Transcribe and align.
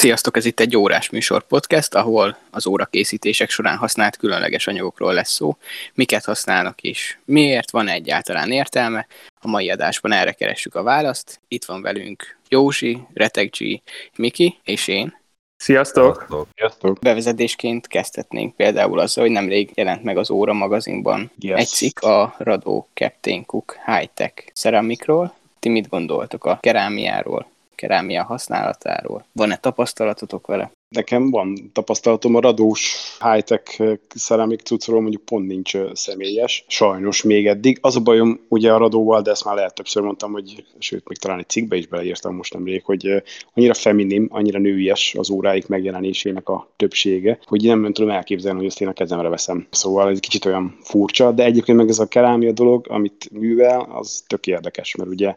Sziasztok, 0.00 0.36
ez 0.36 0.44
itt 0.44 0.60
egy 0.60 0.76
órás 0.76 1.10
műsor 1.10 1.46
podcast, 1.46 1.94
ahol 1.94 2.36
az 2.50 2.66
órakészítések 2.66 3.50
során 3.50 3.76
használt 3.76 4.16
különleges 4.16 4.66
anyagokról 4.66 5.14
lesz 5.14 5.32
szó, 5.32 5.56
miket 5.94 6.24
használnak 6.24 6.82
és 6.82 7.16
miért, 7.24 7.70
van 7.70 7.88
egyáltalán 7.88 8.50
értelme. 8.50 9.06
A 9.40 9.48
mai 9.48 9.70
adásban 9.70 10.12
erre 10.12 10.32
keressük 10.32 10.74
a 10.74 10.82
választ. 10.82 11.40
Itt 11.48 11.64
van 11.64 11.82
velünk 11.82 12.38
Józsi, 12.48 12.98
Retegji, 13.14 13.82
Miki 14.16 14.58
és 14.64 14.88
én. 14.88 15.16
Sziasztok! 15.56 16.26
Sziasztok! 16.54 16.98
Bevezetésként 16.98 17.86
kezdhetnénk 17.86 18.56
például 18.56 18.98
azzal, 18.98 19.24
hogy 19.24 19.32
nemrég 19.32 19.70
jelent 19.74 20.02
meg 20.02 20.16
az 20.16 20.30
Óra 20.30 20.52
magazinban 20.52 21.30
yes. 21.38 21.60
egy 21.60 21.68
cikk 21.68 22.00
a 22.00 22.34
Radó 22.38 22.88
Captain 22.94 23.46
Cook 23.46 23.78
High-Tech 23.86 24.34
ceramikról. 24.54 25.34
Ti 25.58 25.68
mit 25.68 25.88
gondoltok 25.88 26.44
a 26.44 26.58
kerámiáról? 26.60 27.46
Kerámia 27.80 28.24
használatáról. 28.24 29.24
Van-e 29.32 29.56
tapasztalatotok 29.56 30.46
vele? 30.46 30.70
Nekem 30.96 31.30
van 31.30 31.70
tapasztalatom 31.72 32.34
a 32.34 32.40
radós 32.40 32.96
high-tech 33.20 33.82
szeramik 34.14 34.60
cuccról, 34.60 35.00
mondjuk 35.00 35.24
pont 35.24 35.46
nincs 35.46 35.76
személyes, 35.92 36.64
sajnos 36.68 37.22
még 37.22 37.46
eddig. 37.46 37.78
Az 37.80 37.96
a 37.96 38.00
bajom 38.00 38.40
ugye 38.48 38.72
a 38.72 38.78
radóval, 38.78 39.22
de 39.22 39.30
ezt 39.30 39.44
már 39.44 39.54
lehet 39.54 39.74
többször 39.74 40.02
mondtam, 40.02 40.32
hogy 40.32 40.64
sőt, 40.78 41.08
még 41.08 41.18
talán 41.18 41.38
egy 41.38 41.48
cikkbe 41.48 41.76
is 41.76 41.86
beleírtam 41.86 42.34
most 42.34 42.54
nemrég, 42.54 42.84
hogy 42.84 43.22
annyira 43.54 43.74
feminim, 43.74 44.28
annyira 44.30 44.58
nőies 44.58 45.14
az 45.18 45.30
óráik 45.30 45.66
megjelenésének 45.66 46.48
a 46.48 46.68
többsége, 46.76 47.38
hogy 47.44 47.62
nem 47.62 47.92
tudom 47.92 48.10
elképzelni, 48.10 48.58
hogy 48.58 48.68
ezt 48.68 48.80
én 48.80 48.88
a 48.88 48.92
kezemre 48.92 49.28
veszem. 49.28 49.66
Szóval 49.70 50.10
ez 50.10 50.20
kicsit 50.20 50.44
olyan 50.44 50.78
furcsa, 50.82 51.32
de 51.32 51.44
egyébként 51.44 51.78
meg 51.78 51.88
ez 51.88 51.98
a 51.98 52.08
kerámia 52.08 52.52
dolog, 52.52 52.86
amit 52.88 53.30
művel, 53.32 53.88
az 53.92 54.24
tök 54.26 54.46
érdekes, 54.46 54.94
mert 54.94 55.10
ugye 55.10 55.36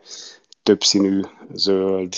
többszínű, 0.63 1.21
zöld, 1.53 2.15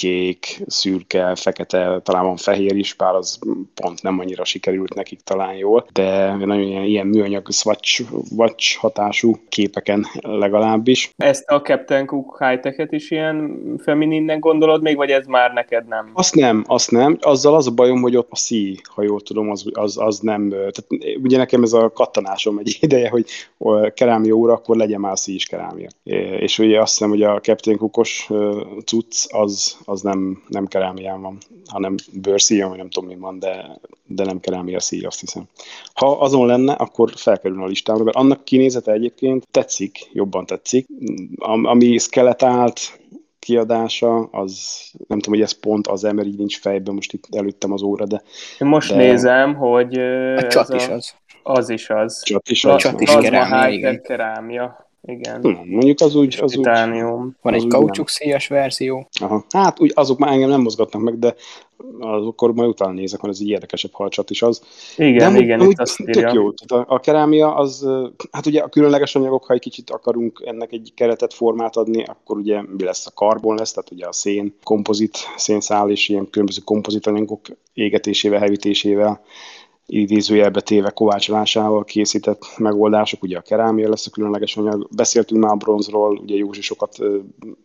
kék, 0.00 0.62
szürke, 0.66 1.34
fekete, 1.34 2.00
talán 2.02 2.24
van 2.24 2.36
fehér 2.36 2.76
is, 2.76 2.94
bár 2.94 3.14
az 3.14 3.38
pont 3.74 4.02
nem 4.02 4.18
annyira 4.18 4.44
sikerült 4.44 4.94
nekik 4.94 5.20
talán 5.20 5.54
jól, 5.54 5.86
de 5.92 6.34
nagyon 6.34 6.62
ilyen, 6.62 6.84
ilyen 6.84 7.06
műanyag 7.06 7.50
swatch, 7.50 8.02
watch 8.36 8.78
hatású 8.78 9.36
képeken 9.48 10.06
legalábbis. 10.20 11.10
Ezt 11.16 11.50
a 11.50 11.60
Captain 11.60 12.06
Cook 12.06 12.44
high 12.44 12.92
is 12.92 13.10
ilyen 13.10 13.62
femininnek 13.78 14.38
gondolod 14.38 14.82
még, 14.82 14.96
vagy 14.96 15.10
ez 15.10 15.26
már 15.26 15.52
neked 15.52 15.86
nem? 15.88 16.10
Azt 16.12 16.34
nem, 16.34 16.64
azt 16.66 16.90
nem. 16.90 17.18
Azzal 17.20 17.54
az 17.54 17.66
a 17.66 17.70
bajom, 17.70 18.00
hogy 18.00 18.16
ott 18.16 18.30
a 18.30 18.36
szí, 18.36 18.76
ha 18.94 19.02
jól 19.02 19.20
tudom, 19.20 19.50
az, 19.50 19.64
az, 19.72 19.98
az 19.98 20.18
nem. 20.18 20.48
Tehát 20.48 20.84
ugye 21.22 21.36
nekem 21.36 21.62
ez 21.62 21.72
a 21.72 21.90
kattanásom 21.90 22.58
egy 22.58 22.78
ideje, 22.80 23.08
hogy 23.08 23.26
kerámia 23.94 24.34
óra, 24.34 24.52
akkor 24.52 24.76
legyen 24.76 25.00
már 25.00 25.18
szí 25.18 25.34
is 25.34 25.46
kerámia. 25.46 25.88
És 26.38 26.58
ugye 26.58 26.80
azt 26.80 26.92
hiszem, 26.92 27.10
hogy 27.10 27.22
a 27.22 27.40
Captain 27.40 27.76
Cookos 27.76 28.28
cucc 28.84 29.24
az, 29.28 29.76
az 29.90 30.00
nem, 30.00 30.42
nem 30.48 30.66
kerámián 30.66 31.20
van, 31.20 31.38
hanem 31.66 31.94
bőrszíjon, 32.12 32.68
vagy 32.68 32.78
nem 32.78 32.90
tudom 32.90 33.08
mi 33.08 33.16
van, 33.16 33.38
de, 33.38 33.78
de 34.06 34.24
nem 34.24 34.40
kerámia 34.40 34.80
szíj, 34.80 35.04
azt 35.04 35.20
hiszem. 35.20 35.42
Ha 35.94 36.18
azon 36.18 36.46
lenne, 36.46 36.72
akkor 36.72 37.12
felkerülne 37.16 37.64
a 37.64 37.66
listámra, 37.66 38.04
mert 38.04 38.16
annak 38.16 38.44
kinézete 38.44 38.92
egyébként 38.92 39.46
tetszik, 39.50 40.10
jobban 40.12 40.46
tetszik. 40.46 40.86
Ami 41.62 41.98
skeletált, 41.98 43.00
kiadása, 43.38 44.22
az 44.22 44.76
nem 45.06 45.18
tudom, 45.18 45.38
hogy 45.38 45.42
ez 45.42 45.52
pont 45.52 45.86
az 45.86 46.02
mert 46.02 46.26
így 46.26 46.38
nincs 46.38 46.58
fejben, 46.58 46.94
most 46.94 47.12
itt 47.12 47.24
előttem 47.30 47.72
az 47.72 47.82
óra, 47.82 48.06
de... 48.06 48.22
Én 48.58 48.68
most 48.68 48.90
de... 48.90 48.96
nézem, 48.96 49.54
hogy... 49.54 49.98
A 50.36 50.46
csat 50.46 50.74
is 50.74 50.88
az. 50.88 51.14
Az 51.42 51.68
is 51.68 51.90
az. 51.90 52.22
Csat 52.22 52.48
is 52.48 52.64
az. 52.64 52.82
Csat 52.82 53.00
is 53.00 53.14
kerámia, 53.14 53.68
igen. 53.68 54.02
kerámia 54.02 54.89
igen. 55.02 55.40
Hm, 55.40 55.48
mondjuk 55.48 56.00
az 56.00 56.14
úgy... 56.14 56.38
Az 56.40 56.50
titánium. 56.50 57.24
Úgy, 57.24 57.32
Van 57.42 57.54
egy 57.54 57.66
kaucsukszíjas 57.66 58.48
verzió. 58.48 59.08
Aha. 59.20 59.44
Hát 59.48 59.80
úgy, 59.80 59.92
azok 59.94 60.18
már 60.18 60.32
engem 60.32 60.48
nem 60.48 60.60
mozgatnak 60.60 61.02
meg, 61.02 61.18
de 61.18 61.34
akkor 62.00 62.54
majd 62.54 62.68
utána 62.68 62.92
nézek, 62.92 63.20
mert 63.20 63.34
ez 63.34 63.40
egy 63.40 63.48
érdekesebb 63.48 63.92
halcsat 63.92 64.30
is 64.30 64.42
az. 64.42 64.62
Igen, 64.96 65.32
de 65.32 65.38
igen, 65.38 65.60
úgy, 65.60 65.70
itt 65.70 65.78
azt 65.78 66.00
írja. 66.00 66.14
Tök 66.14 66.32
jó. 66.32 66.52
Tehát 66.52 66.88
a, 66.88 66.94
a 66.94 67.00
kerámia 67.00 67.54
az, 67.54 67.88
hát 68.30 68.46
ugye 68.46 68.60
a 68.60 68.68
különleges 68.68 69.14
anyagok, 69.14 69.44
ha 69.44 69.54
egy 69.54 69.60
kicsit 69.60 69.90
akarunk 69.90 70.42
ennek 70.44 70.72
egy 70.72 70.92
keretet, 70.94 71.34
formát 71.34 71.76
adni, 71.76 72.04
akkor 72.04 72.36
ugye 72.36 72.62
mi 72.62 72.84
lesz 72.84 73.06
a 73.06 73.10
karbon 73.14 73.56
lesz, 73.56 73.72
tehát 73.72 73.90
ugye 73.90 74.06
a 74.06 74.12
szén, 74.12 74.54
kompozit, 74.62 75.18
szénszál 75.36 75.90
és 75.90 76.08
ilyen 76.08 76.30
különböző 76.30 76.60
kompozit 76.64 77.06
anyagok 77.06 77.40
égetésével, 77.74 78.40
hevítésével 78.40 79.20
idézőjelbe 79.90 80.60
téve 80.60 80.90
kovácsolásával 80.90 81.84
készített 81.84 82.44
megoldások, 82.56 83.22
ugye 83.22 83.38
a 83.38 83.42
kerámia 83.42 83.88
lesz 83.88 84.06
a 84.06 84.10
különleges 84.10 84.56
anyag. 84.56 84.88
Beszéltünk 84.96 85.42
már 85.42 85.52
a 85.52 85.56
bronzról, 85.56 86.16
ugye 86.16 86.34
Józsi 86.34 86.60
sokat 86.60 86.98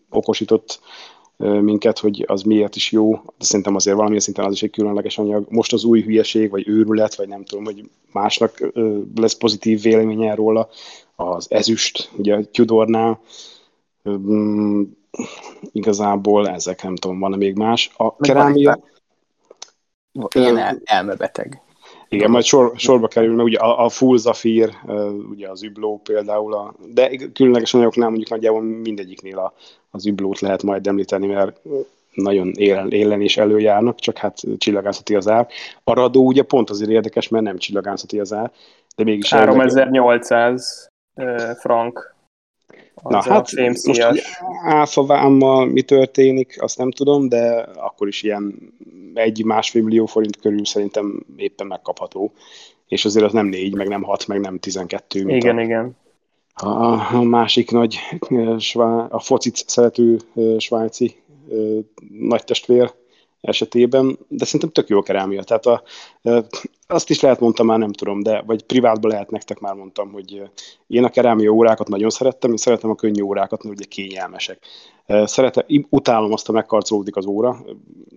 okosított 0.09 0.79
minket, 1.37 1.99
hogy 1.99 2.23
az 2.27 2.41
miért 2.41 2.75
is 2.75 2.91
jó, 2.91 3.11
de 3.13 3.45
szerintem 3.45 3.75
azért 3.75 3.95
valamilyen 3.95 4.23
szinten 4.23 4.45
az 4.45 4.53
is 4.53 4.63
egy 4.63 4.69
különleges 4.71 5.17
anyag. 5.17 5.45
Most 5.49 5.73
az 5.73 5.83
új 5.83 6.01
hülyeség, 6.01 6.49
vagy 6.49 6.67
őrület, 6.67 7.15
vagy 7.15 7.27
nem 7.27 7.43
tudom, 7.43 7.63
hogy 7.63 7.89
másnak 8.11 8.71
lesz 9.15 9.35
pozitív 9.35 9.81
véleménye 9.81 10.35
róla, 10.35 10.69
az 11.15 11.45
ezüst, 11.49 12.11
ugye 12.17 12.35
a 12.35 12.43
Tudornál, 12.51 13.19
mm, 14.09 14.83
igazából 15.71 16.49
ezek 16.49 16.83
nem 16.83 16.95
tudom, 16.95 17.19
van-e 17.19 17.35
még 17.35 17.55
más. 17.55 17.91
A 17.97 18.15
kerámia... 18.15 18.79
Ilyen 20.35 20.57
el, 20.57 20.81
elmebeteg. 20.83 21.64
Igen, 22.09 22.31
majd 22.31 22.43
sor, 22.43 22.71
sorba 22.75 23.07
kerül, 23.07 23.35
mert 23.35 23.47
ugye 23.47 23.57
a, 23.57 23.85
a 23.85 23.89
full 23.89 24.17
zafír, 24.17 24.69
ugye 25.29 25.49
az 25.49 25.63
übló 25.63 26.01
például, 26.03 26.53
a, 26.53 26.73
de 26.93 27.15
különleges 27.33 27.73
anyagoknál 27.73 28.09
mondjuk 28.09 28.29
nagyjából 28.29 28.61
mindegyiknél 28.61 29.37
a, 29.37 29.53
az 29.91 30.05
üblót 30.05 30.39
lehet 30.39 30.63
majd 30.63 30.87
említeni, 30.87 31.27
mert 31.27 31.61
nagyon 32.13 32.51
élen, 32.55 32.91
élen 32.91 33.21
és 33.21 33.37
előjárnak, 33.37 33.99
csak 33.99 34.17
hát 34.17 34.39
csillagászati 34.57 35.15
az 35.15 35.27
ár. 35.27 35.47
A 35.83 35.93
radó 35.93 36.25
ugye 36.25 36.43
pont 36.43 36.69
azért 36.69 36.89
érdekes, 36.89 37.27
mert 37.27 37.43
nem 37.43 37.57
csillagászati 37.57 38.19
az 38.19 38.33
ár, 38.33 38.51
de 38.95 39.03
mégis... 39.03 39.29
3800 39.29 40.89
érdekes. 41.15 41.57
frank. 41.59 42.15
Na 43.03 43.21
hát 43.21 43.51
most 43.85 44.07
áfavámmal 44.63 45.65
mi 45.65 45.81
történik, 45.81 46.61
azt 46.61 46.77
nem 46.77 46.91
tudom, 46.91 47.29
de 47.29 47.67
akkor 47.75 48.07
is 48.07 48.23
ilyen 48.23 48.73
egy-másfél 49.15 49.83
millió 49.83 50.05
forint 50.05 50.39
körül 50.39 50.65
szerintem 50.65 51.25
éppen 51.35 51.67
megkapható. 51.67 52.33
És 52.87 53.05
azért 53.05 53.25
az 53.25 53.33
nem 53.33 53.45
négy, 53.45 53.75
meg 53.75 53.87
nem 53.87 54.03
hat, 54.03 54.27
meg 54.27 54.39
nem 54.39 54.59
tizenkettő. 54.59 55.29
Igen, 55.29 55.57
a, 55.57 55.61
igen. 55.61 55.97
A, 56.53 57.15
a 57.15 57.21
másik 57.21 57.71
nagy, 57.71 57.97
a 59.09 59.19
focit 59.19 59.55
szerető 59.55 60.19
svájci 60.57 61.15
nagy 62.09 62.43
testvér 62.43 62.93
esetében, 63.41 64.17
de 64.27 64.45
szerintem 64.45 64.69
tök 64.69 64.87
jó 64.87 65.01
kerámia. 65.01 65.43
Tehát 65.43 65.65
a, 65.65 65.83
azt 66.87 67.09
is 67.09 67.19
lehet 67.19 67.39
mondtam 67.39 67.65
már, 67.65 67.77
nem 67.77 67.91
tudom, 67.91 68.23
de 68.23 68.41
vagy 68.45 68.63
privátban 68.63 69.11
lehet 69.11 69.31
nektek 69.31 69.59
már 69.59 69.73
mondtam, 69.73 70.11
hogy 70.11 70.41
én 70.87 71.03
a 71.03 71.09
kerámia 71.09 71.51
órákat 71.51 71.87
nagyon 71.87 72.09
szerettem, 72.09 72.49
én 72.49 72.57
szeretem 72.57 72.89
a 72.89 72.95
könnyű 72.95 73.21
órákat, 73.21 73.63
mert 73.63 73.75
ugye 73.75 73.85
kényelmesek. 73.85 74.59
Szeretem, 75.23 75.63
utálom 75.89 76.31
azt, 76.31 76.45
ha 76.45 76.53
megkarcolódik 76.53 77.15
az 77.15 77.25
óra, 77.25 77.65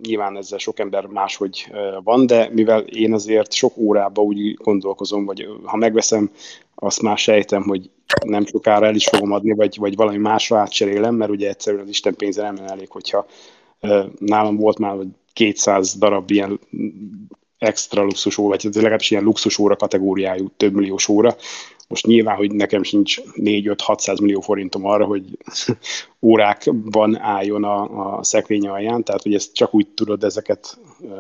nyilván 0.03 0.37
ezzel 0.37 0.59
sok 0.59 0.79
ember 0.79 1.07
máshogy 1.07 1.73
van, 2.03 2.27
de 2.27 2.49
mivel 2.53 2.81
én 2.81 3.13
azért 3.13 3.53
sok 3.53 3.77
órába 3.77 4.23
úgy 4.23 4.55
gondolkozom, 4.55 5.25
vagy 5.25 5.49
ha 5.65 5.77
megveszem, 5.77 6.31
azt 6.75 7.03
már 7.03 7.19
sejtem, 7.19 7.63
hogy 7.63 7.91
nem 8.25 8.47
sokára 8.47 8.87
el 8.87 8.95
is 8.95 9.09
fogom 9.09 9.33
adni, 9.33 9.53
vagy, 9.53 9.77
vagy 9.79 9.97
valami 9.97 10.17
másra 10.17 10.59
átcserélem, 10.59 11.15
mert 11.15 11.31
ugye 11.31 11.49
egyszerűen 11.49 11.83
az 11.83 11.89
Isten 11.89 12.15
pénze 12.15 12.43
nem 12.43 12.65
elég, 12.67 12.91
hogyha 12.91 13.27
nálam 14.19 14.57
volt 14.57 14.79
már 14.79 14.97
200 15.33 15.99
darab 15.99 16.31
ilyen 16.31 16.61
extra 17.59 18.03
luxus 18.03 18.39
óra, 18.39 18.57
vagy 18.63 18.75
legalábbis 18.75 19.11
ilyen 19.11 19.23
luxus 19.23 19.59
óra 19.59 19.77
kategóriájú 19.77 20.51
több 20.57 20.73
milliós 20.73 21.09
óra. 21.09 21.37
Most 21.89 22.07
nyilván, 22.07 22.37
hogy 22.37 22.53
nekem 22.53 22.83
sincs 22.83 23.21
4-5-600 23.35 24.21
millió 24.21 24.41
forintom 24.41 24.87
arra, 24.87 25.05
hogy 25.05 25.25
órákban 26.21 27.19
álljon 27.21 27.65
a, 27.65 28.17
a 28.17 28.23
szekrény 28.23 28.69
alján, 28.69 29.05
tehát 29.05 29.23
hogy 29.23 29.35
ezt 29.35 29.55
csak 29.55 29.75
úgy 29.75 29.89
tudod 29.89 30.25
ezeket 30.25 30.79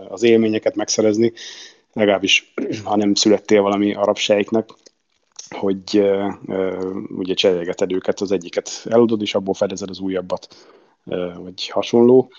az 0.08 0.22
élményeket 0.22 0.74
megszerezni, 0.74 1.32
legalábbis 1.92 2.52
ha 2.84 2.96
nem 2.96 3.14
születtél 3.14 3.62
valami 3.62 3.94
arab 3.94 4.16
sejknek, 4.16 4.68
hogy 5.48 6.02
ugye 7.08 7.34
cserélgeted 7.34 7.92
őket, 7.92 8.20
az 8.20 8.32
egyiket 8.32 8.70
eladod, 8.84 9.22
és 9.22 9.34
abból 9.34 9.54
fedezed 9.54 9.90
az 9.90 9.98
újabbat 9.98 10.56
vagy 11.42 11.68
hasonló. 11.68 12.30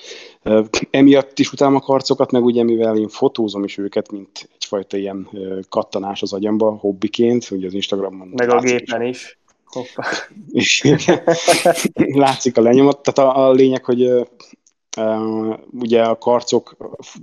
Emiatt 0.90 1.40
is 1.40 1.52
utálom 1.52 1.76
a 1.76 1.80
karcokat, 1.80 2.32
meg 2.32 2.44
ugye 2.44 2.64
mivel 2.64 2.98
én 2.98 3.08
fotózom 3.08 3.64
is 3.64 3.78
őket, 3.78 4.12
mint 4.12 4.50
egyfajta 4.54 4.98
ilyen 4.98 5.30
kattanás 5.70 6.22
az 6.22 6.34
agyamba, 6.34 6.72
hobbiként, 6.72 7.52
ugye 7.52 7.68
az 7.68 7.74
Instagramon. 7.74 8.28
Meg 8.28 8.50
a 8.50 8.60
gépen 8.60 9.02
is. 9.02 9.24
is. 9.24 9.38
Hoppa. 9.66 10.06
És 10.52 10.96
látszik 12.24 12.58
a 12.58 12.62
lenyomat. 12.62 13.02
Tehát 13.02 13.36
a, 13.36 13.48
a 13.48 13.52
lényeg, 13.52 13.86
hogy 13.86 14.28
Uh, 14.98 15.58
ugye 15.72 16.02
a 16.02 16.18
karcok 16.18 16.76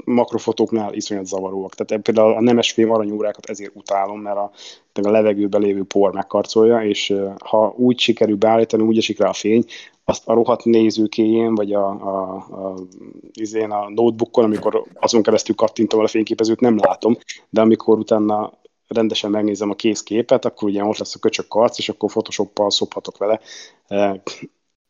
makrofotóknál 0.05 0.95
iszonyat 0.95 1.27
zavaróak. 1.27 1.75
Tehát 1.75 2.03
például 2.03 2.33
a 2.33 2.41
nemesfém 2.41 2.91
aranyórákat 2.91 3.51
ezért 3.51 3.71
utálom, 3.75 4.21
mert 4.21 4.37
a, 4.37 4.51
a 4.93 5.11
levegőben 5.11 5.61
lévő 5.61 5.83
por 5.83 6.13
megkarcolja, 6.13 6.83
és 6.83 7.15
ha 7.45 7.75
úgy 7.77 7.99
sikerül 7.99 8.37
beállítani, 8.37 8.83
úgy 8.83 8.99
esik 8.99 9.19
rá 9.19 9.29
a 9.29 9.33
fény, 9.33 9.65
azt 10.09 10.29
a 10.29 10.35
rohadt 10.35 10.65
nézőkéjén, 10.65 11.55
vagy 11.55 11.73
a, 11.73 11.89
a, 11.89 12.35
a, 12.35 12.75
izén 13.33 13.71
a 13.71 13.89
notebookon, 13.89 14.45
amikor 14.45 14.85
azon 14.95 15.23
keresztül 15.23 15.55
kattintom 15.55 16.01
a 16.01 16.07
fényképezőt, 16.07 16.61
nem 16.61 16.79
látom, 16.79 17.19
de 17.51 17.61
amikor 17.61 17.99
utána 17.99 18.53
rendesen 18.89 19.31
megnézem 19.31 19.71
a 19.71 19.75
készképet, 19.75 20.45
akkor 20.45 20.69
ugye 20.69 20.85
ott 20.85 20.99
lesz 20.99 21.15
a 21.15 21.19
köcsök 21.19 21.49
karc, 21.49 21.79
és 21.79 21.89
akkor 21.89 22.11
Photoshoppal 22.11 22.71
szophatok 22.71 23.19
vele 23.19 23.41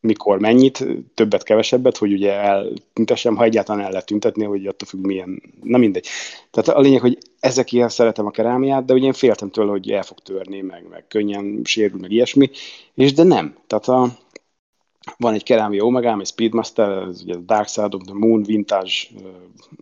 mikor 0.00 0.38
mennyit, 0.38 0.86
többet, 1.14 1.42
kevesebbet, 1.42 1.96
hogy 1.96 2.12
ugye 2.12 2.32
eltüntessem, 2.32 3.36
ha 3.36 3.44
egyáltalán 3.44 3.84
el 3.84 3.90
lehet 3.90 4.06
tüntetni, 4.06 4.44
hogy 4.44 4.66
attól 4.66 4.88
függ 4.88 5.04
milyen, 5.04 5.42
na 5.62 5.78
mindegy. 5.78 6.06
Tehát 6.50 6.78
a 6.78 6.80
lényeg, 6.80 7.00
hogy 7.00 7.18
ezekért 7.40 7.90
szeretem 7.90 8.26
a 8.26 8.30
kerámiát, 8.30 8.84
de 8.84 8.94
ugye 8.94 9.06
én 9.06 9.12
féltem 9.12 9.50
tőle, 9.50 9.70
hogy 9.70 9.90
el 9.90 10.02
fog 10.02 10.18
törni, 10.18 10.60
meg, 10.60 10.88
meg 10.90 11.04
könnyen 11.08 11.60
sérül, 11.64 12.00
meg 12.00 12.10
ilyesmi, 12.10 12.50
és 12.94 13.12
de 13.12 13.22
nem. 13.22 13.56
Tehát 13.66 13.88
a, 13.88 14.08
van 15.16 15.34
egy 15.34 15.42
kerámia 15.42 15.84
Omega, 15.84 16.16
egy 16.20 16.26
Speedmaster, 16.26 16.88
ez 16.88 17.22
ugye 17.22 17.36
Dark 17.46 17.68
Side 17.68 17.96
of 17.96 18.02
the 18.04 18.14
Moon 18.14 18.42
Vintage 18.42 18.92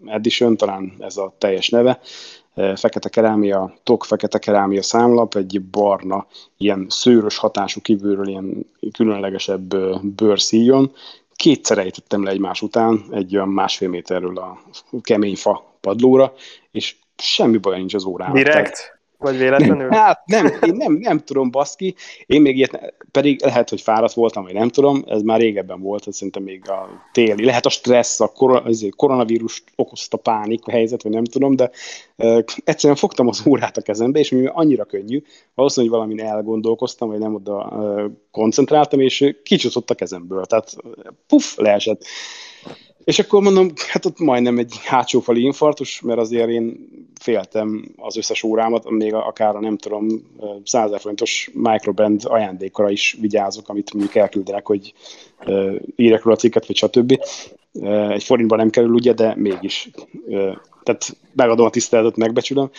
Edition, 0.06 0.56
talán 0.56 0.92
ez 0.98 1.16
a 1.16 1.34
teljes 1.38 1.68
neve, 1.68 2.00
fekete 2.54 3.08
kerámia, 3.08 3.74
tok 3.82 4.04
fekete 4.04 4.38
kerámia 4.38 4.82
számlap, 4.82 5.34
egy 5.34 5.62
barna, 5.62 6.26
ilyen 6.56 6.86
szőrös 6.88 7.36
hatású 7.38 7.80
kívülről 7.80 8.28
ilyen 8.28 8.66
különlegesebb 8.92 9.76
bőrszíjon. 10.02 10.92
Kétszer 11.36 11.78
ejtettem 11.78 12.24
le 12.24 12.30
egymás 12.30 12.62
után 12.62 13.04
egy 13.10 13.36
olyan 13.36 13.48
másfél 13.48 13.88
méterről 13.88 14.38
a 14.38 14.62
kemény 15.00 15.36
fa 15.36 15.64
padlóra, 15.80 16.34
és 16.70 16.96
semmi 17.16 17.56
baj 17.56 17.78
nincs 17.78 17.94
az 17.94 18.04
órán. 18.04 18.32
Direkt? 18.32 18.93
Vagy 19.24 19.38
véletlenül? 19.38 19.92
Hát 20.04 20.26
nem, 20.26 20.46
én 20.46 20.74
nem, 20.74 20.92
nem 20.92 21.18
tudom, 21.18 21.50
baszki. 21.50 21.94
Én 22.26 22.40
még 22.40 22.56
ilyet, 22.56 22.94
pedig 23.10 23.42
lehet, 23.42 23.68
hogy 23.68 23.80
fáradt 23.80 24.12
voltam, 24.12 24.42
vagy 24.42 24.52
nem 24.52 24.68
tudom, 24.68 25.04
ez 25.06 25.22
már 25.22 25.40
régebben 25.40 25.80
volt, 25.80 26.06
ez 26.06 26.16
szerintem 26.16 26.42
még 26.42 26.70
a 26.70 26.88
téli. 27.12 27.44
Lehet 27.44 27.66
a 27.66 27.70
stressz, 27.70 28.20
a 28.20 28.32
koronavírus 28.96 29.64
okozta 29.76 30.16
pánik 30.16 30.70
helyzet, 30.70 31.02
vagy 31.02 31.12
nem 31.12 31.24
tudom, 31.24 31.56
de 31.56 31.70
egyszerűen 32.64 32.98
fogtam 32.98 33.28
az 33.28 33.42
órát 33.46 33.76
a 33.76 33.82
kezembe, 33.82 34.18
és 34.18 34.30
mivel 34.30 34.52
annyira 34.54 34.84
könnyű, 34.84 35.22
valószínűleg 35.54 35.96
valamin 35.96 36.20
elgondolkoztam, 36.20 37.08
vagy 37.08 37.18
nem 37.18 37.34
oda 37.34 37.68
uh, 37.70 38.10
koncentráltam, 38.30 39.00
és 39.00 39.36
kicsutott 39.42 39.90
a 39.90 39.94
kezemből. 39.94 40.44
Tehát 40.44 40.76
puff, 41.26 41.56
leesett. 41.56 42.04
És 43.04 43.18
akkor 43.18 43.42
mondom, 43.42 43.70
hát 43.88 44.04
ott 44.04 44.18
majdnem 44.18 44.58
egy 44.58 44.74
hátsófali 44.84 45.42
infartus, 45.42 46.00
mert 46.00 46.18
azért 46.18 46.48
én 46.48 46.88
féltem 47.20 47.84
az 47.96 48.16
összes 48.16 48.42
órámat, 48.42 48.90
még 48.90 49.14
akár 49.14 49.56
a 49.56 49.60
nem 49.60 49.76
tudom, 49.76 50.06
100 50.64 51.00
forintos 51.00 51.50
microband 51.52 52.20
ajándékra 52.24 52.90
is 52.90 53.16
vigyázok, 53.20 53.68
amit 53.68 53.92
mondjuk 53.92 54.14
elküldenek, 54.14 54.66
hogy 54.66 54.94
írek 55.96 56.22
róla 56.22 56.36
cikket, 56.36 56.66
vagy 56.66 56.76
stb. 56.76 57.20
Egy 58.10 58.24
forintban 58.24 58.58
nem 58.58 58.70
kerül, 58.70 58.92
ugye, 58.92 59.12
de 59.12 59.34
mégis. 59.36 59.90
Tehát 60.82 61.16
megadom 61.34 61.66
a 61.66 61.70
tiszteletet, 61.70 62.16
megbecsülöm. 62.16 62.70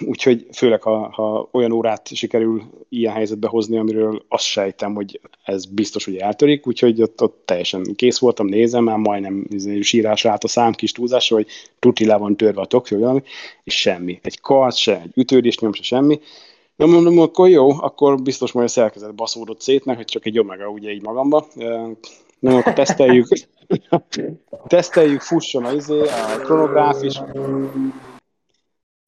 Úgyhogy 0.00 0.46
főleg, 0.52 0.82
ha, 0.82 1.08
ha 1.12 1.48
olyan 1.52 1.72
órát 1.72 2.14
sikerül 2.14 2.62
ilyen 2.88 3.14
helyzetbe 3.14 3.48
hozni, 3.48 3.78
amiről 3.78 4.24
azt 4.28 4.44
sejtem, 4.44 4.94
hogy 4.94 5.20
ez 5.44 5.64
biztos, 5.64 6.04
hogy 6.04 6.16
eltörik, 6.16 6.66
úgyhogy 6.66 7.02
ott, 7.02 7.22
ott 7.22 7.42
teljesen 7.44 7.94
kész 7.96 8.18
voltam, 8.18 8.46
nézem, 8.46 8.84
már 8.84 8.96
majdnem 8.96 9.46
izé, 9.48 9.80
sírásra 9.80 10.30
állt 10.30 10.44
a 10.44 10.48
szám 10.48 10.72
kis 10.72 10.92
túlzásra, 10.92 11.36
hogy 11.36 11.46
tuti 11.78 12.06
le 12.06 12.16
van 12.16 12.36
törve 12.36 12.60
a 12.60 12.82
valami, 12.88 13.22
és 13.64 13.80
semmi. 13.80 14.18
Egy 14.22 14.40
karc 14.40 14.76
se, 14.76 15.00
egy 15.00 15.12
ütődés 15.14 15.58
nyom 15.58 15.72
se, 15.72 15.82
semmi. 15.82 16.20
Ja, 16.76 16.86
mondom, 16.86 17.18
akkor 17.18 17.48
jó, 17.48 17.70
akkor 17.80 18.22
biztos 18.22 18.52
majd 18.52 18.66
a 18.66 18.70
szerkezet 18.70 19.14
baszódott 19.14 19.60
szét, 19.60 19.82
hogy 19.82 20.04
csak 20.04 20.26
egy 20.26 20.38
omega 20.38 20.68
ugye 20.68 20.90
így 20.90 21.02
magamba. 21.02 21.46
Na, 22.38 22.56
akkor 22.56 22.72
teszteljük, 22.72 23.26
teszteljük, 24.66 25.20
fusson 25.20 25.64
a, 25.64 25.72
izé, 25.72 26.00
a 26.00 26.38
kronográf 26.42 27.02
is. 27.02 27.20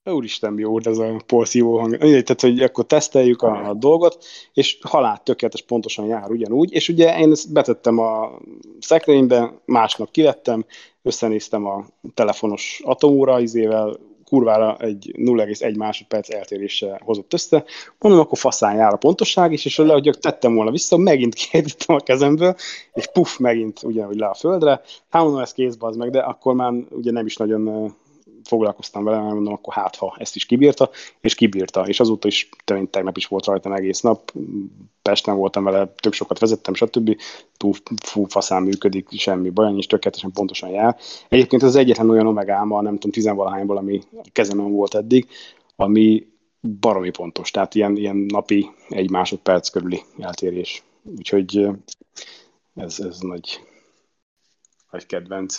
Úristen, 0.04 0.58
jó 0.58 0.78
ez 0.78 0.98
a 0.98 1.22
porszívó 1.26 1.78
hang. 1.78 1.96
Tehát, 1.96 2.40
hogy 2.40 2.62
akkor 2.62 2.86
teszteljük 2.86 3.42
a, 3.42 3.74
dolgot, 3.74 4.24
és 4.52 4.78
halál 4.80 5.20
tökéletes 5.24 5.62
pontosan 5.62 6.06
jár 6.06 6.30
ugyanúgy, 6.30 6.72
és 6.72 6.88
ugye 6.88 7.18
én 7.18 7.30
ezt 7.30 7.52
betettem 7.52 7.98
a 7.98 8.38
szekrénybe, 8.80 9.54
másnap 9.64 10.10
kivettem, 10.10 10.64
összenéztem 11.02 11.66
a 11.66 11.84
telefonos 12.14 12.80
atomóra 12.84 13.40
izével, 13.40 13.96
kurvára 14.24 14.76
egy 14.76 15.12
0,1 15.16 15.76
másodperc 15.76 16.30
eltérése 16.30 17.00
hozott 17.04 17.32
össze. 17.32 17.64
Mondom, 17.98 18.20
akkor 18.20 18.38
faszán 18.38 18.76
jár 18.76 18.92
a 18.92 18.96
pontosság 18.96 19.52
is, 19.52 19.64
és 19.64 19.76
hogy 19.76 20.18
tettem 20.20 20.54
volna 20.54 20.70
vissza, 20.70 20.96
megint 20.96 21.34
kiejtettem 21.50 21.96
a 21.96 22.00
kezemből, 22.00 22.54
és 22.92 23.06
puff, 23.12 23.36
megint 23.38 23.82
ugyanúgy 23.82 24.16
le 24.16 24.26
a 24.26 24.34
földre. 24.34 24.80
Hát 25.10 25.22
mondom, 25.22 25.40
ez 25.40 25.52
kézbe 25.52 25.86
az 25.86 25.96
meg, 25.96 26.10
de 26.10 26.18
akkor 26.18 26.54
már 26.54 26.72
ugye 26.90 27.10
nem 27.10 27.26
is 27.26 27.36
nagyon 27.36 27.94
foglalkoztam 28.52 29.04
vele, 29.04 29.20
mert 29.20 29.34
mondom, 29.34 29.52
akkor 29.52 29.74
hát, 29.74 29.96
ha 29.96 30.16
ezt 30.18 30.36
is 30.36 30.46
kibírta, 30.46 30.90
és 31.20 31.34
kibírta, 31.34 31.86
és 31.86 32.00
azóta 32.00 32.28
is 32.28 32.48
tényleg 32.64 32.90
tegnap 32.90 33.16
is 33.16 33.26
volt 33.26 33.44
rajta 33.44 33.74
egész 33.74 34.00
nap, 34.00 34.32
Pesten 35.02 35.36
voltam 35.36 35.64
vele, 35.64 35.92
tök 35.96 36.12
sokat 36.12 36.38
vezettem, 36.38 36.74
stb. 36.74 37.16
Túl 37.56 37.72
fú, 38.02 38.24
faszán 38.24 38.62
működik, 38.62 39.08
semmi 39.10 39.50
baj, 39.50 39.70
nincs 39.70 39.88
tökéletesen 39.88 40.32
pontosan 40.32 40.70
jár. 40.70 40.96
Egyébként 41.28 41.62
az 41.62 41.76
egyetlen 41.76 42.10
olyan 42.10 42.26
omegáma, 42.26 42.80
nem 42.80 42.94
tudom, 42.94 43.10
tizenvalahányból, 43.10 43.76
ami 43.76 44.00
kezemen 44.32 44.72
volt 44.72 44.94
eddig, 44.94 45.28
ami 45.76 46.26
baromi 46.80 47.10
pontos, 47.10 47.50
tehát 47.50 47.74
ilyen, 47.74 47.96
ilyen 47.96 48.16
napi 48.16 48.70
egy 48.88 49.10
másodperc 49.10 49.68
körüli 49.68 50.02
eltérés. 50.18 50.82
Úgyhogy 51.18 51.68
ez, 52.74 53.00
ez 53.00 53.18
nagy, 53.20 53.60
nagy 54.90 55.06
kedvenc. 55.06 55.58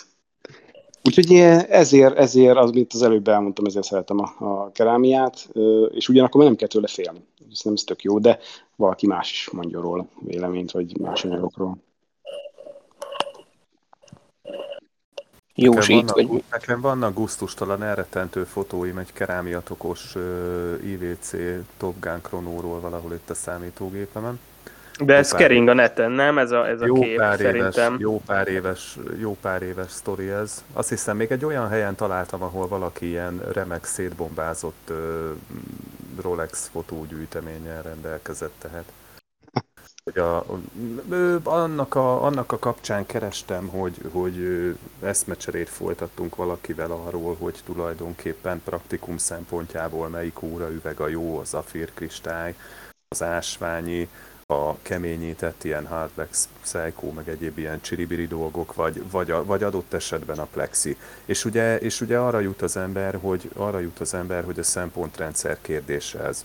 Úgyhogy 1.08 1.34
ezért, 1.68 2.16
ezért, 2.16 2.56
az, 2.56 2.70
mint 2.70 2.92
az 2.92 3.02
előbb 3.02 3.28
elmondtam, 3.28 3.64
ezért 3.64 3.84
szeretem 3.84 4.18
a, 4.18 4.44
a 4.44 4.70
kerámiát, 4.72 5.48
és 5.90 6.08
ugyanakkor 6.08 6.44
nem 6.44 6.56
kell 6.56 6.68
tőle 6.68 6.86
félni. 6.86 7.24
Ez 7.52 7.60
nem 7.62 7.74
ez 7.74 7.82
tök 7.82 8.02
jó, 8.02 8.18
de 8.18 8.38
valaki 8.76 9.06
más 9.06 9.30
is 9.30 9.50
mondja 9.50 9.80
róla 9.80 10.06
véleményt, 10.20 10.70
vagy 10.70 10.98
más 11.00 11.24
anyagokról. 11.24 11.76
Jósít, 15.54 16.04
nekem 16.04 16.14
vannak, 16.14 16.32
vagy... 16.32 16.44
Nekem 16.50 16.80
vannak 16.80 17.14
gusztustalan 17.14 17.82
elrettentő 17.82 18.44
fotóim 18.44 18.98
egy 18.98 19.12
kerámiatokos 19.12 20.14
uh, 20.14 20.80
IVC 20.84 21.30
Top 21.76 22.00
Gun 22.00 22.20
kronóról 22.22 22.80
valahol 22.80 23.12
itt 23.12 23.30
a 23.30 23.34
számítógépemen. 23.34 24.40
De 25.00 25.14
ez 25.14 25.32
kering 25.32 25.68
a 25.68 25.72
neten, 25.72 26.10
nem? 26.10 26.38
Ez 26.38 26.50
a, 26.50 26.68
ez 26.68 26.80
a 26.80 26.86
jó 26.86 26.94
kép 26.94 27.16
pár 27.16 27.36
szerintem. 27.36 27.92
Éves, 27.92 28.00
jó, 28.00 28.20
pár 28.26 28.48
éves, 28.48 28.98
jó 29.18 29.36
pár 29.40 29.62
éves 29.62 29.90
sztori 29.90 30.28
ez. 30.28 30.64
Azt 30.72 30.88
hiszem, 30.88 31.16
még 31.16 31.30
egy 31.30 31.44
olyan 31.44 31.68
helyen 31.68 31.94
találtam, 31.94 32.42
ahol 32.42 32.68
valaki 32.68 33.06
ilyen 33.06 33.42
remek 33.52 33.84
szétbombázott 33.84 34.88
uh, 34.90 34.96
Rolex 36.22 36.68
fotógyűjteménnyel 36.72 37.82
rendelkezett, 37.82 38.54
tehát 38.58 38.84
hogy 40.04 40.18
a, 40.18 40.44
annak, 41.42 41.94
a, 41.94 42.24
annak 42.24 42.52
a 42.52 42.58
kapcsán 42.58 43.06
kerestem, 43.06 43.68
hogy, 43.68 43.94
hogy 44.12 44.38
eszmecserét 45.02 45.68
folytattunk 45.68 46.36
valakivel 46.36 46.90
arról, 46.90 47.36
hogy 47.38 47.60
tulajdonképpen 47.64 48.62
praktikum 48.64 49.16
szempontjából 49.16 50.08
melyik 50.08 50.42
üveg 50.70 51.00
a 51.00 51.08
jó, 51.08 51.38
az 51.38 51.54
afírkristály, 51.54 52.54
az 53.08 53.22
ásványi, 53.22 54.08
a 54.54 54.76
keményített 54.82 55.64
ilyen 55.64 55.86
hardback 55.86 56.36
Psycho, 56.62 57.10
meg 57.10 57.28
egyéb 57.28 57.58
ilyen 57.58 57.80
csiribiri 57.80 58.26
dolgok, 58.26 58.74
vagy, 58.74 59.02
vagy, 59.10 59.30
a, 59.30 59.44
vagy 59.44 59.62
adott 59.62 59.92
esetben 59.92 60.38
a 60.38 60.48
plexi. 60.52 60.96
És 61.24 61.44
ugye, 61.44 61.78
és 61.78 62.00
ugye 62.00 62.18
arra 62.18 62.40
jut 62.40 62.62
az 62.62 62.76
ember, 62.76 63.18
hogy 63.20 63.50
arra 63.56 63.78
jut 63.78 64.00
az 64.00 64.14
ember, 64.14 64.44
hogy 64.44 64.58
a 64.58 64.62
szempontrendszer 64.62 65.58
kérdése 65.60 66.24
ez. 66.24 66.44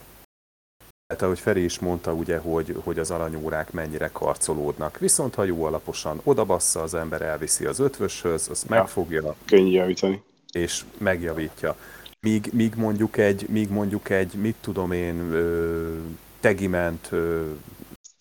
Tehát 1.08 1.24
ahogy 1.24 1.40
Feri 1.40 1.64
is 1.64 1.80
mondta, 1.80 2.14
ugye, 2.14 2.38
hogy, 2.38 2.76
hogy 2.84 3.00
az 3.00 3.12
aranyórák 3.12 3.72
mennyire 3.72 4.10
karcolódnak. 4.12 4.98
Viszont 4.98 5.36
ha 5.36 5.44
jó 5.44 5.64
alaposan 5.64 6.22
odabassza 6.24 6.82
az 6.82 6.94
ember, 6.94 7.22
elviszi 7.22 7.66
az 7.66 7.80
ötvöshöz, 7.80 8.48
azt 8.50 8.66
ja, 8.70 8.76
megfogja. 8.76 9.36
Könnyű 9.46 9.72
javítani. 9.72 10.22
És 10.52 10.84
megjavítja. 10.98 11.76
Míg, 12.20 12.50
míg, 12.54 12.74
mondjuk 12.76 13.18
egy, 13.18 13.46
míg 13.50 13.70
mondjuk 13.70 14.10
egy, 14.10 14.34
mit 14.34 14.56
tudom 14.62 14.92
én, 14.92 15.32
ö, 15.32 15.98
tegiment 16.40 17.08
ö, 17.12 17.46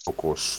okos 0.08 0.58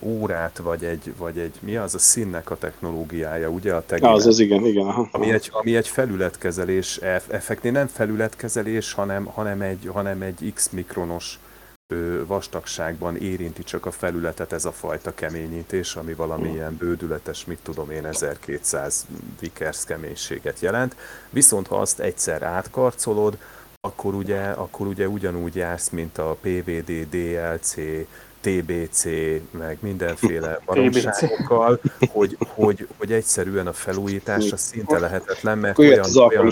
órát, 0.00 0.58
vagy 0.58 0.84
egy, 0.84 1.14
vagy 1.16 1.38
egy, 1.38 1.54
mi 1.60 1.76
az 1.76 1.94
a 1.94 1.98
színnek 1.98 2.50
a 2.50 2.56
technológiája, 2.56 3.48
ugye 3.48 3.74
a 3.74 3.82
tegiment, 3.86 4.16
Az, 4.16 4.26
az 4.26 4.38
igen, 4.38 4.64
igen. 4.64 4.86
Aha. 4.86 5.08
Ami 5.12 5.32
egy, 5.32 5.48
ami 5.52 5.76
egy 5.76 5.88
felületkezelés, 5.88 6.96
effektív 7.28 7.72
nem 7.72 7.86
felületkezelés, 7.86 8.92
hanem, 8.92 9.24
hanem, 9.24 9.60
egy, 9.60 9.88
hanem 9.92 10.22
egy 10.22 10.52
x 10.54 10.70
mikronos 10.70 11.38
vastagságban 12.26 13.16
érinti 13.16 13.62
csak 13.62 13.86
a 13.86 13.90
felületet 13.90 14.52
ez 14.52 14.64
a 14.64 14.72
fajta 14.72 15.14
keményítés, 15.14 15.96
ami 15.96 16.14
valamilyen 16.14 16.76
bődületes, 16.76 17.44
mit 17.44 17.58
tudom 17.62 17.90
én, 17.90 18.06
1200 18.06 19.06
Vickers 19.40 19.84
keménységet 19.84 20.60
jelent. 20.60 20.96
Viszont 21.30 21.66
ha 21.66 21.76
azt 21.76 22.00
egyszer 22.00 22.42
átkarcolod, 22.42 23.38
akkor 23.80 24.14
ugye, 24.14 24.40
akkor 24.40 24.86
ugye 24.86 25.08
ugyanúgy 25.08 25.54
jársz, 25.54 25.88
mint 25.88 26.18
a 26.18 26.36
PVD, 26.40 27.08
DLC, 27.08 27.74
TBC, 28.48 29.04
meg 29.50 29.78
mindenféle 29.80 30.60
baromságokkal, 30.64 31.80
hogy, 32.12 32.36
hogy, 32.38 32.86
hogy 32.96 33.12
egyszerűen 33.12 33.66
a 33.66 33.72
felújításra 33.72 34.56
szinte 34.56 34.98
lehetetlen, 34.98 35.58
mert 35.58 35.78
olyan, 35.78 36.06
olyan, 36.16 36.50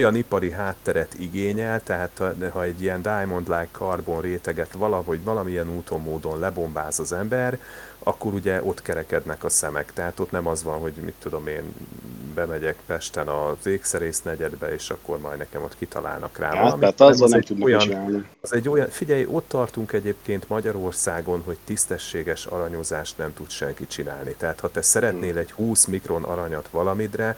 olyan 0.00 0.14
ipari 0.16 0.50
hátteret 0.50 1.14
igényel, 1.18 1.82
tehát 1.82 2.22
ha 2.52 2.62
egy 2.62 2.82
ilyen 2.82 3.02
diamond-like 3.02 3.68
karbon 3.72 4.20
réteget 4.20 4.72
valahogy 4.72 5.24
valamilyen 5.24 5.70
úton, 5.70 6.00
módon 6.00 6.38
lebombáz 6.38 6.98
az 6.98 7.12
ember, 7.12 7.58
akkor 7.98 8.34
ugye 8.34 8.62
ott 8.62 8.82
kerekednek 8.82 9.44
a 9.44 9.48
szemek. 9.48 9.92
Tehát 9.92 10.20
ott 10.20 10.30
nem 10.30 10.46
az 10.46 10.62
van, 10.62 10.78
hogy 10.78 10.92
mit 10.92 11.14
tudom 11.18 11.46
én, 11.46 11.74
bemegyek 12.34 12.76
Pesten 12.86 13.28
az 13.28 13.66
ékszerész 13.66 14.22
negyedbe, 14.22 14.74
és 14.74 14.90
akkor 14.90 15.18
majd 15.18 15.38
nekem 15.38 15.62
ott 15.62 15.76
kitalálnak 15.78 16.38
rá 16.38 16.54
hát, 16.54 16.78
Tehát 16.78 17.00
azzal 17.00 17.24
az 17.24 17.30
nem 17.30 17.40
tudnak 17.40 17.66
olyan, 17.66 18.26
Az 18.40 18.52
egy 18.52 18.68
olyan, 18.68 18.88
figyelj, 18.88 19.26
ott 19.30 19.48
tartunk 19.48 19.92
egyébként 19.92 20.48
Magyarországon, 20.48 21.42
hogy 21.44 21.56
tisztességes 21.64 22.46
aranyozást 22.46 23.18
nem 23.18 23.34
tud 23.34 23.50
senki 23.50 23.86
csinálni. 23.86 24.34
Tehát 24.38 24.60
ha 24.60 24.70
te 24.70 24.82
szeretnél 24.82 25.38
egy 25.38 25.52
20 25.52 25.84
mikron 25.84 26.22
aranyat 26.22 26.68
valamidre, 26.70 27.36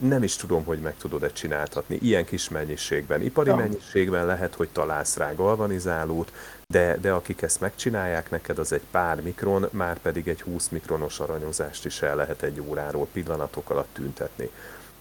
nem 0.00 0.22
is 0.22 0.36
tudom, 0.36 0.64
hogy 0.64 0.78
meg 0.78 0.94
tudod-e 0.96 1.30
csináltatni 1.30 1.98
ilyen 2.02 2.24
kis 2.24 2.48
mennyiségben. 2.48 3.22
Ipari 3.22 3.48
ja. 3.48 3.56
mennyiségben 3.56 4.26
lehet, 4.26 4.54
hogy 4.54 4.68
találsz 4.68 5.16
rá 5.16 5.32
galvanizálót, 5.34 6.32
de, 6.66 6.96
de 6.96 7.12
akik 7.12 7.42
ezt 7.42 7.60
megcsinálják 7.60 8.30
neked, 8.30 8.58
az 8.58 8.72
egy 8.72 8.82
pár 8.90 9.22
mikron, 9.22 9.68
már 9.70 9.98
pedig 9.98 10.28
egy 10.28 10.42
20 10.42 10.68
mikronos 10.68 11.20
aranyozást 11.20 11.84
is 11.84 12.02
el 12.02 12.16
lehet 12.16 12.42
egy 12.42 12.60
óráról 12.60 13.06
pillanatok 13.12 13.70
alatt 13.70 13.88
tüntetni. 13.92 14.50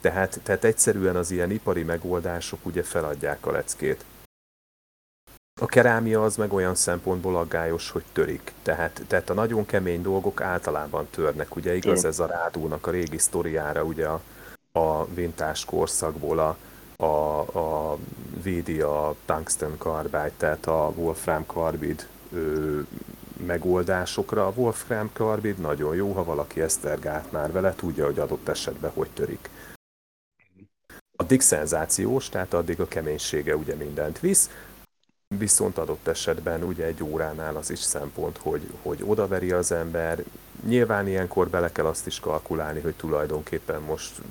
Tehát, 0.02 0.40
tehát 0.44 0.64
egyszerűen 0.64 1.16
az 1.16 1.32
ilyen 1.32 1.52
ipari 1.52 1.84
megoldások 1.84 2.66
ugye 2.66 2.84
feladják 2.84 3.46
a 3.46 3.52
leckét. 3.52 4.04
A 5.62 5.66
kerámia 5.66 6.24
az 6.24 6.36
meg 6.36 6.54
olyan 6.54 6.76
szempontból 6.76 7.36
aggályos, 7.38 7.90
hogy 7.90 8.04
törik. 8.14 8.54
Tehát, 8.64 9.02
tehát 9.08 9.30
a 9.30 9.34
nagyon 9.34 9.66
kemény 9.66 10.02
dolgok 10.02 10.42
általában 10.42 11.08
törnek. 11.10 11.56
Ugye 11.56 11.76
igaz 11.76 12.06
ez 12.06 12.20
a 12.20 12.26
rádónak 12.26 12.88
a 12.88 12.92
régi 12.92 13.18
sztoriára, 13.18 13.84
ugye 13.84 14.08
a, 14.08 14.22
a 14.72 15.06
vintás 15.06 15.66
korszakból 15.66 16.40
a, 16.40 16.58
a, 17.04 17.40
a 17.58 17.98
védi 18.44 18.82
a 18.82 19.16
tungsten 19.26 19.76
carbide, 19.78 20.32
tehát 20.38 20.66
a 20.66 20.92
wolfram 20.96 21.44
carbide 21.46 22.04
ö, 22.32 22.80
megoldásokra. 23.46 24.48
A 24.48 24.54
wolfram 24.56 25.10
carbide 25.14 25.62
nagyon 25.62 25.96
jó, 25.96 26.12
ha 26.12 26.24
valaki 26.24 26.62
esztergált 26.62 27.32
már 27.32 27.52
vele, 27.52 27.74
tudja, 27.76 28.06
hogy 28.06 28.20
adott 28.20 28.48
esetben 28.48 28.92
hogy 28.94 29.10
törik. 29.10 29.50
Addig 31.18 31.42
szenzációs, 31.42 32.30
tehát 32.30 32.54
addig 32.54 32.80
a 32.80 32.88
keménysége 32.88 33.56
ugye 33.56 33.76
mindent 33.76 34.20
visz, 34.20 34.50
viszont 35.38 35.78
adott 35.78 36.08
esetben 36.08 36.64
ugye 36.64 36.86
egy 36.86 37.04
óránál 37.04 37.56
az 37.56 37.70
is 37.70 37.80
szempont, 37.80 38.38
hogy, 38.38 38.72
hogy 38.82 39.04
odaveri 39.06 39.52
az 39.52 39.72
ember. 39.72 40.24
Nyilván 40.68 41.08
ilyenkor 41.08 41.50
bele 41.50 41.72
kell 41.72 41.86
azt 41.86 42.08
is 42.08 42.20
kalkulálni, 42.20 42.80
hogy 42.80 42.94
tulajdonképpen 42.94 43.82
most 43.82 44.22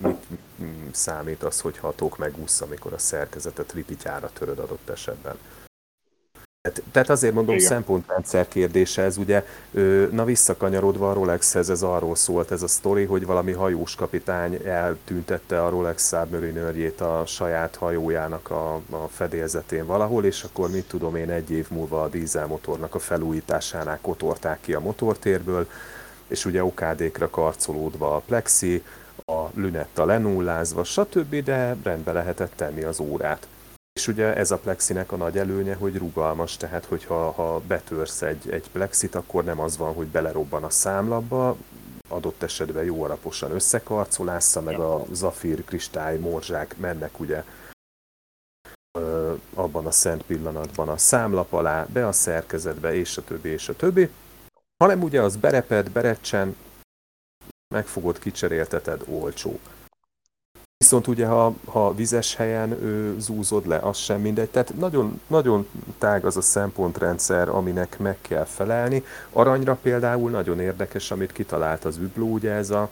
mit 0.00 0.94
számít 0.94 1.42
az, 1.42 1.60
hogy 1.60 1.78
hatók 1.78 2.18
megúsz, 2.18 2.60
amikor 2.60 2.92
a 2.92 2.98
szerkezetet 2.98 3.72
ripityára 3.72 4.30
töröd 4.32 4.58
adott 4.58 4.88
esetben. 4.88 5.36
Tehát, 6.62 6.82
tehát 6.92 7.10
azért 7.10 7.34
mondom, 7.34 7.54
Igen. 7.54 7.66
szempontrendszer 7.66 8.48
kérdése 8.48 9.02
ez 9.02 9.16
ugye, 9.16 9.44
na 10.10 10.24
visszakanyarodva 10.24 11.10
a 11.10 11.12
Rolexhez, 11.12 11.70
ez 11.70 11.82
arról 11.82 12.14
szólt 12.14 12.50
ez 12.50 12.62
a 12.62 12.66
sztori, 12.66 13.04
hogy 13.04 13.26
valami 13.26 13.52
hajós 13.52 13.94
kapitány 13.94 14.60
eltüntette 14.64 15.64
a 15.64 15.68
Rolex 15.68 16.08
Submariner 16.08 16.92
a 16.98 17.26
saját 17.26 17.76
hajójának 17.76 18.50
a, 18.50 18.74
a 18.74 19.08
fedélzetén 19.10 19.86
valahol, 19.86 20.24
és 20.24 20.42
akkor 20.42 20.70
mit 20.70 20.88
tudom 20.88 21.16
én, 21.16 21.30
egy 21.30 21.50
év 21.50 21.70
múlva 21.70 22.02
a 22.02 22.08
dízelmotornak 22.08 22.94
a 22.94 22.98
felújításánál 22.98 23.98
kotorták 24.00 24.60
ki 24.60 24.72
a 24.74 24.80
motortérből, 24.80 25.68
és 26.26 26.44
ugye 26.44 26.64
okádékra 26.64 27.30
karcolódva 27.30 28.16
a 28.16 28.22
plexi, 28.26 28.82
a 29.24 29.46
lünetta 29.54 30.04
lenullázva, 30.04 30.84
stb., 30.84 31.44
de 31.44 31.76
rendbe 31.82 32.12
lehetett 32.12 32.52
tenni 32.56 32.82
az 32.82 33.00
órát. 33.00 33.46
És 33.92 34.08
ugye 34.08 34.34
ez 34.34 34.50
a 34.50 34.58
plexinek 34.58 35.12
a 35.12 35.16
nagy 35.16 35.38
előnye, 35.38 35.74
hogy 35.74 35.96
rugalmas, 35.96 36.56
tehát 36.56 36.84
hogyha 36.84 37.30
ha 37.30 37.60
betörsz 37.60 38.22
egy, 38.22 38.50
egy 38.50 38.70
plexit, 38.70 39.14
akkor 39.14 39.44
nem 39.44 39.60
az 39.60 39.76
van, 39.76 39.94
hogy 39.94 40.06
belerobban 40.06 40.64
a 40.64 40.70
számlapba, 40.70 41.56
adott 42.08 42.42
esetben 42.42 42.84
jó 42.84 43.02
alaposan 43.02 43.50
összekarcolásza, 43.50 44.60
meg 44.60 44.78
a 44.78 45.04
zafír 45.12 45.64
kristály 45.64 46.18
morzsák 46.18 46.76
mennek 46.76 47.20
ugye 47.20 47.44
abban 49.54 49.86
a 49.86 49.90
szent 49.90 50.22
pillanatban 50.22 50.88
a 50.88 50.96
számlap 50.96 51.52
alá, 51.52 51.86
be 51.92 52.06
a 52.06 52.12
szerkezetbe, 52.12 52.94
és 52.94 53.16
a 53.16 53.24
többi, 53.24 53.48
és 53.48 53.68
a 53.68 53.76
többi, 53.76 54.10
hanem 54.76 55.02
ugye 55.02 55.20
az 55.20 55.36
bereped, 55.36 55.90
berecsen, 55.90 56.56
megfogod, 57.74 58.18
kicserélteted, 58.18 59.02
olcsó. 59.08 59.58
Viszont 60.82 61.06
ugye, 61.06 61.26
ha, 61.26 61.54
ha 61.64 61.94
vizes 61.94 62.34
helyen 62.34 62.70
ő, 62.70 63.16
zúzod 63.18 63.66
le, 63.66 63.76
az 63.76 63.96
sem 63.96 64.20
mindegy. 64.20 64.48
Tehát 64.48 64.74
nagyon, 64.78 65.20
nagyon 65.26 65.68
tág 65.98 66.24
az 66.24 66.36
a 66.36 66.40
szempontrendszer, 66.40 67.48
aminek 67.48 67.98
meg 67.98 68.16
kell 68.20 68.44
felelni. 68.44 69.04
Aranyra 69.32 69.78
például 69.82 70.30
nagyon 70.30 70.60
érdekes, 70.60 71.10
amit 71.10 71.32
kitalált 71.32 71.84
az 71.84 71.96
Übló, 71.96 72.32
ugye 72.32 72.50
ez 72.50 72.70
a 72.70 72.88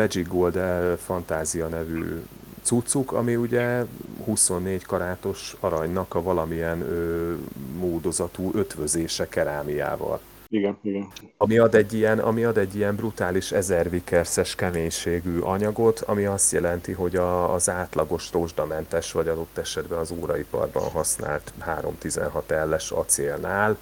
Magic 0.00 0.28
Gold 0.28 0.60
Fantázia 1.04 1.66
nevű 1.66 2.22
cuccuk, 2.62 3.12
ami 3.12 3.36
ugye 3.36 3.84
24 4.24 4.84
karátos 4.84 5.56
aranynak 5.60 6.14
a 6.14 6.22
valamilyen 6.22 6.80
ö, 6.80 7.34
módozatú 7.78 8.50
ötvözése 8.54 9.28
kerámiával. 9.28 10.20
Igen, 10.50 10.78
igen. 10.82 11.08
Ami 11.36 11.58
ad 11.58 11.74
egy 11.74 11.92
ilyen, 11.92 12.18
ami 12.18 12.44
ad 12.44 12.58
egy 12.58 12.74
ilyen 12.74 12.96
brutális 12.96 13.52
ezervikerszes 13.52 14.54
keménységű 14.54 15.38
anyagot, 15.38 16.00
ami 16.00 16.24
azt 16.24 16.52
jelenti, 16.52 16.92
hogy 16.92 17.16
a, 17.16 17.54
az 17.54 17.68
átlagos 17.68 18.32
rózsdamentes 18.32 19.12
vagy 19.12 19.28
adott 19.28 19.58
esetben 19.58 19.98
az 19.98 20.10
óraiparban 20.10 20.90
használt 20.90 21.52
316 21.58 22.50
elles 22.50 22.90
acélnál 22.90 23.78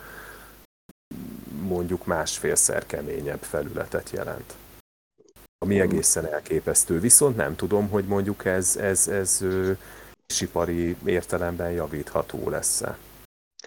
mondjuk 1.63 2.07
másfélszer 2.07 2.87
keményebb 2.87 3.43
felületet 3.43 4.11
jelent. 4.11 4.55
Ami 5.59 5.81
egészen 5.81 6.33
elképesztő. 6.33 7.01
Viszont 7.01 7.37
nem 7.37 7.57
tudom, 7.57 7.89
hogy 7.89 8.05
mondjuk 8.05 8.45
ez, 8.45 8.77
ez, 8.77 9.09
ez, 9.09 9.45
ez 10.27 10.41
ipari 10.41 10.97
értelemben 11.05 11.71
javítható 11.71 12.51
lesz-e. 12.51 12.99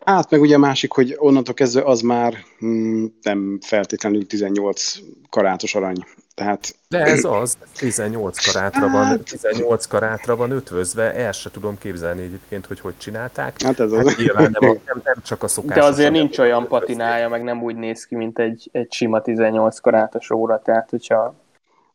Hát 0.05 0.31
meg 0.31 0.41
ugye 0.41 0.55
a 0.55 0.59
másik, 0.59 0.91
hogy 0.91 1.15
onnantól 1.17 1.53
kezdve 1.53 1.83
az 1.83 2.01
már 2.01 2.33
mm, 2.65 3.05
nem 3.21 3.59
feltétlenül 3.61 4.27
18 4.27 4.95
karátos 5.29 5.75
arany. 5.75 6.05
Tehát... 6.35 6.75
De 6.87 7.03
ez 7.03 7.23
az, 7.23 7.57
18 7.77 8.51
karátra 8.51 8.89
hát... 8.89 8.91
van, 8.91 9.23
18 9.23 9.85
karátra 9.85 10.35
van 10.35 10.51
ötvözve, 10.51 11.13
el 11.13 11.31
se 11.31 11.51
tudom 11.51 11.77
képzelni 11.77 12.21
egyébként, 12.21 12.65
hogy 12.65 12.79
hogy 12.79 12.93
csinálták. 12.97 13.61
Hát 13.61 13.79
ez 13.79 13.91
az. 13.91 14.07
Hát 14.07 14.17
nyilván 14.17 14.55
nem, 14.59 14.79
nem, 14.85 15.01
nem 15.03 15.15
csak 15.23 15.43
a 15.43 15.47
szokás. 15.47 15.77
De 15.77 15.83
azért 15.83 16.11
nincs 16.11 16.37
olyan 16.37 16.67
patinája, 16.67 17.29
meg 17.29 17.43
nem 17.43 17.63
úgy 17.63 17.75
néz 17.75 18.05
ki, 18.05 18.15
mint 18.15 18.39
egy, 18.39 18.69
egy 18.71 18.91
sima 18.91 19.21
18 19.21 19.79
karátos 19.79 20.29
óra, 20.29 20.61
tehát 20.61 20.89
hogyha 20.89 21.35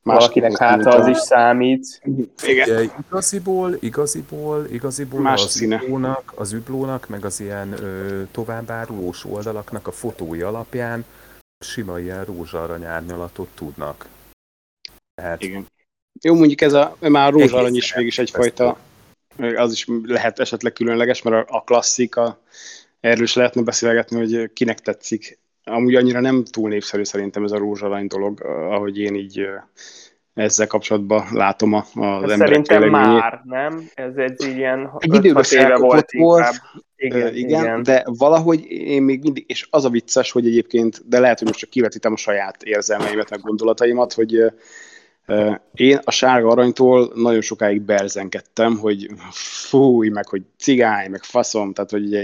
Más 0.04 0.16
valakinek 0.16 0.56
hát 0.56 0.86
az 0.86 1.06
is 1.06 1.16
számít. 1.16 2.00
Igen. 2.42 2.68
Ugye, 2.68 2.90
igaziból, 3.08 3.76
igaziból, 3.80 4.66
igaziból 4.70 5.20
Más 5.20 5.44
az 5.44 5.50
színe. 5.50 5.80
üblónak, 5.82 6.32
az 6.34 6.52
üblónak, 6.52 7.08
meg 7.08 7.24
az 7.24 7.40
ilyen 7.40 7.72
ö, 7.72 8.22
továbbárulós 8.30 9.24
oldalaknak 9.24 9.86
a 9.86 9.92
fotói 9.92 10.40
alapján 10.40 11.04
sima 11.58 11.98
ilyen 11.98 12.24
rózsarany 12.24 12.84
árnyalatot 12.84 13.48
tudnak. 13.54 14.06
Tehát... 15.14 15.42
Igen. 15.42 15.66
Jó, 16.22 16.34
mondjuk 16.34 16.60
ez 16.60 16.72
a, 16.72 16.96
már 17.00 17.26
a 17.26 17.30
rózsarany 17.30 17.76
is 17.76 17.94
mégis 17.94 18.18
egyfajta, 18.18 18.78
az 19.56 19.72
is 19.72 19.86
lehet 20.02 20.38
esetleg 20.38 20.72
különleges, 20.72 21.22
mert 21.22 21.50
a, 21.50 21.56
a 21.56 21.62
klasszika, 21.62 22.40
erről 23.00 23.24
is 23.24 23.34
lehetne 23.34 23.62
beszélgetni, 23.62 24.16
hogy 24.16 24.52
kinek 24.52 24.80
tetszik 24.80 25.38
amúgy 25.64 25.94
annyira 25.94 26.20
nem 26.20 26.44
túl 26.44 26.68
népszerű 26.68 27.04
szerintem 27.04 27.44
ez 27.44 27.52
a 27.52 27.58
rózsalany 27.58 28.06
dolog, 28.06 28.42
ahogy 28.44 28.98
én 28.98 29.14
így 29.14 29.46
ezzel 30.34 30.66
kapcsolatban 30.66 31.26
látom 31.32 31.72
a, 31.72 31.84
az 31.94 32.30
emberek 32.30 32.38
Szerintem 32.38 32.80
véleményét. 32.80 33.20
már, 33.20 33.40
nem? 33.44 33.88
Ez 33.94 34.16
egy 34.16 34.42
ilyen 34.42 34.90
egy 34.98 35.14
időben 35.14 35.44
éve 35.50 35.76
volt, 35.76 36.12
volt 36.12 36.60
igen, 36.96 37.34
igen, 37.34 37.60
igen, 37.62 37.82
de 37.82 38.02
valahogy 38.06 38.64
én 38.70 39.02
még 39.02 39.22
mindig, 39.22 39.44
és 39.48 39.66
az 39.70 39.84
a 39.84 39.88
vicces, 39.88 40.30
hogy 40.30 40.46
egyébként, 40.46 41.08
de 41.08 41.20
lehet, 41.20 41.38
hogy 41.38 41.46
most 41.46 41.58
csak 41.58 41.70
kivetítem 41.70 42.12
a 42.12 42.16
saját 42.16 42.62
érzelmeimet, 42.62 43.30
meg 43.30 43.40
gondolataimat, 43.40 44.12
hogy 44.12 44.44
Én 45.74 46.00
a 46.04 46.10
sárga 46.10 46.48
aranytól 46.48 47.12
nagyon 47.14 47.40
sokáig 47.40 47.80
berzenkedtem, 47.80 48.78
hogy 48.78 49.08
fúj, 49.68 50.08
meg 50.08 50.28
hogy 50.28 50.42
cigány, 50.58 51.10
meg 51.10 51.22
faszom, 51.22 51.72
tehát 51.72 51.90
hogy 51.90 52.04
ugye, 52.04 52.22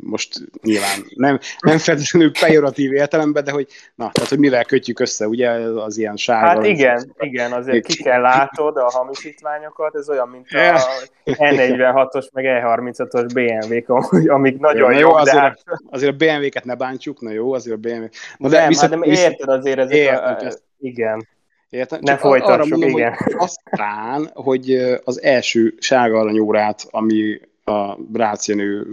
most 0.00 0.28
nyilván 0.62 0.98
nem, 1.14 1.38
nem 1.60 1.78
feltétlenül 1.78 2.30
pejoratív 2.40 2.92
értelemben, 2.92 3.44
de 3.44 3.50
hogy 3.50 3.66
na, 3.94 4.10
tehát 4.12 4.28
hogy 4.28 4.38
mivel 4.38 4.64
kötjük 4.64 5.00
össze, 5.00 5.26
ugye 5.26 5.50
az 5.50 5.98
ilyen 5.98 6.16
sárga 6.16 6.46
Hát 6.46 6.66
igen, 6.66 7.14
igen, 7.18 7.52
azért 7.52 7.86
ki 7.86 8.02
kell 8.02 8.20
látod 8.20 8.76
a 8.76 8.90
hamisítványokat, 8.90 9.94
ez 9.94 10.08
olyan, 10.08 10.28
mint 10.28 10.46
a 10.50 10.80
E46-os 11.24 12.32
meg 12.32 12.44
E35-os 12.48 13.26
BMW-k, 13.34 13.88
amik 14.30 14.58
nagyon 14.58 14.92
jó, 14.92 14.98
jó 14.98 15.12
azért, 15.12 15.36
hát... 15.36 15.62
azért 15.90 16.12
a 16.12 16.16
BMW-ket 16.16 16.64
ne 16.64 16.74
bántjuk, 16.74 17.20
na 17.20 17.30
jó, 17.30 17.52
azért 17.52 17.76
a 17.76 17.80
BMW. 17.80 18.06
Na 18.36 18.48
de 18.48 18.58
nem, 18.58 18.68
viszont, 18.68 18.90
hát 18.90 19.00
nem 19.00 19.10
érted 19.10 19.48
azért 19.48 19.78
ezek 19.78 19.96
érted, 19.96 20.52
a, 20.52 20.56
igen. 20.78 21.32
Értem? 21.74 21.98
Ne 22.02 22.10
Csak 22.10 22.20
folytassuk, 22.20 22.52
arra 22.52 22.66
mondom, 22.66 22.88
igen. 22.88 23.12
Hogy 23.12 23.34
aztán, 23.36 24.30
hogy 24.34 24.70
az 25.04 25.22
első 25.22 25.74
sárga 25.78 26.18
aranyórát, 26.18 26.86
ami 26.90 27.40
a 27.64 27.94
Brácjenő 27.96 28.86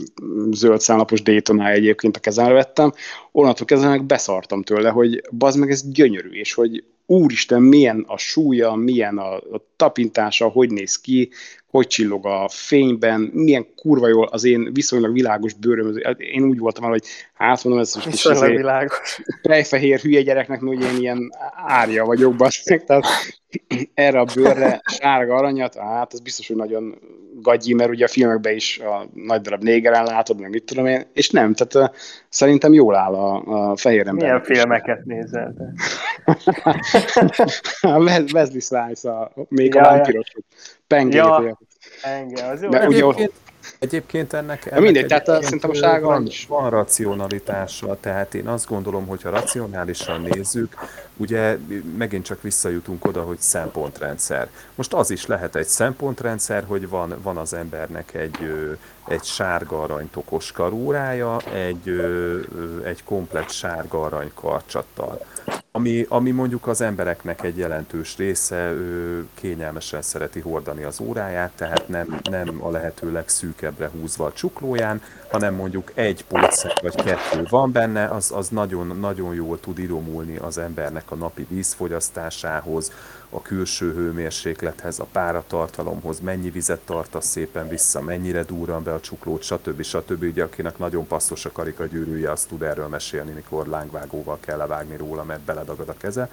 zöld 0.52 0.82
számlapos 0.82 1.22
daytona 1.22 1.70
egyébként 1.70 2.18
a 2.18 2.20
kezemre 2.20 2.54
vettem, 2.54 2.92
onnantól 3.32 3.66
kezdve 3.66 3.90
meg 3.90 4.04
beszartam 4.04 4.64
tőle, 4.64 4.90
hogy 4.90 5.22
bazd 5.32 5.60
meg 5.60 5.72
ez 5.72 5.92
gyönyörű, 5.92 6.30
és 6.30 6.54
hogy 6.54 6.84
úristen, 7.12 7.62
milyen 7.62 8.04
a 8.08 8.18
súlya, 8.18 8.76
milyen 8.76 9.18
a, 9.18 9.36
a 9.36 9.66
tapintása, 9.76 10.48
hogy 10.48 10.70
néz 10.70 10.96
ki, 10.96 11.30
hogy 11.68 11.88
csillog 11.88 12.26
a 12.26 12.50
fényben, 12.50 13.22
milyen 13.34 13.66
kurva 13.76 14.08
jól 14.08 14.28
az 14.32 14.44
én 14.44 14.74
viszonylag 14.74 15.14
világos 15.14 15.54
bőröm, 15.54 15.98
én 16.18 16.44
úgy 16.44 16.60
voltam 16.60 16.84
el, 16.84 16.90
hogy 16.90 17.04
hát 17.34 17.64
mondom, 17.64 17.82
ez 17.82 17.96
most 17.96 18.08
is 18.08 18.26
azért, 18.26 18.56
világos. 18.56 19.22
hülye 20.02 20.22
gyereknek, 20.22 20.62
hogy 20.62 20.82
én 20.82 20.98
ilyen 21.00 21.32
árja 21.66 22.06
vagyok, 22.06 22.36
basszak, 22.36 22.84
tehát 22.84 23.06
erre 23.94 24.20
a 24.20 24.26
bőrre 24.36 24.82
sárga 24.86 25.36
aranyat, 25.36 25.76
hát 25.76 26.14
ez 26.14 26.20
biztos, 26.20 26.48
hogy 26.48 26.56
nagyon 26.56 27.00
gagyi, 27.42 27.74
mert 27.74 27.90
ugye 27.90 28.06
a 28.06 28.08
filmekben 28.08 28.56
is 28.56 28.80
a 28.80 29.06
nagy 29.14 29.42
darab 29.42 29.64
négeren 29.64 30.04
látod, 30.04 30.40
meg 30.40 30.50
mit 30.50 30.64
tudom 30.64 30.86
én, 30.86 31.06
és 31.14 31.30
nem, 31.30 31.54
tehát 31.54 31.90
uh, 31.92 31.98
szerintem 32.30 32.74
jól 32.74 32.96
áll 32.96 33.14
a, 33.14 33.42
a 33.70 33.76
fehér 33.76 34.08
ember. 34.08 34.24
Milyen 34.24 34.44
filmeket 34.44 35.06
nézel? 35.06 35.54
Wesley 38.34 38.60
Slice, 38.60 39.12
a, 39.12 39.32
még 39.50 39.74
ja, 39.74 39.82
a 39.82 39.90
vámpirosok. 39.90 40.44
Pengélyt 40.88 41.16
ja, 41.16 41.58
Engem, 42.02 42.50
az 42.50 42.62
jó. 42.62 42.70
De 42.70 42.88
ugye, 42.88 43.28
Egyébként 43.80 44.34
ennek, 44.34 44.66
ennek 44.66 44.84
mindegy, 44.84 45.06
tehát 45.06 45.28
a, 45.28 45.44
szerintem 45.44 45.70
a 45.70 45.74
sárga 45.74 46.08
van, 46.08 46.28
van 46.48 46.70
racionalitása, 46.70 47.98
tehát 48.00 48.34
én 48.34 48.48
azt 48.48 48.68
gondolom, 48.68 49.08
hogy 49.08 49.22
ha 49.22 49.30
racionálisan 49.30 50.22
nézzük, 50.22 50.76
ugye 51.18 51.58
megint 51.98 52.26
csak 52.26 52.42
visszajutunk 52.42 53.06
oda, 53.06 53.22
hogy 53.22 53.40
szempontrendszer. 53.40 54.50
Most 54.76 54.94
az 54.94 55.10
is 55.10 55.26
lehet 55.26 55.56
egy 55.56 55.68
szempontrendszer, 55.68 56.64
hogy 56.68 56.90
van, 56.90 57.16
van 57.22 57.38
az 57.38 57.54
embernek 57.54 58.14
egy, 58.14 58.38
egy 59.08 59.24
sárga 59.24 59.82
arany 59.82 60.10
tokos 60.10 60.52
karórája, 60.52 61.38
egy, 61.54 61.90
egy 62.84 63.04
komplet 63.04 63.52
sárga 63.52 64.02
arany 64.02 64.32
karcsattal. 64.34 65.26
Ami, 65.72 66.06
ami 66.10 66.32
mondjuk 66.32 66.68
az 66.68 66.82
embereknek 66.82 67.44
egy 67.44 67.58
jelentős 67.58 68.18
része 68.18 68.56
ő 68.72 69.28
kényelmesen 69.34 70.02
szereti 70.02 70.40
hordani 70.40 70.84
az 70.84 71.00
óráját, 71.00 71.52
tehát 71.56 71.88
nem, 71.88 72.20
nem 72.30 72.64
a 72.64 72.70
lehető 72.70 73.12
legszűkebbre 73.52 73.90
húzva 74.00 74.26
a 74.26 74.34
csuklóján, 74.34 75.02
hanem 75.32 75.54
mondjuk 75.54 75.92
egy 75.94 76.26
polcek 76.26 76.80
vagy 76.82 76.96
kettő 76.96 77.46
van 77.50 77.72
benne, 77.72 78.08
az, 78.08 78.32
az 78.36 78.50
nagyon, 78.50 78.98
nagyon 79.00 79.34
jól 79.34 79.60
tud 79.60 79.80
idomulni 79.80 80.38
az 80.38 80.58
embernek 80.58 81.12
a 81.12 81.16
napi 81.16 81.46
vízfogyasztásához, 81.50 82.92
a 83.30 83.42
külső 83.42 83.94
hőmérséklethez, 83.94 85.00
a 85.00 85.08
páratartalomhoz, 85.12 86.20
mennyi 86.20 86.50
vizet 86.50 86.80
tartasz 86.80 87.28
szépen 87.28 87.68
vissza, 87.68 88.02
mennyire 88.02 88.44
durran 88.44 88.84
be 88.84 88.94
a 88.94 89.00
csuklót, 89.00 89.42
stb. 89.42 89.82
stb. 89.82 90.24
Ugye 90.24 90.44
akinek 90.44 90.78
nagyon 90.78 91.08
passzos 91.08 91.46
a 91.46 91.52
karikagyűrűje, 91.52 92.32
azt 92.32 92.48
tud 92.48 92.62
erről 92.62 92.88
mesélni, 92.88 93.32
mikor 93.32 93.68
lángvágóval 93.68 94.38
kell 94.40 94.58
levágni 94.58 94.98
róla, 94.98 95.24
mert 95.24 95.42
beledagad 95.42 95.90
a 95.90 95.98
keze. 95.98 96.30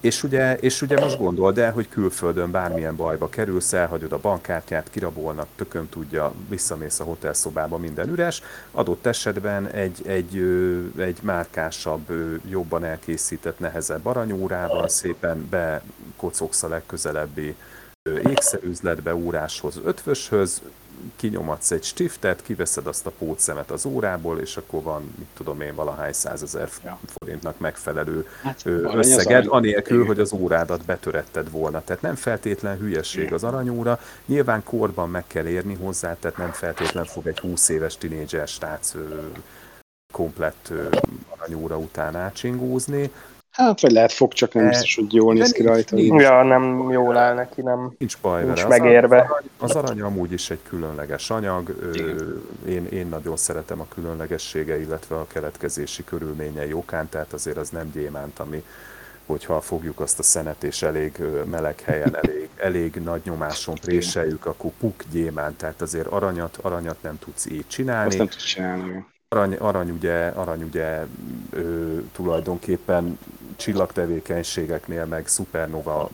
És 0.00 0.22
ugye, 0.22 0.56
és 0.56 0.82
ugye 0.82 1.00
most 1.00 1.18
gondold 1.18 1.58
el, 1.58 1.72
hogy 1.72 1.88
külföldön 1.88 2.50
bármilyen 2.50 2.96
bajba 2.96 3.28
kerülsz, 3.28 3.72
elhagyod 3.72 4.12
a 4.12 4.18
bankkártyát, 4.18 4.90
kirabolnak, 4.90 5.46
tököm 5.56 5.88
tudja, 5.88 6.32
visszamész 6.48 7.00
a 7.00 7.04
hotelszobába, 7.04 7.78
minden 7.78 8.08
üres. 8.08 8.42
Adott 8.70 9.06
esetben 9.06 9.66
egy, 9.66 10.02
egy, 10.06 10.36
egy 10.98 11.18
márkásabb, 11.22 12.10
jobban 12.48 12.84
elkészített, 12.84 13.58
nehezebb 13.58 14.06
aranyórával 14.06 14.88
szépen 14.88 15.48
bekocogsz 15.50 16.62
a 16.62 16.68
legközelebbi 16.68 17.54
ékszerüzletbe, 18.18 19.14
óráshoz, 19.14 19.80
ötvöshöz, 19.84 20.62
kinyomadsz 21.16 21.70
egy 21.70 21.82
stiftet, 21.82 22.42
kiveszed 22.42 22.86
azt 22.86 23.06
a 23.06 23.10
pótszemet 23.18 23.70
az 23.70 23.86
órából, 23.86 24.38
és 24.38 24.56
akkor 24.56 24.82
van, 24.82 25.14
mit 25.18 25.26
tudom 25.34 25.60
én, 25.60 25.74
valahány 25.74 26.12
százezer 26.12 26.68
forintnak 27.18 27.58
megfelelő 27.58 28.26
hát, 28.42 28.62
összeged, 28.94 29.46
anélkül, 29.48 30.06
hogy 30.06 30.20
az 30.20 30.32
órádat 30.32 30.84
betöretted 30.84 31.50
volna. 31.50 31.82
Tehát 31.84 32.02
nem 32.02 32.14
feltétlen 32.14 32.78
hülyeség 32.78 33.32
az 33.32 33.44
aranyóra, 33.44 34.00
nyilván 34.26 34.64
korban 34.64 35.10
meg 35.10 35.24
kell 35.26 35.46
érni 35.46 35.74
hozzá, 35.74 36.16
tehát 36.18 36.36
nem 36.36 36.50
feltétlen 36.50 37.04
fog 37.04 37.26
egy 37.26 37.38
20 37.38 37.68
éves 37.68 37.96
tinédzser 37.96 38.48
srác 38.48 38.94
komplett 40.12 40.72
aranyóra 41.28 41.78
után 41.78 42.16
átsingózni, 42.16 43.10
Hát, 43.60 43.80
vagy 43.80 43.90
lehet 43.90 44.12
fog, 44.12 44.32
csak 44.32 44.52
nem 44.52 44.68
biztos, 44.68 44.94
hogy 44.94 45.14
jól 45.14 45.34
néz 45.34 45.52
ki 45.52 45.62
rajta. 45.62 45.94
Nincs, 45.94 46.22
ja, 46.22 46.42
nem 46.42 46.90
jól 46.90 47.16
áll 47.16 47.34
neki, 47.34 47.62
nem 47.62 47.92
nincs 47.98 48.18
baj 48.20 48.44
nincs 48.44 48.62
vele. 48.62 48.78
megérve. 48.78 49.16
Az 49.16 49.26
arany, 49.30 49.48
az 49.58 49.76
arany 49.76 50.00
amúgy 50.00 50.32
is 50.32 50.50
egy 50.50 50.62
különleges 50.68 51.30
anyag. 51.30 51.92
Én, 52.68 52.86
én 52.86 53.06
nagyon 53.06 53.36
szeretem 53.36 53.80
a 53.80 53.86
különlegessége, 53.94 54.80
illetve 54.80 55.14
a 55.16 55.26
keletkezési 55.26 56.04
körülményei 56.04 56.72
okán, 56.72 57.08
tehát 57.08 57.32
azért 57.32 57.56
az 57.56 57.68
nem 57.68 57.90
gyémánt, 57.94 58.38
ami 58.38 58.64
hogyha 59.26 59.60
fogjuk 59.60 60.00
azt 60.00 60.18
a 60.18 60.22
szenet 60.22 60.62
és 60.62 60.82
elég 60.82 61.18
meleg 61.50 61.80
helyen, 61.80 62.16
elég, 62.22 62.48
elég 62.56 62.94
nagy 62.94 63.20
nyomáson 63.24 63.74
préseljük, 63.74 64.46
akkor 64.46 64.70
puk 64.78 65.04
gyémánt, 65.12 65.56
tehát 65.56 65.82
azért 65.82 66.06
aranyat, 66.06 66.58
aranyat 66.62 67.02
nem 67.02 67.18
tudsz 67.18 67.46
így 67.46 67.64
csinálni. 67.66 68.08
Azt 68.08 68.18
nem 68.18 68.28
tudsz 68.28 68.44
csinálni. 68.44 69.04
Arany, 69.34 69.54
arany 69.54 69.90
ugye, 69.90 70.26
arany 70.26 70.62
ugye 70.62 71.06
ö, 71.50 71.98
tulajdonképpen 72.12 73.18
csillagtevékenységeknél, 73.56 75.04
meg 75.04 75.26
szupernova 75.26 76.10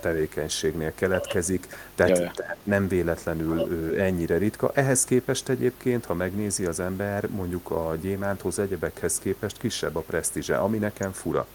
tevékenységnél 0.00 0.92
keletkezik, 0.94 1.66
tehát 1.94 2.18
Jaj. 2.18 2.30
nem 2.62 2.88
véletlenül 2.88 3.68
ennyire 4.00 4.36
ritka. 4.36 4.70
Ehhez 4.74 5.04
képest 5.04 5.48
egyébként, 5.48 6.04
ha 6.04 6.14
megnézi 6.14 6.64
az 6.64 6.80
ember, 6.80 7.28
mondjuk 7.28 7.70
a 7.70 7.96
gyémánthoz, 8.00 8.58
egyebekhez 8.58 9.18
képest 9.18 9.58
kisebb 9.58 9.96
a 9.96 10.00
presztízse, 10.00 10.56
ami 10.56 10.78
nekem 10.78 11.12
fura. 11.12 11.46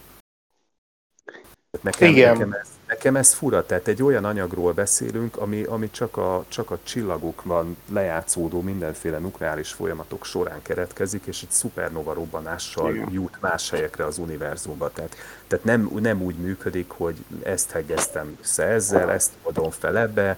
Nekem, 1.81 2.09
Igen. 2.09 2.31
nekem, 2.33 2.51
ez, 2.51 2.67
nekem 2.87 3.15
ez 3.15 3.33
fura, 3.33 3.65
tehát 3.65 3.87
egy 3.87 4.03
olyan 4.03 4.25
anyagról 4.25 4.73
beszélünk, 4.73 5.37
ami, 5.37 5.63
ami 5.63 5.91
csak, 5.91 6.17
a, 6.17 6.45
csak 6.47 6.71
a 6.71 6.79
csillagokban 6.83 7.77
lejátszódó 7.89 8.61
mindenféle 8.61 9.17
nukleáris 9.17 9.71
folyamatok 9.71 10.25
során 10.25 10.61
keretkezik, 10.61 11.23
és 11.25 11.41
egy 11.41 11.51
szupernova 11.51 12.13
robbanással 12.13 12.95
Igen. 12.95 13.09
jut 13.11 13.37
más 13.39 13.69
helyekre 13.69 14.05
az 14.05 14.17
univerzumba. 14.17 14.91
Tehát, 14.93 15.15
tehát 15.47 15.65
nem, 15.65 15.89
nem 15.99 16.21
úgy 16.21 16.35
működik, 16.35 16.89
hogy 16.89 17.15
ezt 17.43 17.71
hegeztem 17.71 18.37
össze 18.41 18.63
ezzel, 18.63 19.11
ezt 19.11 19.31
adom 19.43 19.71
fel 19.71 19.97
ebbe, 19.97 20.37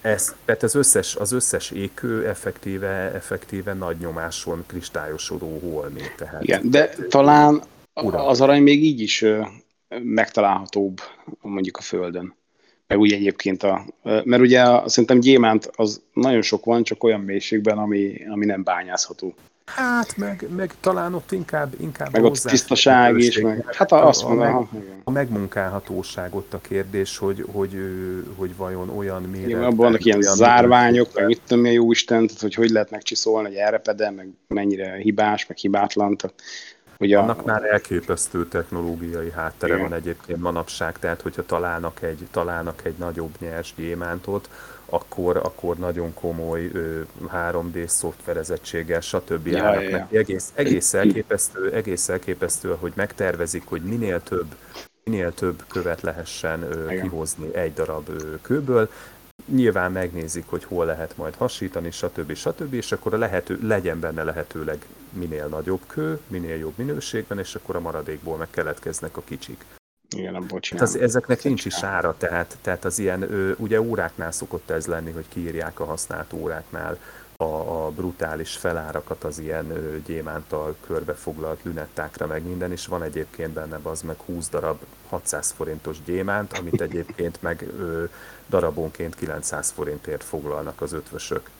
ez, 0.00 0.34
tehát 0.44 0.62
az 0.62 0.74
összes, 0.74 1.16
az 1.16 1.32
összes 1.32 1.70
ékő 1.70 2.28
effektíve, 2.28 3.12
effektíve 3.14 3.72
nagy 3.72 3.96
nyomáson 3.98 4.64
kristályosodó 4.66 5.58
holmi. 5.58 6.00
Tehát, 6.16 6.42
Igen, 6.42 6.70
de 6.70 6.88
talán 7.08 7.62
az 8.10 8.40
arany 8.40 8.62
még 8.62 8.84
így 8.84 9.00
is 9.00 9.24
megtalálhatóbb 10.02 11.00
mondjuk 11.40 11.76
a 11.76 11.82
Földön. 11.82 12.34
Meg 12.86 12.98
úgy 12.98 13.12
egyébként 13.12 13.62
a, 13.62 13.84
mert 14.02 14.42
ugye 14.42 14.88
szerintem 14.88 15.20
gyémánt 15.20 15.70
az 15.76 16.02
nagyon 16.12 16.42
sok 16.42 16.64
van, 16.64 16.82
csak 16.82 17.04
olyan 17.04 17.20
mélységben, 17.20 17.78
ami, 17.78 18.26
ami 18.30 18.44
nem 18.44 18.62
bányázható. 18.62 19.34
Hát, 19.74 20.16
meg, 20.16 20.46
meg 20.56 20.74
talán 20.80 21.14
ott 21.14 21.32
inkább, 21.32 21.74
inkább 21.80 22.12
meg 22.12 22.24
ott 22.24 22.36
tisztaság 22.36 23.18
is, 23.18 23.40
meg, 23.40 23.74
hát 23.74 23.92
a, 23.92 24.06
azt 24.06 24.22
mondom, 24.22 24.56
a, 24.56 24.68
meg, 24.72 25.00
a 25.04 25.10
megmunkálhatóság 25.10 26.34
ott 26.34 26.54
a 26.54 26.60
kérdés, 26.60 27.18
hogy, 27.18 27.44
hogy, 27.52 27.76
hogy 28.36 28.56
vajon 28.56 28.88
olyan 28.88 29.22
méretben... 29.22 29.50
Igen, 29.50 29.62
abban 29.62 29.76
vannak 29.76 30.04
ilyen 30.04 30.22
zárványok, 30.22 31.14
meg 31.14 31.26
mit 31.26 31.40
tudom, 31.46 31.66
jó 31.66 31.90
Isten, 31.90 32.26
tehát, 32.26 32.42
hogy 32.42 32.54
hogy 32.54 32.70
lehet 32.70 32.90
megcsiszolni, 32.90 33.48
hogy 33.48 33.56
elrepede, 33.56 34.10
meg 34.10 34.28
mennyire 34.46 34.96
hibás, 34.96 35.46
meg 35.46 35.56
hibátlan, 35.56 36.16
tehát 36.16 36.42
Ugye 37.00 37.18
Annak 37.18 37.44
már 37.44 37.64
elképesztő 37.64 38.46
technológiai 38.46 39.30
háttere 39.30 39.74
igen. 39.74 39.88
van 39.88 39.98
egyébként 39.98 40.40
manapság, 40.40 40.98
tehát 40.98 41.20
hogyha 41.20 41.46
találnak 41.46 42.02
egy, 42.02 42.26
találnak 42.30 42.84
egy 42.84 42.94
nagyobb 42.98 43.34
nyers 43.38 43.74
gyémántot, 43.76 44.50
akkor, 44.86 45.36
akkor 45.36 45.76
nagyon 45.76 46.14
komoly 46.14 46.70
ö, 46.72 47.00
3D 47.32 47.86
szoftverezettséggel, 47.86 49.00
stb. 49.00 49.46
Ja, 49.46 49.64
állnak 49.64 49.82
ja, 49.82 49.88
ja. 49.88 50.06
Egész, 50.10 50.52
egész, 50.54 50.94
elképesztő, 50.94 51.72
egész 51.72 52.08
elképesztő, 52.08 52.76
hogy 52.80 52.92
megtervezik, 52.94 53.62
hogy 53.66 53.82
minél 53.82 54.22
több 54.22 54.54
minél 55.04 55.34
több 55.34 55.64
követ 55.68 56.00
lehessen 56.00 56.66
Igen. 56.88 57.02
kihozni 57.02 57.54
egy 57.54 57.72
darab 57.72 58.10
kőből. 58.42 58.90
Nyilván 59.46 59.92
megnézik, 59.92 60.44
hogy 60.46 60.64
hol 60.64 60.86
lehet 60.86 61.16
majd 61.16 61.34
hasítani, 61.34 61.90
stb. 61.90 62.34
stb. 62.34 62.72
és 62.72 62.92
akkor 62.92 63.14
a 63.14 63.18
lehető, 63.18 63.58
legyen 63.62 64.00
benne 64.00 64.22
lehetőleg 64.22 64.86
minél 65.12 65.46
nagyobb 65.46 65.80
kő, 65.86 66.20
minél 66.26 66.56
jobb 66.56 66.72
minőségben, 66.76 67.38
és 67.38 67.54
akkor 67.54 67.76
a 67.76 67.80
maradékból 67.80 68.36
meg 68.36 68.50
keletkeznek 68.50 69.16
a 69.16 69.22
kicsik. 69.24 69.64
Igen, 70.16 70.34
abból 70.34 70.60
hát 70.70 70.80
az, 70.80 70.96
ezeknek 70.96 71.42
nincs 71.42 71.64
is 71.64 71.82
ára, 71.82 72.14
tehát, 72.18 72.56
tehát 72.62 72.84
az 72.84 72.98
ilyen, 72.98 73.54
ugye 73.58 73.80
óráknál 73.80 74.32
szokott 74.32 74.70
ez 74.70 74.86
lenni, 74.86 75.10
hogy 75.10 75.24
kiírják 75.28 75.80
a 75.80 75.84
használt 75.84 76.32
óráknál 76.32 76.98
a, 77.40 77.84
a 77.84 77.90
brutális 77.90 78.56
felárakat 78.56 79.24
az 79.24 79.38
ilyen 79.38 79.70
ö, 79.70 79.96
gyémántal 80.06 80.76
körbefoglalt 80.86 81.60
lünettákra, 81.62 82.26
meg 82.26 82.46
minden, 82.46 82.72
és 82.72 82.86
van 82.86 83.02
egyébként 83.02 83.52
benne 83.52 83.78
az 83.82 84.02
meg 84.02 84.16
20 84.16 84.48
darab 84.48 84.78
600 85.08 85.50
forintos 85.50 85.96
gyémánt, 86.04 86.58
amit 86.58 86.80
egyébként 86.80 87.42
meg 87.42 87.66
ö, 87.78 88.04
darabonként 88.48 89.14
900 89.14 89.70
forintért 89.70 90.24
foglalnak 90.24 90.80
az 90.80 90.92
ötvösök. 90.92 91.50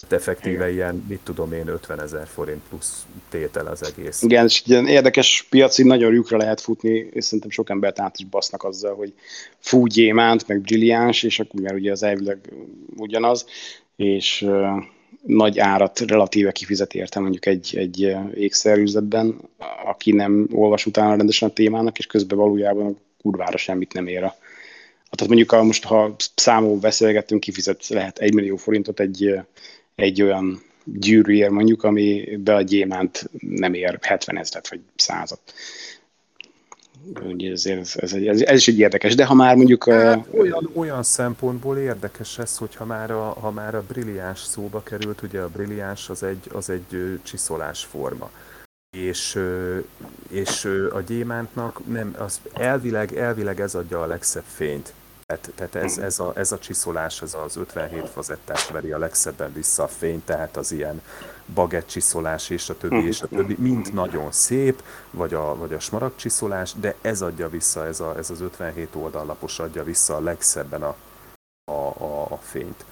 Tehát 0.00 0.14
effektíve 0.14 0.64
Igen. 0.64 0.74
ilyen, 0.74 1.04
mit 1.08 1.20
tudom 1.24 1.52
én, 1.52 1.68
50 1.68 2.00
ezer 2.00 2.26
forint 2.26 2.62
plusz 2.68 3.06
tétel 3.28 3.66
az 3.66 3.84
egész. 3.84 4.22
Igen, 4.22 4.44
és 4.44 4.62
ilyen 4.66 4.86
érdekes 4.86 5.46
piaci, 5.50 5.82
nagyon 5.82 6.12
lyukra 6.12 6.36
lehet 6.36 6.60
futni, 6.60 7.08
és 7.10 7.24
szerintem 7.24 7.50
sok 7.50 7.70
embert 7.70 7.98
át 8.00 8.18
is 8.18 8.24
basznak 8.24 8.64
azzal, 8.64 8.94
hogy 8.94 9.14
fú 9.58 9.86
gyémánt, 9.86 10.48
meg 10.48 10.60
brilliáns, 10.60 11.22
és 11.22 11.40
akkor 11.40 11.60
mert 11.60 11.74
ugye 11.74 11.92
az 11.92 12.02
elvileg 12.02 12.52
ugyanaz, 12.96 13.46
és 13.98 14.46
nagy 15.22 15.58
árat 15.58 16.00
relatíve 16.00 16.52
kifizet 16.52 16.94
érte 16.94 17.20
mondjuk 17.20 17.46
egy, 17.46 17.76
egy 17.76 18.16
ékszerűzetben, 18.34 19.36
aki 19.84 20.12
nem 20.12 20.48
olvas 20.52 20.86
utána 20.86 21.16
rendesen 21.16 21.48
a 21.48 21.52
témának, 21.52 21.98
és 21.98 22.06
közben 22.06 22.38
valójában 22.38 22.98
kurvára 23.22 23.56
semmit 23.56 23.92
nem 23.92 24.06
ér 24.06 24.22
a 24.22 24.36
tehát 25.10 25.26
mondjuk 25.26 25.52
a, 25.52 25.62
most, 25.62 25.84
ha 25.84 26.14
számol 26.34 26.76
beszélgettünk, 26.76 27.40
kifizet 27.40 27.88
lehet 27.88 28.18
egy 28.18 28.34
millió 28.34 28.56
forintot 28.56 29.00
egy, 29.00 29.34
egy 29.94 30.22
olyan 30.22 30.62
gyűrűért 30.84 31.50
mondjuk, 31.50 31.82
ami 31.82 32.36
be 32.38 32.54
a 32.54 32.62
gyémánt 32.62 33.30
nem 33.38 33.74
ér 33.74 33.98
70 34.00 34.38
ezeret 34.38 34.68
vagy 34.68 34.80
százat. 34.96 35.40
Ugye 37.22 37.50
ez, 37.50 37.66
ez, 37.66 37.94
ez, 37.96 38.12
ez, 38.12 38.56
is 38.56 38.68
egy 38.68 38.78
érdekes, 38.78 39.14
de 39.14 39.24
ha 39.24 39.34
már 39.34 39.56
mondjuk... 39.56 39.90
Hát, 39.90 40.26
uh, 40.30 40.40
olyan, 40.40 40.70
olyan 40.74 41.02
szempontból 41.02 41.78
érdekes 41.78 42.38
ez, 42.38 42.56
hogy 42.56 42.74
ha 42.74 42.84
már 42.84 43.10
a, 43.10 43.22
ha 43.22 43.50
már 43.50 43.74
a 43.74 43.84
brilliáns 43.88 44.40
szóba 44.40 44.82
került, 44.82 45.22
ugye 45.22 45.40
a 45.40 45.48
brilliáns 45.48 46.08
az 46.08 46.22
egy, 46.22 46.50
az 46.52 46.70
egy 46.70 47.18
csiszolás 47.22 47.84
forma. 47.84 48.30
És, 48.96 49.38
és 50.30 50.64
a 50.92 51.00
gyémántnak 51.00 51.86
nem, 51.86 52.14
az 52.18 52.40
elvileg, 52.52 53.16
elvileg 53.16 53.60
ez 53.60 53.74
adja 53.74 54.02
a 54.02 54.06
legszebb 54.06 54.44
fényt. 54.46 54.92
Tehát, 55.32 55.50
tehát 55.54 55.74
ez, 55.74 55.98
ez, 55.98 56.18
a, 56.18 56.32
ez 56.34 56.52
a 56.52 56.58
csiszolás, 56.58 57.22
az 57.22 57.34
az 57.34 57.56
57 57.56 58.08
fazettás 58.08 58.68
veri 58.68 58.92
a 58.92 58.98
legszebben 58.98 59.52
vissza 59.52 59.82
a 59.82 59.88
fényt, 59.88 60.24
tehát 60.24 60.56
az 60.56 60.72
ilyen 60.72 61.02
bagett 61.54 61.86
csiszolás 61.86 62.50
és 62.50 62.68
a 62.68 62.76
többi, 62.76 63.06
és 63.06 63.22
a 63.22 63.26
többi, 63.26 63.56
mind 63.58 63.92
nagyon 63.92 64.32
szép, 64.32 64.82
vagy 65.10 65.34
a, 65.34 65.56
vagy 65.56 65.72
a 65.72 65.80
smaragd 65.80 66.16
csiszolás, 66.16 66.72
de 66.72 66.94
ez 67.00 67.22
adja 67.22 67.48
vissza, 67.48 67.86
ez, 67.86 68.00
a, 68.00 68.16
ez 68.16 68.30
az 68.30 68.40
57 68.40 68.94
oldallapos 68.94 69.58
adja 69.58 69.84
vissza 69.84 70.16
a 70.16 70.20
legszebben 70.20 70.82
a, 70.82 70.96
a, 71.70 72.02
a, 72.04 72.26
a 72.30 72.36
fényt. 72.36 72.84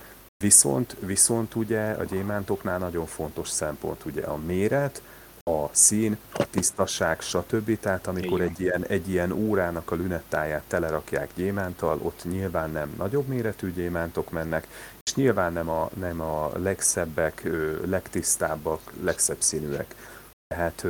Viszont, 0.44 0.96
viszont 1.00 1.54
ugye 1.54 1.90
a 1.90 2.04
gyémántoknál 2.04 2.78
nagyon 2.78 3.06
fontos 3.06 3.48
szempont 3.48 4.04
ugye 4.04 4.22
a 4.22 4.36
méret, 4.36 5.02
a 5.50 5.68
szín, 5.72 6.16
a 6.32 6.50
tisztaság, 6.50 7.20
stb. 7.20 7.78
Tehát 7.80 8.06
amikor 8.06 8.40
egy 8.40 8.60
ilyen, 8.60 8.84
egy 8.86 9.08
ilyen 9.08 9.32
órának 9.32 9.90
a 9.90 9.94
lünettáját 9.94 10.62
telerakják 10.66 11.30
gyémántal, 11.34 11.98
ott 12.02 12.24
nyilván 12.24 12.70
nem 12.70 12.94
nagyobb 12.96 13.26
méretű 13.26 13.72
gyémántok 13.72 14.30
mennek, 14.30 14.66
és 15.02 15.14
nyilván 15.14 15.52
nem 15.52 15.68
a, 15.68 15.90
nem 15.94 16.20
a 16.20 16.50
legszebbek, 16.58 17.48
legtisztábbak, 17.84 18.92
legszebb 19.02 19.40
színűek. 19.40 19.94
Tehát 20.46 20.86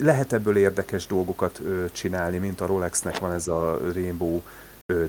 lehet 0.00 0.32
ebből 0.32 0.56
érdekes 0.56 1.06
dolgokat 1.06 1.60
csinálni, 1.92 2.38
mint 2.38 2.60
a 2.60 2.66
Rolexnek 2.66 3.18
van 3.18 3.32
ez 3.32 3.48
a 3.48 3.78
Rainbow 3.92 4.42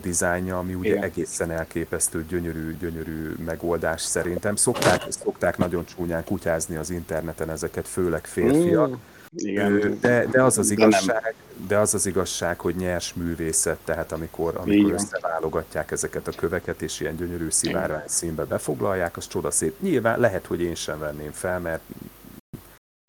dizájnja, 0.01 0.57
ami 0.57 0.73
ugye 0.73 0.89
Igen. 0.89 1.03
egészen 1.03 1.51
elképesztő, 1.51 2.25
gyönyörű, 2.29 2.77
gyönyörű 2.77 3.35
megoldás 3.45 4.01
szerintem. 4.01 4.55
Szokták, 4.55 5.01
szokták 5.09 5.57
nagyon 5.57 5.85
csúnyán 5.85 6.23
kutyázni 6.23 6.75
az 6.75 6.89
interneten 6.89 7.49
ezeket, 7.49 7.87
főleg 7.87 8.25
férfiak. 8.25 8.89
Mm. 8.89 8.93
Igen. 9.35 9.97
De, 10.01 10.25
de, 10.25 10.43
az 10.43 10.57
az 10.57 10.71
igazság, 10.71 11.33
de 11.67 11.77
az 11.77 11.93
az 11.93 12.05
igazság, 12.05 12.59
hogy 12.59 12.75
nyers 12.75 13.13
művészet, 13.13 13.77
tehát 13.85 14.11
amikor, 14.11 14.57
amikor 14.57 14.91
összeválogatják 14.91 15.91
ezeket 15.91 16.27
a 16.27 16.31
köveket, 16.31 16.81
és 16.81 16.99
ilyen 16.99 17.15
gyönyörű 17.15 17.49
szivárvány 17.49 18.07
színbe 18.07 18.43
befoglalják, 18.43 19.17
az 19.17 19.27
csodaszép. 19.27 19.75
Nyilván 19.81 20.19
lehet, 20.19 20.45
hogy 20.45 20.61
én 20.61 20.75
sem 20.75 20.99
venném 20.99 21.31
fel, 21.31 21.59
mert 21.59 21.81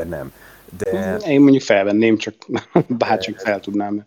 nem. 0.09 0.33
De... 0.79 1.17
Én 1.17 1.41
mondjuk 1.41 1.63
felvenném, 1.63 2.17
csak 2.17 2.35
bárcsak 2.89 3.39
fel 3.39 3.61
tudnám 3.61 4.07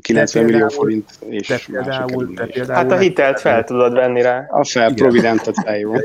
90 0.00 0.44
millió 0.44 0.58
például, 0.58 0.80
forint, 0.80 1.10
és 1.28 1.66
például, 1.66 2.34
például 2.34 2.66
Hát 2.66 2.92
a 2.92 2.98
hitelt 2.98 3.40
fel 3.40 3.64
tudod 3.64 3.92
venni 3.92 4.22
rá. 4.22 4.46
A 4.48 4.64
fel, 4.64 4.94
Providentet 4.94 5.54
fel, 5.62 5.78
jó. 5.78 5.92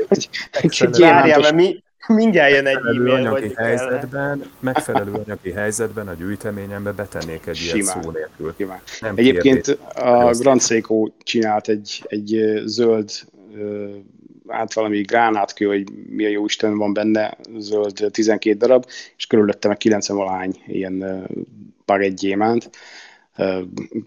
Várjál, 0.98 1.40
mert 1.40 1.54
mi, 1.54 1.82
mindjárt 2.06 2.52
jön 2.52 2.66
egy 2.66 2.76
e-mail, 2.76 3.10
anyagi 3.10 3.52
helyzetben, 3.56 4.44
megfelelő 4.60 5.12
anyagi 5.12 5.50
helyzetben 5.50 6.08
a 6.08 6.12
gyűjteményembe 6.12 6.92
betennék 6.92 7.46
egy 7.46 7.56
Simán. 7.56 7.74
ilyen 7.76 8.02
szó 8.02 8.10
nélkül. 8.10 8.54
Nem 9.00 9.12
Egyébként 9.16 9.64
kérdés. 9.64 9.84
a 9.94 10.30
Grand 10.30 10.62
Seiko 10.62 11.08
csinált 11.22 11.68
egy, 11.68 12.02
egy 12.06 12.60
zöld 12.64 13.10
át 14.48 14.74
valami 14.74 15.00
gránátkő, 15.00 15.66
hogy 15.66 15.84
mi 16.08 16.24
a 16.24 16.28
jó 16.28 16.44
Isten 16.44 16.78
van 16.78 16.92
benne, 16.92 17.36
zöld 17.58 18.08
12 18.10 18.56
darab, 18.56 18.84
és 19.16 19.26
körülötte 19.26 19.68
meg 19.68 19.76
90 19.76 20.16
valány 20.16 20.62
ilyen 20.66 21.26
baguette 21.84 22.14
gyémánt 22.14 22.70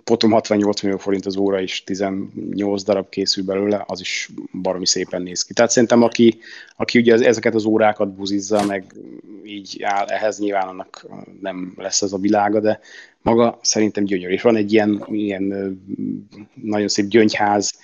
Potom 0.04 0.32
68 0.32 0.82
millió 0.82 0.98
forint 0.98 1.26
az 1.26 1.38
óra 1.38 1.60
is, 1.60 1.84
18 1.84 2.84
darab 2.84 3.10
készül 3.10 3.44
belőle, 3.44 3.84
az 3.88 4.00
is 4.00 4.30
baromi 4.62 4.86
szépen 4.86 5.22
néz 5.22 5.44
ki. 5.44 5.54
Tehát 5.54 5.72
szerintem 5.72 6.04
aki, 6.04 6.40
aki 6.76 7.00
ugye 7.00 7.14
ezeket 7.14 7.56
az 7.56 7.66
órákat 7.66 8.14
buzizza, 8.14 8.66
meg 8.66 8.94
így 9.46 9.84
áll 9.84 10.06
ehhez, 10.06 10.40
nyilván 10.40 10.68
annak 10.68 11.08
nem 11.42 11.74
lesz 11.78 12.02
ez 12.02 12.14
a 12.14 12.18
világa, 12.18 12.60
de 12.60 12.80
maga 13.22 13.60
szerintem 13.62 14.04
gyönyörű. 14.04 14.34
És 14.34 14.42
van 14.42 14.56
egy 14.56 14.74
ilyen, 14.74 15.06
ilyen 15.10 15.80
nagyon 16.54 16.88
szép 16.88 17.08
gyöngyház 17.08 17.80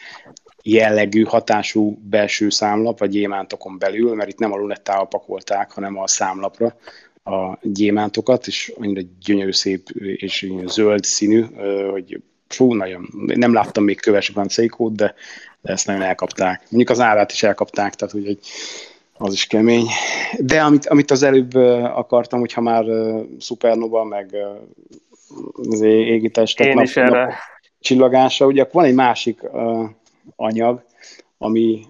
jellegű, 0.64 1.24
hatású 1.24 1.98
belső 2.10 2.50
számlap, 2.50 3.00
vagy 3.00 3.10
gyémántokon 3.10 3.78
belül, 3.78 4.14
mert 4.14 4.30
itt 4.30 4.40
nem 4.40 4.52
a 4.52 4.58
lunettával 4.58 5.08
pakolták, 5.08 5.72
hanem 5.72 5.98
a 5.98 6.08
számlapra, 6.08 6.76
a 7.24 7.58
gyémántokat, 7.62 8.48
és 8.48 8.74
annyira 8.80 9.02
gyönyörű 9.26 9.52
szép 9.52 9.90
és 10.16 10.52
zöld 10.66 11.04
színű, 11.04 11.46
hogy 11.92 12.22
fú, 12.48 12.74
nagyon, 12.74 13.10
nem 13.26 13.54
láttam 13.54 13.84
még 13.84 14.00
kövesben 14.00 14.48
Seikót, 14.48 14.96
de, 14.96 15.14
de 15.62 15.72
ezt 15.72 15.88
nagyon 15.88 16.02
elkapták. 16.02 16.62
Mondjuk 16.70 16.90
az 16.90 17.00
árát 17.00 17.32
is 17.32 17.44
elkapták, 17.44 17.96
tehát 17.96 18.14
úgy, 18.14 18.26
hogy 18.26 18.40
az 19.18 19.34
is 19.34 19.46
kemény. 19.48 19.88
De 20.40 20.62
amit, 20.62 20.86
amit 20.86 21.12
az 21.12 21.24
előbb 21.24 21.56
akartam, 21.96 22.40
hogyha 22.40 22.62
már 22.62 22.86
Supernova, 23.40 24.04
meg 24.04 24.36
az 25.54 25.82
égitestek 25.82 26.74
nap, 26.74 27.10
nap 27.10 27.32
csillagása, 27.80 28.46
ugye 28.46 28.68
van 28.72 28.86
egy 28.86 28.94
másik 28.94 29.44
uh, 29.44 29.90
anyag, 30.36 30.86
ami 31.38 31.86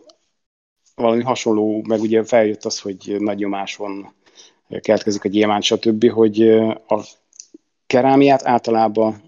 valami 0.96 1.24
hasonló, 1.24 1.84
meg 1.88 2.02
ugye 2.02 2.24
feljött 2.24 2.66
az, 2.66 2.80
hogy 2.80 3.16
nagy 3.20 3.38
nyomás 3.38 3.76
van 3.76 4.14
keletkezik 4.82 5.24
a 5.24 5.30
gyémánt, 5.30 5.64
stb., 5.64 6.10
hogy 6.10 6.50
a 6.88 7.06
kerámiát 7.88 8.46
általában, 8.46 9.22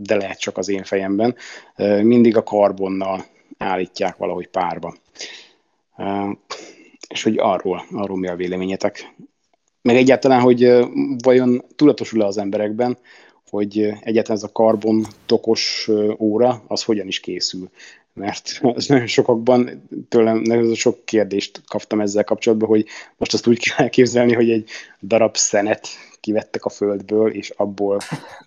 de 0.00 0.16
lehet 0.16 0.38
csak 0.38 0.56
az 0.56 0.68
én 0.68 0.84
fejemben, 0.84 1.36
mindig 2.02 2.36
a 2.36 2.42
karbonnal 2.42 3.24
állítják 3.58 4.16
valahogy 4.16 4.48
párba. 4.48 4.94
És 7.08 7.22
hogy 7.22 7.38
arról, 7.38 7.84
arról 7.90 8.16
mi 8.16 8.28
a 8.28 8.36
véleményetek? 8.36 9.14
Meg 9.82 9.96
egyáltalán, 9.96 10.40
hogy 10.40 10.88
vajon 11.22 11.64
tudatosul-e 11.76 12.26
az 12.26 12.38
emberekben, 12.38 12.98
hogy 13.50 13.78
egyáltalán 13.80 14.42
ez 14.42 14.42
a 14.42 14.52
karbon 14.52 15.06
tokos 15.26 15.88
óra, 16.18 16.62
az 16.66 16.82
hogyan 16.82 17.06
is 17.06 17.20
készül 17.20 17.70
mert 18.18 18.60
az 18.62 18.86
nagyon 18.86 19.06
sokakban 19.06 19.88
tőlem 20.08 20.38
nagyon 20.38 20.74
sok 20.74 21.04
kérdést 21.04 21.62
kaptam 21.68 22.00
ezzel 22.00 22.24
kapcsolatban, 22.24 22.68
hogy 22.68 22.86
most 23.16 23.34
azt 23.34 23.46
úgy 23.46 23.58
kell 23.58 23.76
elképzelni, 23.76 24.32
hogy 24.32 24.50
egy 24.50 24.70
darab 25.02 25.36
szenet 25.36 25.88
kivettek 26.20 26.64
a 26.64 26.68
földből, 26.68 27.32
és 27.32 27.50
abból 27.56 27.98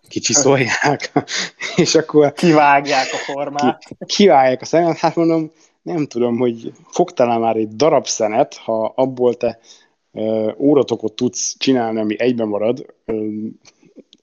kicsiszolják, 0.07 1.11
és 1.75 1.95
akkor... 1.95 2.33
Kivágják 2.33 3.07
a 3.13 3.31
formát. 3.31 3.83
Ki, 3.85 3.95
kivágják 4.05 4.61
a 4.61 4.65
szenet, 4.65 4.97
hát 4.97 5.15
mondom, 5.15 5.51
nem 5.81 6.07
tudom, 6.07 6.37
hogy 6.37 6.71
fogtál 6.89 7.39
már 7.39 7.55
egy 7.55 7.75
darab 7.75 8.07
szenet, 8.07 8.55
ha 8.55 8.93
abból 8.95 9.35
te 9.35 9.59
ö, 10.13 10.51
óratokot 10.57 11.13
tudsz 11.13 11.55
csinálni, 11.57 11.99
ami 11.99 12.15
egyben 12.19 12.47
marad, 12.47 12.85
ö, 13.05 13.25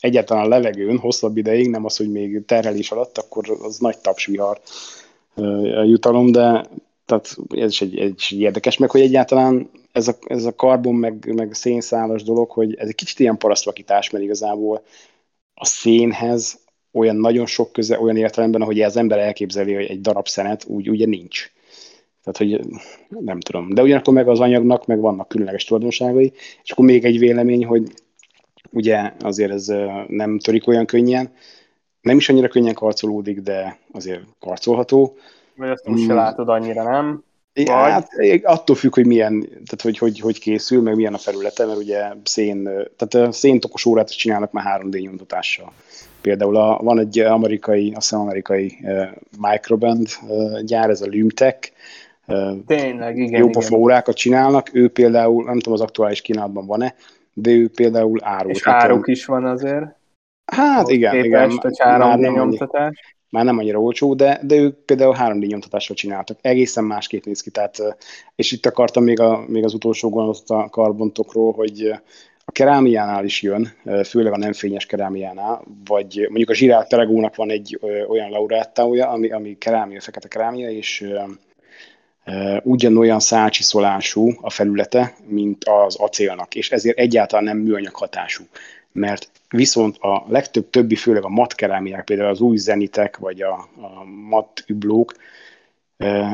egyáltalán 0.01 0.45
a 0.45 0.49
levegőn 0.49 0.99
hosszabb 0.99 1.37
ideig, 1.37 1.71
nem 1.71 1.85
az, 1.85 1.97
hogy 1.97 2.11
még 2.11 2.45
terhelés 2.47 2.91
alatt, 2.91 3.19
akkor 3.19 3.59
az 3.63 3.79
nagy 3.79 3.99
tapsvihar 3.99 4.61
a 5.41 5.83
jutalom, 5.83 6.33
de 6.33 6.67
tehát 7.05 7.37
ez 7.49 7.71
is 7.71 7.81
egy, 7.81 7.99
egy 7.99 8.27
érdekes, 8.31 8.77
meg 8.77 8.91
hogy 8.91 9.01
egyáltalán 9.01 9.71
ez 9.93 10.09
a, 10.09 10.17
ez 10.27 10.45
a 10.45 10.55
karbon, 10.55 10.95
meg, 10.95 11.33
meg 11.35 11.55
szénszálas 11.55 12.23
dolog, 12.23 12.51
hogy 12.51 12.75
ez 12.75 12.89
egy 12.89 12.95
kicsit 12.95 13.19
ilyen 13.19 13.39
parasztvakítás, 13.39 14.11
mert 14.11 14.25
igazából 14.25 14.83
a 15.55 15.65
szénhez 15.65 16.59
olyan 16.93 17.17
nagyon 17.17 17.47
sok 17.47 17.73
köze, 17.73 18.01
olyan 18.01 18.17
értelemben, 18.17 18.63
ahogy 18.63 18.81
az 18.81 18.97
ember 18.97 19.19
elképzeli, 19.19 19.75
hogy 19.75 19.85
egy 19.85 20.01
darab 20.01 20.29
szenet, 20.29 20.65
úgy 20.67 20.91
ugye 20.91 21.07
nincs. 21.07 21.51
Tehát, 22.25 22.59
hogy 22.59 22.67
nem 23.21 23.41
tudom. 23.41 23.75
De 23.75 23.83
ugyanakkor 23.83 24.15
meg 24.15 24.29
az 24.29 24.41
anyagnak 24.41 24.87
meg 24.87 25.01
vannak 25.01 25.29
különleges 25.29 25.65
tulajdonságai, 25.65 26.33
és 26.63 26.71
akkor 26.71 26.85
még 26.85 27.05
egy 27.05 27.19
vélemény, 27.19 27.65
hogy 27.65 27.83
ugye 28.71 29.13
azért 29.21 29.53
ez 29.53 29.67
nem 30.09 30.39
törik 30.39 30.67
olyan 30.67 30.87
könnyen, 30.87 31.33
nem 32.09 32.17
is 32.17 32.29
annyira 32.29 32.49
könnyen 32.49 32.75
karcolódik, 32.75 33.41
de 33.41 33.79
azért 33.93 34.21
karcolható. 34.41 35.17
Vagy 35.57 35.69
azt 35.69 35.87
most 35.87 36.03
mm. 36.03 36.07
se 36.07 36.15
látod 36.15 36.49
annyira, 36.49 36.83
nem? 36.83 37.23
Ja, 37.53 37.75
hát 37.75 38.09
attól 38.43 38.77
függ, 38.77 38.95
hogy 38.95 39.07
milyen, 39.07 39.41
tehát 39.41 39.81
hogy, 39.83 39.99
hogy, 39.99 40.21
hogy 40.21 40.41
készül, 40.41 40.83
meg 40.83 40.95
milyen 40.95 41.15
a 41.15 41.19
felülete, 41.19 41.67
mert 41.67 41.79
ugye 41.79 42.05
szén, 42.25 42.69
tehát 42.97 43.33
széntokos 43.33 43.85
órát 43.85 44.09
is 44.09 44.17
csinálnak 44.17 44.53
már 44.53 44.81
3D 44.83 45.01
nyomtatással. 45.01 45.73
Például 46.21 46.57
a, 46.57 46.79
van 46.83 46.99
egy 46.99 47.19
amerikai, 47.19 47.93
azt 47.97 48.09
hiszem 48.09 48.21
amerikai 48.21 48.79
uh, 48.83 49.07
microband 49.39 50.09
uh, 50.29 50.61
gyár, 50.61 50.91
ez 50.91 51.01
a 51.01 51.07
Lumtech, 51.07 51.73
Tényleg, 52.67 53.19
igen. 53.19 53.41
Jó 53.41 53.49
pofa 53.49 53.77
órákat 53.77 54.17
csinálnak, 54.17 54.75
ő 54.75 54.89
például, 54.89 55.45
nem 55.45 55.59
tudom 55.59 55.73
az 55.75 55.81
aktuális 55.81 56.21
kínálatban 56.21 56.67
van-e, 56.67 56.95
de 57.33 57.51
ő 57.51 57.69
például 57.69 58.19
árul. 58.23 58.51
És 58.51 58.67
áruk 58.67 59.09
is 59.09 59.25
van 59.25 59.45
azért. 59.45 59.98
Hát 60.53 60.89
igen, 60.89 61.25
igen. 61.25 61.61
Már 61.79 62.19
nem, 62.19 62.33
nyomtatás. 62.33 63.17
már 63.31 63.45
nem 63.45 63.59
annyira 63.59 63.79
olcsó, 63.79 64.15
de, 64.15 64.41
de 64.43 64.55
ők 64.55 64.85
például 64.85 65.17
3D 65.19 65.47
nyomtatással 65.47 65.97
csináltak. 65.97 66.39
Egészen 66.41 66.85
másképp 66.85 67.25
néz 67.25 67.41
ki. 67.41 67.51
Tehát, 67.51 67.97
és 68.35 68.53
itt 68.53 68.67
akartam 68.67 69.05
még, 69.05 69.21
a, 69.21 69.45
még 69.47 69.65
az 69.65 69.75
utolsó 69.75 70.09
gondolatot 70.09 70.51
a 70.51 70.69
karbontokról, 70.71 71.53
hogy 71.53 71.93
a 72.45 72.53
kerámiánál 72.53 73.25
is 73.25 73.43
jön, 73.43 73.73
főleg 74.05 74.33
a 74.33 74.37
nem 74.37 74.53
fényes 74.53 74.87
kerámiánál, 74.87 75.65
vagy 75.85 76.27
mondjuk 76.29 76.51
a 76.51 76.55
Zsirál 76.55 76.87
Peregónak 76.87 77.37
van 77.37 77.51
egy 77.51 77.79
olyan 78.09 78.31
laureátája, 78.31 79.09
ami, 79.09 79.31
ami 79.31 79.59
kerámia, 79.59 80.01
fekete 80.01 80.29
kerámia, 80.29 80.71
és 80.71 81.05
ugyanolyan 82.63 83.21
szálcsiszolású 83.21 84.33
a 84.41 84.51
felülete, 84.51 85.15
mint 85.27 85.65
az 85.65 85.97
acélnak, 85.97 86.55
és 86.55 86.71
ezért 86.71 86.99
egyáltalán 86.99 87.45
nem 87.45 87.57
műanyag 87.59 87.95
hatású. 87.95 88.45
Mert 88.99 89.31
viszont 89.49 89.97
a 89.97 90.25
legtöbb 90.29 90.71
többi, 90.71 90.95
főleg 90.95 91.25
a 91.25 91.29
matkerámiák, 91.29 92.05
például 92.05 92.29
az 92.29 92.41
új 92.41 92.57
zenitek, 92.57 93.17
vagy 93.17 93.43
a, 93.43 93.53
a 93.77 94.05
mat 94.29 94.65
üblók, 94.67 95.15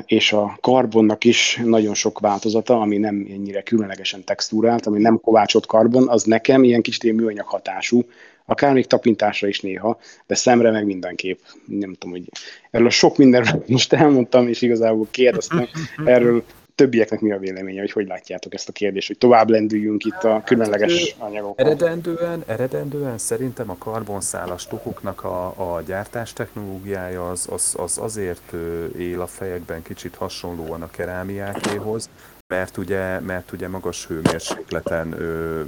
és 0.04 0.32
a 0.32 0.58
karbonnak 0.60 1.24
is 1.24 1.60
nagyon 1.64 1.94
sok 1.94 2.18
változata, 2.18 2.80
ami 2.80 2.96
nem 2.96 3.26
ennyire 3.30 3.62
különlegesen 3.62 4.24
textúrált, 4.24 4.86
ami 4.86 5.00
nem 5.00 5.20
kovácsolt 5.20 5.66
karbon, 5.66 6.08
az 6.08 6.22
nekem 6.22 6.64
ilyen 6.64 6.82
kicsit 6.82 7.02
ilyen 7.02 7.16
műanyag 7.16 7.46
hatású, 7.46 8.04
akár 8.44 8.72
még 8.72 8.86
tapintásra 8.86 9.48
is 9.48 9.60
néha, 9.60 9.98
de 10.26 10.34
szemre 10.34 10.70
meg 10.70 10.84
mindenképp. 10.84 11.38
Nem 11.66 11.92
tudom, 11.92 12.10
hogy 12.10 12.28
erről 12.70 12.90
sok 12.90 13.16
mindenről 13.16 13.64
most 13.68 13.92
elmondtam, 13.92 14.48
és 14.48 14.62
igazából 14.62 15.06
kérdeztem 15.10 15.68
erről 16.04 16.44
többieknek 16.74 17.20
mi 17.20 17.32
a 17.32 17.38
véleménye, 17.38 17.80
hogy 17.80 17.92
hogy 17.92 18.06
látjátok 18.06 18.54
ezt 18.54 18.68
a 18.68 18.72
kérdést, 18.72 19.06
hogy 19.06 19.18
tovább 19.18 19.48
lendüljünk 19.48 20.04
itt 20.04 20.24
a 20.24 20.42
különleges 20.44 21.14
anyagokkal. 21.18 21.66
Eredendően, 21.66 22.42
eredendően 22.46 23.18
szerintem 23.18 23.70
a 23.70 23.76
karbonszálas 23.78 24.66
tukoknak 24.66 25.24
a, 25.24 25.74
a 25.74 25.82
gyártás 25.86 26.32
technológiája 26.32 27.30
az, 27.30 27.48
az, 27.50 27.74
az 27.78 27.98
azért 27.98 28.52
él 28.98 29.20
a 29.20 29.26
fejekben 29.26 29.82
kicsit 29.82 30.14
hasonlóan 30.14 30.82
a 30.82 30.90
kerámiákéhoz, 30.90 32.08
mert 32.46 32.76
ugye, 32.76 33.20
mert 33.20 33.52
ugye 33.52 33.68
magas 33.68 34.06
hőmérsékleten 34.06 35.12
ö, 35.12 35.62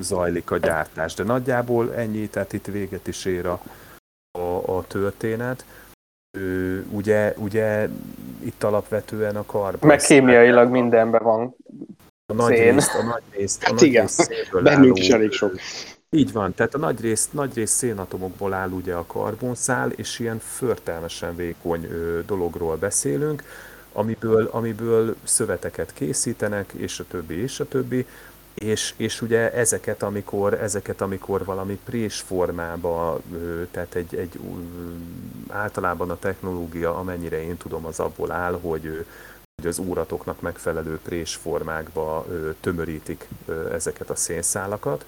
zajlik 0.00 0.50
a 0.50 0.58
gyártás. 0.58 1.14
De 1.14 1.22
nagyjából 1.22 1.94
ennyi, 1.94 2.28
tehát 2.28 2.52
itt 2.52 2.66
véget 2.66 3.06
is 3.06 3.24
ér 3.24 3.46
a, 3.46 3.62
a, 4.38 4.76
a 4.76 4.86
történet. 4.86 5.64
Ö, 6.34 6.78
ugye, 6.90 7.34
ugye 7.36 7.88
itt 8.44 8.62
alapvetően 8.62 9.36
a 9.36 9.44
karbon. 9.46 9.88
Meg 9.88 10.00
kémiailag 10.00 10.70
mindenben 10.70 11.22
van 11.22 11.56
a 12.26 12.32
nagy 12.32 12.56
szén. 12.56 12.72
részt, 12.72 12.94
a 12.94 13.02
nagy 13.02 13.22
részt, 13.30 13.62
a 13.62 13.66
hát 13.66 13.74
nagy 13.74 13.88
igen, 13.88 14.02
részt 14.02 14.62
bennünk 14.62 14.98
is 14.98 15.08
elég 15.08 15.32
sok. 15.32 15.54
Így 16.10 16.32
van, 16.32 16.54
tehát 16.54 16.74
a 16.74 16.78
nagy 16.78 17.00
részt, 17.00 17.32
nagy 17.32 17.54
részt 17.54 17.74
szénatomokból 17.74 18.52
áll 18.52 18.70
ugye 18.70 18.94
a 18.94 19.04
karbonszál, 19.06 19.90
és 19.90 20.18
ilyen 20.18 20.38
förtelmesen 20.38 21.36
vékony 21.36 21.84
ö, 21.84 22.20
dologról 22.26 22.76
beszélünk 22.76 23.42
amiből, 23.94 24.48
amiből 24.50 25.16
szöveteket 25.22 25.92
készítenek, 25.92 26.72
és 26.76 27.00
a 27.00 27.04
többi, 27.08 27.34
és 27.34 27.60
a 27.60 27.68
többi, 27.68 28.06
és, 28.54 28.94
és 28.96 29.22
ugye 29.22 29.52
ezeket 29.52 30.02
amikor, 30.02 30.54
ezeket, 30.54 31.00
amikor 31.00 31.44
valami 31.44 31.78
prés 31.84 32.20
formába, 32.20 33.20
tehát 33.70 33.94
egy, 33.94 34.14
egy 34.14 34.40
általában 35.48 36.10
a 36.10 36.18
technológia, 36.18 36.96
amennyire 36.96 37.42
én 37.42 37.56
tudom, 37.56 37.84
az 37.84 38.00
abból 38.00 38.30
áll, 38.30 38.58
hogy, 38.60 39.06
hogy 39.54 39.66
az 39.66 39.78
óratoknak 39.78 40.40
megfelelő 40.40 40.98
prés 41.02 41.34
formákba 41.34 42.26
tömörítik 42.60 43.28
ezeket 43.72 44.10
a 44.10 44.14
szénszálakat, 44.14 45.04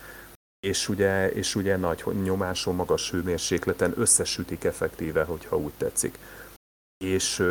és 0.61 0.89
ugye, 0.89 1.31
és 1.33 1.55
ugye 1.55 1.77
nagy 1.77 2.05
nyomáson, 2.23 2.75
magas 2.75 3.11
hőmérsékleten 3.11 3.93
összesütik 3.97 4.65
effektíve, 4.65 5.25
hogyha 5.25 5.57
úgy 5.57 5.73
tetszik. 5.77 6.19
És 7.05 7.43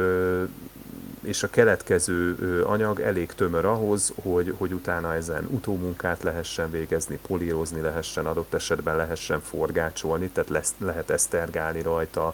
és 1.25 1.43
a 1.43 1.49
keletkező 1.49 2.35
anyag 2.63 2.99
elég 2.99 3.31
tömör 3.31 3.65
ahhoz, 3.65 4.13
hogy, 4.21 4.53
hogy 4.57 4.73
utána 4.73 5.13
ezen 5.13 5.45
utómunkát 5.51 6.23
lehessen 6.23 6.71
végezni, 6.71 7.19
polírozni 7.27 7.81
lehessen, 7.81 8.25
adott 8.25 8.53
esetben 8.53 8.95
lehessen 8.95 9.41
forgácsolni, 9.41 10.29
tehát 10.29 10.49
lesz, 10.49 10.73
lehet 10.77 11.09
esztergálni 11.09 11.81
rajta, 11.81 12.33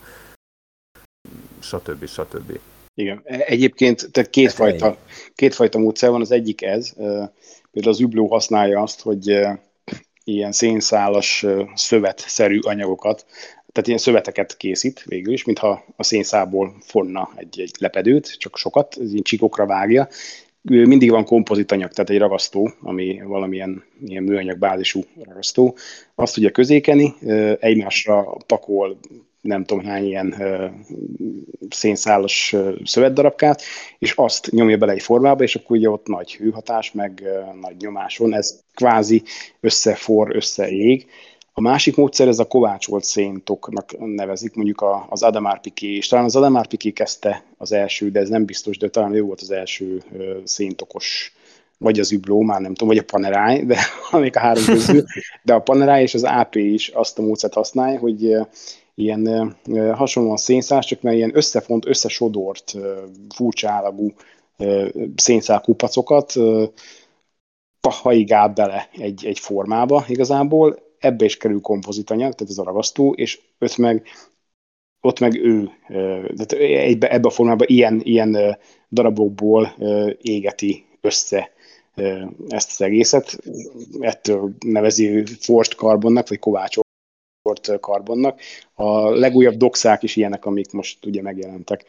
stb. 1.60 2.06
stb. 2.06 2.60
Igen. 2.94 3.22
E, 3.24 3.44
egyébként 3.46 4.12
tehát 4.12 4.30
kétfajta, 4.30 4.98
kétfajta 5.36 5.78
módszer 5.78 6.10
van, 6.10 6.22
az 6.22 6.32
egyik 6.32 6.62
ez, 6.62 6.94
például 7.72 7.94
az 7.94 8.00
übló 8.00 8.28
használja 8.28 8.82
azt, 8.82 9.02
hogy 9.02 9.42
ilyen 10.24 10.52
szénszálas 10.52 11.46
szövetszerű 11.76 12.60
anyagokat 12.60 13.26
tehát 13.72 13.88
ilyen 13.88 14.00
szöveteket 14.00 14.58
készít 14.58 15.04
végül 15.04 15.34
is, 15.34 15.44
mintha 15.44 15.86
a 15.96 16.04
szénszából 16.04 16.76
fonna 16.80 17.30
egy, 17.36 17.60
egy 17.60 17.76
lepedőt, 17.80 18.38
csak 18.38 18.58
sokat, 18.58 18.96
ilyen 18.96 19.24
csikokra 19.24 19.66
vágja. 19.66 20.08
Mindig 20.62 21.10
van 21.10 21.26
kompozitanyag, 21.26 21.92
tehát 21.92 22.10
egy 22.10 22.18
ragasztó, 22.18 22.72
ami 22.82 23.22
valamilyen 23.26 23.84
ilyen 24.06 24.24
műanyag 24.24 24.58
bázisú 24.58 25.02
ragasztó. 25.24 25.76
Azt 26.16 26.34
tudja 26.34 26.52
közékeni, 26.52 27.14
egymásra 27.60 28.38
pakol 28.48 29.00
nem 29.42 29.64
tudom 29.64 29.84
hány 29.84 30.06
ilyen 30.06 30.36
szénszálas 31.70 32.56
szövetdarabkát, 32.84 33.62
és 34.00 34.14
azt 34.16 34.52
nyomja 34.52 34.78
bele 34.78 34.92
egy 34.92 35.02
formába, 35.02 35.44
és 35.44 35.56
akkor 35.56 35.78
ugye 35.78 35.90
ott 35.90 36.08
nagy 36.08 36.36
hőhatás, 36.36 36.92
meg 36.92 37.24
nagy 37.62 37.76
nyomáson, 37.80 38.34
ez 38.34 38.60
kvázi 38.74 39.24
összefor, 39.60 40.36
összeég, 40.36 41.08
a 41.54 41.62
másik 41.62 41.96
módszer 41.96 42.28
ez 42.28 42.40
a 42.40 42.48
kovácsolt 42.48 43.04
széntoknak 43.04 43.94
nevezik, 43.98 44.56
mondjuk 44.56 44.86
az 45.10 45.24
Adamar 45.24 45.62
Piqué, 45.62 45.96
és 45.96 46.08
talán 46.08 46.26
az 46.26 46.36
Adamar 46.36 46.68
Piqué 46.68 46.92
kezdte 46.92 47.44
az 47.58 47.72
első, 47.72 48.10
de 48.10 48.20
ez 48.20 48.30
nem 48.30 48.46
biztos, 48.46 48.78
de 48.78 48.90
talán 48.90 49.14
ő 49.14 49.22
volt 49.22 49.42
az 49.42 49.52
első 49.52 50.04
széntokos. 50.44 51.36
Vagy 51.78 52.00
az 52.00 52.12
Übló, 52.12 52.42
már 52.42 52.62
nem 52.62 52.74
tudom, 52.74 52.88
vagy 52.88 52.98
a 52.98 53.12
Panerai, 53.12 53.66
de 53.66 53.78
amik 54.12 54.36
a 54.36 54.40
három 54.40 54.66
közül, 54.66 55.04
de 55.44 55.54
a 55.54 55.60
Panerai 55.60 56.02
és 56.02 56.14
az 56.14 56.24
AP 56.24 56.56
is 56.56 56.88
azt 56.88 57.20
a 57.20 57.22
módszert 57.22 57.54
használja, 57.54 58.00
hogy 58.00 58.38
ilyen 58.96 59.56
hasonlóan 59.94 60.38
szénszás, 60.38 60.86
csak 60.86 61.02
mert 61.02 61.16
ilyen 61.16 61.36
összefont, 61.36 61.86
összesodort, 61.88 62.74
furcsa 63.36 63.70
állagú 63.70 64.14
szénszál 65.16 65.62
kupacokat 65.62 66.34
haigál 67.90 68.48
bele 68.48 68.90
egy, 68.92 69.26
egy 69.26 69.40
formába 69.40 70.06
igazából, 70.08 70.91
ebbe 71.02 71.26
is 71.26 71.38
kerül 71.38 71.62
kompozitanyag, 71.62 72.34
tehát 72.34 72.52
ez 72.52 72.58
a 72.58 72.64
ragasztó, 72.64 73.14
és 73.14 73.42
ott 73.60 73.78
meg, 73.78 74.08
ott 75.02 75.20
meg 75.20 75.36
ő, 75.36 75.70
tehát 76.36 76.52
ebbe, 76.52 77.12
ebbe 77.12 77.28
a 77.28 77.32
formában 77.32 77.68
ilyen, 77.70 78.02
ilyen 78.04 78.58
darabokból 78.92 79.76
égeti 80.22 80.86
össze 81.02 81.52
ezt 82.48 82.70
az 82.70 82.82
egészet. 82.82 83.38
Ettől 84.00 84.54
nevezi 84.66 85.24
forst 85.40 85.76
karbonnak, 85.76 86.30
vagy 86.30 86.40
kovácsolt 86.40 86.86
karbonnak. 87.80 88.40
A 88.74 89.10
legújabb 89.10 89.56
doxák 89.56 90.04
is 90.04 90.16
ilyenek, 90.16 90.46
amik 90.46 90.72
most 90.72 91.06
ugye 91.06 91.22
megjelentek. 91.22 91.86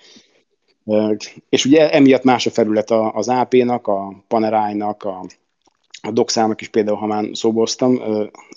És 1.48 1.64
ugye 1.64 1.90
emiatt 1.90 2.22
más 2.22 2.46
a 2.46 2.50
felület 2.50 2.90
az 2.90 3.28
AP-nak, 3.28 3.86
a 3.86 4.24
Panerai-nak, 4.28 5.04
a 5.04 5.26
a 6.02 6.10
doxának 6.10 6.60
is 6.60 6.68
például, 6.68 6.96
ha 6.96 7.06
már 7.06 7.24
szóboztam, 7.32 8.00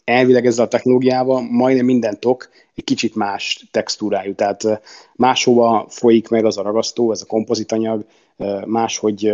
elvileg 0.04 0.46
ezzel 0.46 0.66
a 0.66 0.68
technológiával 0.68 1.42
majdnem 1.42 1.86
minden 1.86 2.20
tok 2.20 2.50
egy 2.76 2.84
kicsit 2.84 3.16
más 3.16 3.68
textúrájú, 3.72 4.34
tehát 4.34 4.82
máshova 5.16 5.86
folyik 5.90 6.30
meg 6.30 6.46
az 6.46 6.58
a 6.58 6.62
ragasztó, 6.62 7.12
ez 7.12 7.22
a 7.22 7.26
kompozitanyag, 7.26 8.06
máshogy 8.66 9.34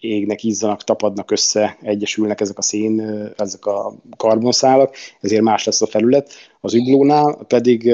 égnek, 0.00 0.42
ízzanak, 0.42 0.84
tapadnak 0.84 1.30
össze, 1.30 1.76
egyesülnek 1.82 2.40
ezek 2.40 2.58
a 2.58 2.62
szén, 2.62 3.00
ezek 3.36 3.66
a 3.66 3.94
karbonszálak, 4.16 4.96
ezért 5.20 5.42
más 5.42 5.64
lesz 5.64 5.82
a 5.82 5.86
felület. 5.86 6.32
Az 6.60 6.74
üglónál 6.74 7.38
pedig 7.48 7.92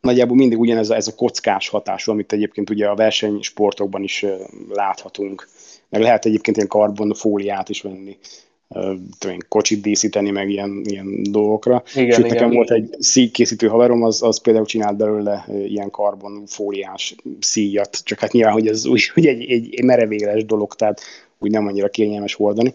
nagyjából 0.00 0.36
mindig 0.36 0.58
ugyanez 0.58 0.90
a, 0.90 0.94
ez 0.94 1.08
a 1.08 1.14
kockás 1.14 1.68
hatású, 1.68 2.12
amit 2.12 2.32
egyébként 2.32 2.70
ugye 2.70 2.88
a 2.88 2.94
versenysportokban 2.94 4.02
is 4.02 4.26
láthatunk. 4.68 5.48
Meg 5.88 6.00
lehet 6.00 6.24
egyébként 6.24 6.56
ilyen 6.56 6.68
karbonfóliát 6.68 7.68
is 7.68 7.82
venni 7.82 8.16
tudom, 9.18 9.38
kocsit 9.48 9.80
díszíteni, 9.80 10.30
meg 10.30 10.50
ilyen, 10.50 10.82
ilyen 10.84 11.22
dolgokra. 11.22 11.82
Igen, 11.94 12.10
Sőt, 12.10 12.18
igen, 12.18 12.30
nekem 12.30 12.50
igen. 12.50 12.56
volt 12.56 12.70
egy 12.70 12.96
szíjkészítő 12.98 13.66
haverom, 13.66 14.02
az, 14.02 14.22
az 14.22 14.40
például 14.40 14.66
csinált 14.66 14.96
belőle 14.96 15.46
ilyen 15.66 15.90
karbonfóliás 15.90 17.14
szíjat, 17.40 18.04
csak 18.04 18.18
hát 18.18 18.32
nyilván, 18.32 18.52
hogy 18.52 18.66
ez 18.66 18.86
úgy, 18.86 19.10
úgy 19.14 19.26
egy, 19.26 19.50
egy, 19.50 19.84
merevéles 19.84 20.44
dolog, 20.44 20.74
tehát 20.74 21.00
úgy 21.38 21.50
nem 21.50 21.66
annyira 21.66 21.88
kényelmes 21.88 22.34
hordani. 22.34 22.74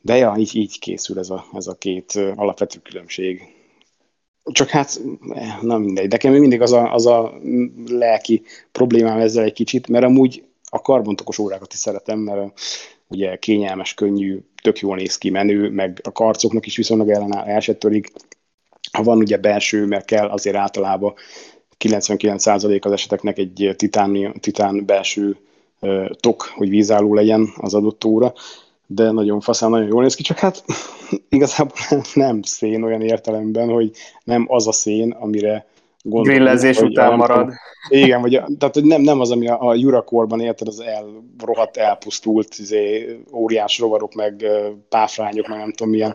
De 0.00 0.16
ja, 0.16 0.34
így, 0.38 0.56
így 0.56 0.78
készül 0.78 1.18
ez 1.18 1.30
a, 1.30 1.44
ez 1.52 1.66
a 1.66 1.74
két 1.74 2.20
alapvető 2.36 2.78
különbség. 2.78 3.40
Csak 4.52 4.68
hát, 4.68 5.00
na 5.60 5.78
mindegy. 5.78 6.08
De 6.08 6.16
nekem 6.16 6.32
mindig 6.32 6.60
az 6.60 6.72
a, 6.72 6.94
az 6.94 7.06
a 7.06 7.32
lelki 7.86 8.42
problémám 8.72 9.18
ezzel 9.18 9.44
egy 9.44 9.52
kicsit, 9.52 9.88
mert 9.88 10.04
amúgy 10.04 10.44
a 10.70 10.80
karbontokos 10.80 11.38
órákat 11.38 11.72
is 11.72 11.78
szeretem, 11.78 12.18
mert 12.18 12.52
ugye 13.08 13.36
kényelmes, 13.36 13.94
könnyű, 13.94 14.38
tök 14.62 14.78
jól 14.78 14.96
néz 14.96 15.18
ki, 15.18 15.30
menő, 15.30 15.70
meg 15.70 16.00
a 16.02 16.12
karcoknak 16.12 16.66
is 16.66 16.76
viszonylag 16.76 17.10
ellenáll, 17.10 17.44
el 17.44 17.60
se 17.60 17.74
törik. 17.74 18.12
Ha 18.92 19.02
van 19.02 19.18
ugye 19.18 19.36
belső, 19.36 19.86
mert 19.86 20.04
kell 20.04 20.28
azért 20.28 20.56
általában 20.56 21.14
99% 21.78 22.82
az 22.82 22.92
eseteknek 22.92 23.38
egy 23.38 23.74
titán, 23.76 24.32
titán 24.40 24.86
belső 24.86 25.36
uh, 25.80 26.10
tok, 26.20 26.52
hogy 26.54 26.68
vízálló 26.68 27.14
legyen 27.14 27.48
az 27.56 27.74
adott 27.74 28.04
óra, 28.04 28.32
de 28.86 29.10
nagyon 29.10 29.40
faszán, 29.40 29.70
nagyon 29.70 29.88
jól 29.88 30.02
néz 30.02 30.14
ki, 30.14 30.22
csak 30.22 30.38
hát 30.38 30.64
igazából 31.28 32.02
nem 32.14 32.42
szén 32.42 32.82
olyan 32.82 33.02
értelemben, 33.02 33.68
hogy 33.68 33.90
nem 34.24 34.46
az 34.48 34.66
a 34.66 34.72
szén, 34.72 35.10
amire 35.10 35.66
gondolom. 36.08 36.38
Grillezés 36.38 36.80
után 36.80 37.16
marad. 37.16 37.36
Tudom, 37.36 37.54
igen, 37.88 38.20
vagy, 38.20 38.42
tehát 38.58 38.74
hogy 38.74 38.84
nem, 38.84 39.00
nem 39.00 39.20
az, 39.20 39.30
ami 39.30 39.48
a, 39.48 39.60
a 39.60 39.74
Jurakorban 39.74 40.40
érted, 40.40 40.68
az 40.68 40.80
el, 40.80 41.04
rohadt 41.44 41.76
elpusztult 41.76 42.54
izé, 42.58 43.18
óriás 43.32 43.78
rovarok, 43.78 44.14
meg 44.14 44.44
páfrányok, 44.88 45.48
meg 45.48 45.58
nem 45.58 45.72
tudom 45.72 45.92
milyen 45.92 46.14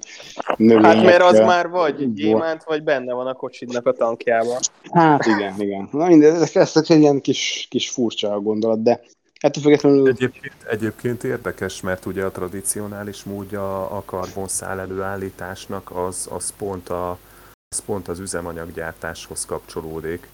növények. 0.56 0.96
Hát 0.96 1.04
mert 1.04 1.22
az 1.22 1.40
már 1.40 1.70
vagy 1.70 2.14
gyémánt, 2.14 2.64
vagy 2.64 2.84
benne 2.84 3.14
van 3.14 3.28
a 3.28 3.34
kocsidnak 3.34 3.86
a 3.86 3.92
tankjában. 3.92 4.58
Hát 4.92 5.26
igen, 5.26 5.54
igen. 5.58 5.90
Na 5.92 6.08
minden, 6.08 6.36
ez, 6.36 6.56
ez 6.56 6.72
egy 6.88 7.00
ilyen 7.00 7.22
kis, 7.22 7.68
kis 7.70 7.90
furcsa 7.90 8.40
gondolat, 8.40 8.84
de 8.84 9.02
Ettől 9.42 9.64
függetlenül... 9.64 10.08
Egyébként, 10.08 10.54
egyébként 10.70 11.24
érdekes, 11.24 11.82
mert 11.82 12.06
ugye 12.06 12.24
a 12.24 12.32
tradicionális 12.32 13.24
módja 13.24 13.90
a 13.90 14.04
karbonszál 14.06 14.80
előállításnak 14.80 15.92
az, 15.96 16.28
az 16.32 16.54
pont 16.58 16.90
a, 16.90 17.18
ez 17.72 17.86
pont 17.86 18.08
az 18.08 18.20
üzemanyaggyártáshoz 18.20 19.46
kapcsolódik. 19.46 20.28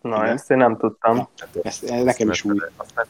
Na, 0.00 0.16
Igen. 0.16 0.32
ezt 0.32 0.50
én 0.50 0.56
nem 0.56 0.76
tudtam. 0.76 1.16
Ja, 1.16 1.28
ezt, 1.62 1.84
ezt 1.84 2.04
nekem 2.04 2.30
is 2.30 2.44
új. 2.44 2.58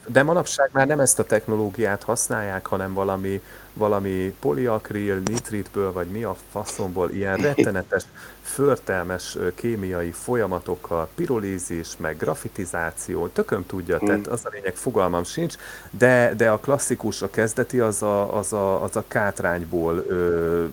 De 0.07 0.23
manapság 0.23 0.69
már 0.73 0.87
nem 0.87 0.99
ezt 0.99 1.19
a 1.19 1.23
technológiát 1.23 2.03
használják, 2.03 2.65
hanem 2.65 2.93
valami, 2.93 3.41
valami 3.73 4.35
poliakril, 4.39 5.15
nitritből, 5.15 5.91
vagy 5.91 6.07
mi 6.07 6.23
a 6.23 6.35
faszomból, 6.51 7.11
ilyen 7.11 7.37
rettenetes, 7.47 8.03
förtelmes 8.43 9.37
kémiai 9.55 10.11
folyamatokkal, 10.11 11.07
pirolízis, 11.15 11.97
meg 11.97 12.17
grafitizáció, 12.17 13.27
tököm 13.27 13.65
tudja, 13.65 13.99
mm. 14.03 14.05
tehát 14.05 14.27
az 14.27 14.41
a 14.45 14.49
lényeg, 14.51 14.75
fogalmam 14.75 15.23
sincs, 15.23 15.55
de, 15.91 16.33
de 16.37 16.49
a 16.49 16.57
klasszikus, 16.57 17.21
a 17.21 17.29
kezdeti 17.29 17.79
az 17.79 18.01
a, 18.01 18.37
az 18.37 18.53
a, 18.53 18.83
az 18.83 18.95
a 18.95 19.03
kátrányból, 19.07 20.05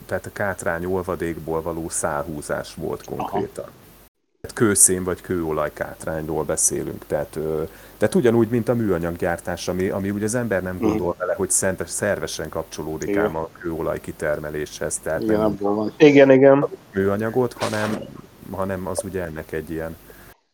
tehát 0.06 0.26
a 0.26 0.30
kátrány 0.32 0.84
olvadékból 0.84 1.62
való 1.62 1.88
szálhúzás 1.88 2.74
volt 2.74 3.04
konkrétan. 3.04 3.64
Aha 3.64 3.79
kőszén 4.52 5.04
vagy 5.04 5.20
kőolaj 5.20 5.70
kátrányról 5.72 6.44
beszélünk. 6.44 7.04
Tehát, 7.06 7.38
tehát 7.96 8.14
ugyanúgy, 8.14 8.48
mint 8.48 8.68
a 8.68 8.74
műanyaggyártás, 8.74 9.68
ami, 9.68 9.88
ami 9.88 10.10
ugye 10.10 10.24
az 10.24 10.34
ember 10.34 10.62
nem 10.62 10.78
gondol 10.78 11.14
vele, 11.18 11.34
hogy 11.34 11.50
szentes, 11.50 11.90
szervesen 11.90 12.48
kapcsolódik 12.48 13.08
igen. 13.08 13.24
ám 13.24 13.36
a 13.36 13.48
kőolaj 13.58 14.00
kitermeléshez. 14.00 14.98
Tehát 15.02 15.22
igen, 15.22 15.38
nem 15.40 15.56
van. 15.60 15.92
igen, 15.96 16.30
igen. 16.30 16.66
műanyagot, 16.92 17.52
hanem, 17.52 17.98
hanem 18.50 18.86
az 18.86 19.04
ugye 19.04 19.22
ennek 19.22 19.52
egy 19.52 19.70
ilyen 19.70 19.96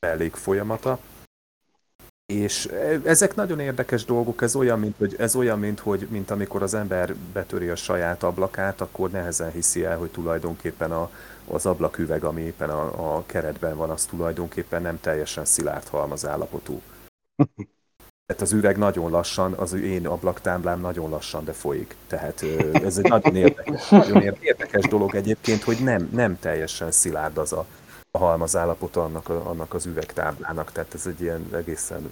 elég 0.00 0.32
folyamata. 0.32 0.98
És 2.26 2.66
ezek 3.04 3.34
nagyon 3.34 3.60
érdekes 3.60 4.04
dolgok, 4.04 4.42
ez 4.42 4.56
olyan, 4.56 4.78
mint, 4.78 4.94
hogy, 4.98 5.14
ez 5.18 5.36
olyan 5.36 5.58
mint, 5.58 5.80
hogy, 5.80 6.06
mint 6.10 6.30
amikor 6.30 6.62
az 6.62 6.74
ember 6.74 7.14
betöri 7.32 7.68
a 7.68 7.76
saját 7.76 8.22
ablakát, 8.22 8.80
akkor 8.80 9.10
nehezen 9.10 9.50
hiszi 9.50 9.84
el, 9.84 9.98
hogy 9.98 10.10
tulajdonképpen 10.10 10.92
a, 10.92 11.10
az 11.48 11.66
ablaküveg, 11.66 12.24
ami 12.24 12.42
éppen 12.42 12.70
a, 12.70 13.16
a 13.16 13.26
keretben 13.26 13.76
van, 13.76 13.90
az 13.90 14.04
tulajdonképpen 14.04 14.82
nem 14.82 15.00
teljesen 15.00 15.44
szilárd 15.44 15.88
halmazállapotú. 15.88 16.80
Tehát 18.26 18.42
az 18.42 18.52
üveg 18.52 18.76
nagyon 18.76 19.10
lassan, 19.10 19.52
az 19.52 19.72
én 19.72 20.06
ablaktáblám 20.06 20.80
nagyon 20.80 21.10
lassan, 21.10 21.44
de 21.44 21.52
folyik. 21.52 21.96
Tehát 22.06 22.42
ez 22.72 22.98
egy 22.98 23.08
nagyon 23.08 23.36
érdekes, 23.36 23.88
nagyon 23.88 24.22
érdekes 24.40 24.84
dolog 24.88 25.14
egyébként, 25.14 25.62
hogy 25.62 25.78
nem, 25.82 26.08
nem 26.12 26.38
teljesen 26.38 26.90
szilárd 26.90 27.38
az 27.38 27.52
a, 27.52 27.66
a 28.16 28.18
halmazállapota 28.18 29.04
annak, 29.04 29.28
a, 29.28 29.48
annak 29.48 29.74
az 29.74 29.86
üvegtáblának, 29.86 30.72
tehát 30.72 30.94
ez 30.94 31.06
egy 31.06 31.20
ilyen 31.20 31.48
egészen 31.52 32.10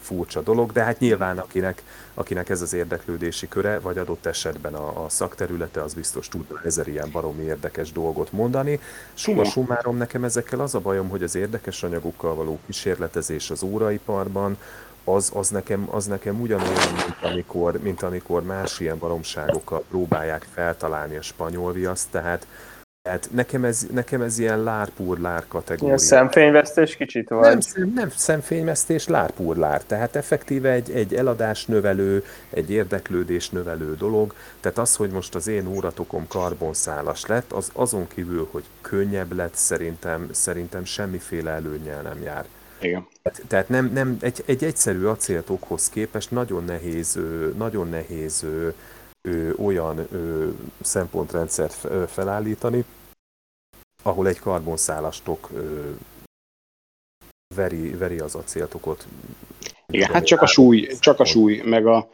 furcsa 0.00 0.40
dolog, 0.40 0.72
de 0.72 0.82
hát 0.82 0.98
nyilván 0.98 1.38
akinek, 1.38 1.82
akinek 2.14 2.48
ez 2.48 2.62
az 2.62 2.72
érdeklődési 2.72 3.48
köre, 3.48 3.78
vagy 3.78 3.98
adott 3.98 4.26
esetben 4.26 4.74
a, 4.74 5.04
a 5.04 5.08
szakterülete, 5.08 5.82
az 5.82 5.94
biztos 5.94 6.28
tud 6.28 6.44
ezer 6.64 6.88
ilyen 6.88 7.08
baromi 7.12 7.42
érdekes 7.42 7.92
dolgot 7.92 8.32
mondani. 8.32 8.80
Suma 9.14 9.44
summárom 9.44 9.96
nekem 9.96 10.24
ezekkel 10.24 10.60
az 10.60 10.74
a 10.74 10.80
bajom, 10.80 11.08
hogy 11.08 11.22
az 11.22 11.34
érdekes 11.34 11.82
anyagokkal 11.82 12.34
való 12.34 12.58
kísérletezés 12.66 13.50
az 13.50 13.62
óraiparban, 13.62 14.56
az, 15.04 15.30
az, 15.34 15.48
nekem, 15.48 15.88
az 15.90 16.06
nekem 16.06 16.40
ugyanolyan, 16.40 16.92
mint 16.94 17.32
amikor, 17.32 17.78
mint 17.82 18.02
amikor 18.02 18.42
más 18.42 18.80
ilyen 18.80 18.98
baromságokkal 18.98 19.84
próbálják 19.88 20.46
feltalálni 20.54 21.16
a 21.16 21.22
spanyol 21.22 21.72
viaszt, 21.72 22.08
tehát 22.10 22.46
tehát 23.02 23.28
nekem 23.32 23.64
ez, 23.64 23.86
nekem 23.92 24.22
ez 24.22 24.38
ilyen 24.38 24.62
lárpúrlár 24.62 25.44
kategória. 25.48 25.86
Ilyen 25.86 25.98
szemfényvesztés 25.98 26.96
kicsit 26.96 27.28
vagy? 27.28 27.40
Nem, 27.40 27.60
szem, 27.60 27.92
nem 27.94 28.10
szemfényvesztés, 28.10 29.06
lárpúrlár. 29.06 29.82
Tehát 29.82 30.16
effektíve 30.16 30.70
egy, 30.70 30.90
egy 30.90 31.14
eladás 31.14 31.66
növelő, 31.66 32.24
egy 32.50 32.70
érdeklődés 32.70 33.50
növelő 33.50 33.94
dolog. 33.94 34.34
Tehát 34.60 34.78
az, 34.78 34.96
hogy 34.96 35.10
most 35.10 35.34
az 35.34 35.46
én 35.46 35.66
óratokom 35.66 36.26
karbonszálas 36.28 37.26
lett, 37.26 37.52
az 37.52 37.70
azon 37.72 38.06
kívül, 38.08 38.48
hogy 38.50 38.64
könnyebb 38.80 39.32
lett, 39.32 39.54
szerintem, 39.54 40.28
szerintem 40.32 40.84
semmiféle 40.84 41.50
előnyel 41.50 42.02
nem 42.02 42.22
jár. 42.22 42.44
Igen. 42.80 43.06
Tehát, 43.22 43.42
tehát 43.46 43.68
nem, 43.68 43.90
nem, 43.92 44.16
egy, 44.20 44.42
egy 44.46 44.64
egyszerű 44.64 45.04
acéltokhoz 45.04 45.88
képest 45.88 46.30
nagyon 46.30 46.64
nehéz, 46.64 47.18
nagyon 47.56 47.88
nehéz 47.88 48.46
ö, 49.22 49.52
olyan 49.54 49.98
ö, 49.98 50.50
szempontrendszert 50.80 51.72
felállítani, 52.10 52.84
ahol 54.02 54.28
egy 54.28 54.38
karbonszálastok 54.38 55.50
ö, 55.54 55.90
veri, 57.54 57.90
veri 57.90 58.18
az 58.18 58.34
acéltokot. 58.34 59.06
Igen, 59.86 60.12
hát 60.12 60.26
csak 60.26 60.42
a 60.42 60.46
súly, 60.46 60.86
csak 60.98 61.20
a 61.20 61.24
súly, 61.24 61.62
meg 61.64 61.86
a 61.86 62.08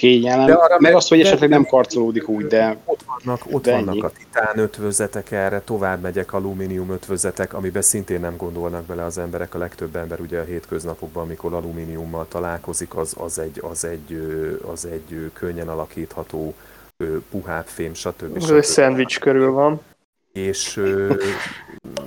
kényelem, 0.00 0.46
de 0.46 0.52
arra 0.52 0.76
meg 0.78 0.94
azt, 0.94 1.08
hogy 1.08 1.20
esetleg 1.20 1.48
nem 1.48 1.64
karcolódik 1.64 2.28
úgy, 2.28 2.46
de... 2.46 2.76
Ott 2.84 3.00
vannak, 3.06 3.42
ott 3.50 3.62
de 3.62 3.70
vannak 3.70 4.04
a 4.04 4.10
titán 4.10 4.58
ötvözetek 4.58 5.30
erre, 5.30 5.60
tovább 5.60 6.00
megyek 6.00 6.32
alumínium 6.32 6.90
ötvözetek, 6.90 7.54
amiben 7.54 7.82
szintén 7.82 8.20
nem 8.20 8.36
gondolnak 8.36 8.84
bele 8.84 9.04
az 9.04 9.18
emberek, 9.18 9.54
a 9.54 9.58
legtöbb 9.58 9.96
ember 9.96 10.20
ugye 10.20 10.40
a 10.40 10.44
hétköznapokban, 10.44 11.24
amikor 11.24 11.54
alumíniummal 11.54 12.26
találkozik, 12.28 12.96
az, 12.96 13.14
az, 13.18 13.38
egy, 13.38 13.60
az, 13.70 13.84
egy, 13.84 14.22
az 14.72 14.84
egy 14.84 15.30
könnyen 15.32 15.68
alakítható 15.68 16.54
puhább 17.30 17.66
fém, 17.66 17.94
stb. 17.94 18.40
stb. 18.42 18.62
szendvics 18.62 19.18
körül 19.18 19.50
van. 19.50 19.80
És, 20.32 20.80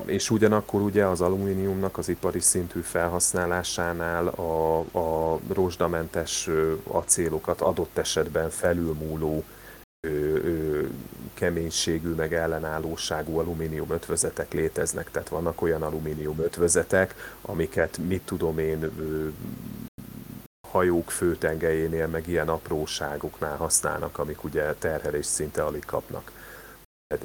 és 0.06 0.30
ugyanakkor 0.30 0.82
ugye 0.82 1.06
az 1.06 1.22
alumíniumnak 1.22 1.98
az 1.98 2.10
ipari 2.10 2.40
szintű 2.40 2.80
felhasználásánál 2.80 4.28
a, 4.28 4.80
a 4.80 5.40
rozsdamentes 5.54 6.50
acélokat 6.84 7.62
adott 7.62 7.98
esetben 7.98 8.50
felülmúló 8.50 9.44
keménységű, 11.34 12.14
meg 12.14 12.34
ellenállóságú 12.34 13.38
alumínium 13.38 13.92
ötvözetek 13.92 14.54
léteznek, 14.54 15.12
tehát 15.12 15.30
vannak 15.30 15.62
olyan 15.62 15.82
alumínium 15.82 16.40
ötvözetek, 16.40 17.16
amiket 17.42 17.98
mit 17.98 18.22
tudom 18.22 18.60
én 18.60 18.92
hajók 20.70 21.12
főtengelyénél, 21.12 22.08
meg 22.08 22.28
ilyen 22.28 22.50
apróságoknál 22.50 23.56
használnak, 23.56 24.18
amik 24.18 24.44
ugye 24.44 24.74
terhelés 24.74 25.26
szinte 25.26 25.64
alig 25.64 25.86
kapnak 25.86 26.32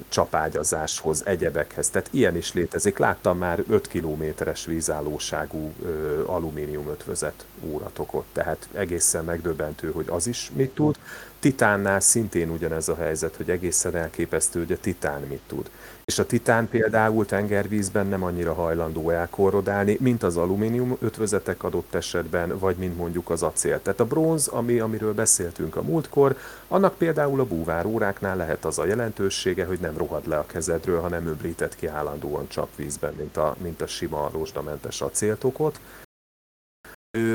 csapágyazáshoz, 0.08 1.26
egyebekhez. 1.26 1.90
Tehát 1.90 2.08
ilyen 2.12 2.36
is 2.36 2.52
létezik. 2.52 2.98
Láttam 2.98 3.38
már 3.38 3.62
5 3.68 3.88
kilométeres 3.88 4.64
vízállóságú 4.64 5.72
ö, 5.82 6.22
alumínium 6.26 6.88
ötvözet 6.88 7.44
óratokot, 7.64 8.24
tehát 8.32 8.68
egészen 8.72 9.24
megdöbbentő, 9.24 9.90
hogy 9.90 10.06
az 10.08 10.26
is 10.26 10.50
mit 10.54 10.74
tud. 10.74 10.98
Titánnál 11.40 12.00
szintén 12.00 12.50
ugyanez 12.50 12.88
a 12.88 12.96
helyzet, 12.96 13.36
hogy 13.36 13.50
egészen 13.50 13.96
elképesztő, 13.96 14.58
hogy 14.58 14.72
a 14.72 14.80
titán 14.80 15.22
mit 15.28 15.40
tud. 15.46 15.70
És 16.04 16.18
a 16.18 16.26
titán 16.26 16.68
például 16.68 17.26
tengervízben 17.26 18.06
nem 18.06 18.22
annyira 18.22 18.54
hajlandó 18.54 19.10
elkorrodálni, 19.10 19.96
mint 20.00 20.22
az 20.22 20.36
alumínium 20.36 20.96
ötvözetek 21.00 21.62
adott 21.62 21.94
esetben, 21.94 22.58
vagy 22.58 22.76
mint 22.76 22.96
mondjuk 22.96 23.30
az 23.30 23.42
acél. 23.42 23.82
Tehát 23.82 24.00
a 24.00 24.06
bronz, 24.06 24.46
ami, 24.46 24.78
amiről 24.78 25.14
beszéltünk 25.14 25.76
a 25.76 25.82
múltkor, 25.82 26.36
annak 26.68 26.94
például 26.94 27.40
a 27.40 27.46
búváróráknál 27.46 28.36
lehet 28.36 28.64
az 28.64 28.78
a 28.78 28.86
jelentősége, 28.86 29.64
hogy 29.64 29.78
nem 29.78 29.96
rohad 29.96 30.26
le 30.26 30.38
a 30.38 30.46
kezedről, 30.46 31.00
hanem 31.00 31.26
öblített 31.26 31.76
ki 31.76 31.86
állandóan 31.86 32.48
csapvízben, 32.48 33.14
mint 33.18 33.36
a, 33.36 33.56
mint 33.62 33.80
a 33.82 33.86
sima 33.86 34.30
rozsdamentes 34.32 35.00
acéltokot. 35.00 35.80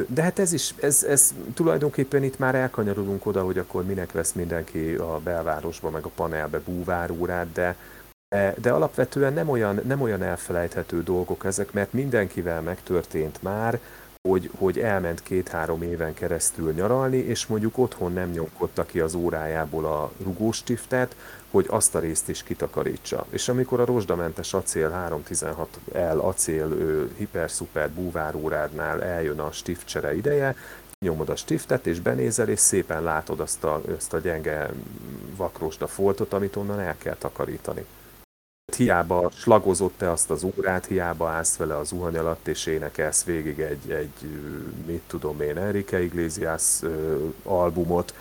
De 0.08 0.22
hát 0.22 0.40
ez 0.40 0.54
is, 0.54 0.74
ez, 0.82 1.04
ez 1.04 1.34
tulajdonképpen 1.54 2.24
itt 2.24 2.40
már 2.40 2.56
elkanyarodunk 2.56 3.26
oda, 3.26 3.44
hogy 3.44 3.58
akkor 3.58 3.86
minek 3.86 4.12
vesz 4.12 4.32
mindenki 4.32 4.94
a 4.94 5.20
belvárosba, 5.24 5.90
meg 5.90 6.06
a 6.06 6.12
panelbe 6.16 6.60
búvárórát, 6.60 7.52
de, 7.52 7.76
de, 8.30 8.56
de 8.62 8.72
alapvetően 8.72 9.34
nem 9.34 9.50
olyan, 9.50 9.82
nem 9.86 10.02
olyan 10.02 10.24
elfelejthető 10.24 11.04
dolgok 11.04 11.46
ezek, 11.46 11.72
mert 11.72 11.94
mindenkivel 11.94 12.62
megtörtént 12.62 13.42
már, 13.42 13.80
hogy, 14.30 14.50
hogy 14.58 14.80
elment 14.80 15.24
két-három 15.24 15.82
éven 15.82 16.14
keresztül 16.14 16.72
nyaralni, 16.72 17.18
és 17.18 17.48
mondjuk 17.48 17.78
otthon 17.78 18.14
nem 18.14 18.30
nyomkodta 18.30 18.86
ki 18.86 19.00
az 19.00 19.14
órájából 19.14 19.86
a 19.86 20.12
rugóstiftet, 20.24 21.16
hogy 21.54 21.66
azt 21.70 21.96
a 21.96 22.00
részt 22.00 22.30
is 22.30 22.44
kitakarítsa. 22.44 23.26
És 23.30 23.50
amikor 23.50 23.80
a 23.80 23.86
rozsdamentes 23.86 24.54
acél 24.54 24.90
316 24.90 25.80
L 25.92 26.20
acél 26.20 26.70
hiper-szuper 27.18 27.90
búvárórádnál 27.90 29.04
eljön 29.04 29.40
a 29.40 29.52
stiftcsere 29.52 30.16
ideje, 30.16 30.56
nyomod 31.06 31.30
a 31.30 31.36
stiftet, 31.36 31.88
és 31.88 32.00
benézel, 32.00 32.50
és 32.50 32.60
szépen 32.60 33.04
látod 33.04 33.40
azt 33.40 33.64
a, 33.64 33.82
azt 33.98 34.14
a 34.14 34.20
gyenge 34.20 34.70
vakrosda 35.36 35.88
foltot, 35.88 36.34
amit 36.34 36.56
onnan 36.56 36.80
el 36.80 36.96
kell 36.98 37.16
takarítani 37.16 37.86
hiába 38.76 39.30
slagozott 39.34 39.94
te 39.98 40.12
azt 40.12 40.30
az 40.30 40.44
órát, 40.44 40.86
hiába 40.86 41.30
állsz 41.30 41.56
vele 41.56 41.78
az 41.78 41.88
zuhany 41.88 42.18
alatt, 42.18 42.48
és 42.48 42.66
énekelsz 42.66 43.24
végig 43.24 43.60
egy, 43.60 43.92
egy 43.92 44.30
mit 44.86 45.02
tudom 45.08 45.42
én, 45.42 45.58
Enrique 45.58 46.04
Iglesias 46.04 46.80
albumot, 47.44 48.14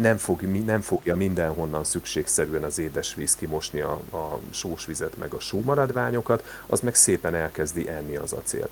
nem, 0.00 0.16
fog, 0.16 0.42
nem 0.42 0.80
fogja 0.80 1.16
mindenhonnan 1.16 1.84
szükségszerűen 1.84 2.62
az 2.62 2.78
édesvíz 2.78 3.36
kimosni 3.36 3.80
a, 3.80 3.92
a 3.92 4.38
sósvizet 4.50 5.16
meg 5.16 5.32
a 5.34 5.40
sómaradványokat, 5.40 6.44
az 6.66 6.80
meg 6.80 6.94
szépen 6.94 7.34
elkezdi 7.34 7.88
enni 7.88 8.16
az 8.16 8.32
acélt. 8.32 8.70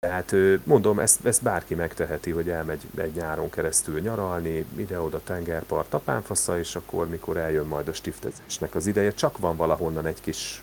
Tehát 0.00 0.34
mondom, 0.64 0.98
ezt, 0.98 1.26
ezt 1.26 1.42
bárki 1.42 1.74
megteheti, 1.74 2.30
hogy 2.30 2.48
elmegy 2.48 2.82
egy 2.96 3.14
nyáron 3.14 3.50
keresztül 3.50 4.00
nyaralni, 4.00 4.64
ide-oda 4.76 5.20
tengerpart, 5.24 5.90
tapánfasza, 5.90 6.58
és 6.58 6.76
akkor, 6.76 7.08
mikor 7.08 7.36
eljön 7.36 7.66
majd 7.66 7.88
a 7.88 7.92
stiftezésnek 7.92 8.74
az 8.74 8.86
ideje, 8.86 9.12
csak 9.12 9.38
van 9.38 9.56
valahonnan 9.56 10.06
egy 10.06 10.20
kis 10.20 10.62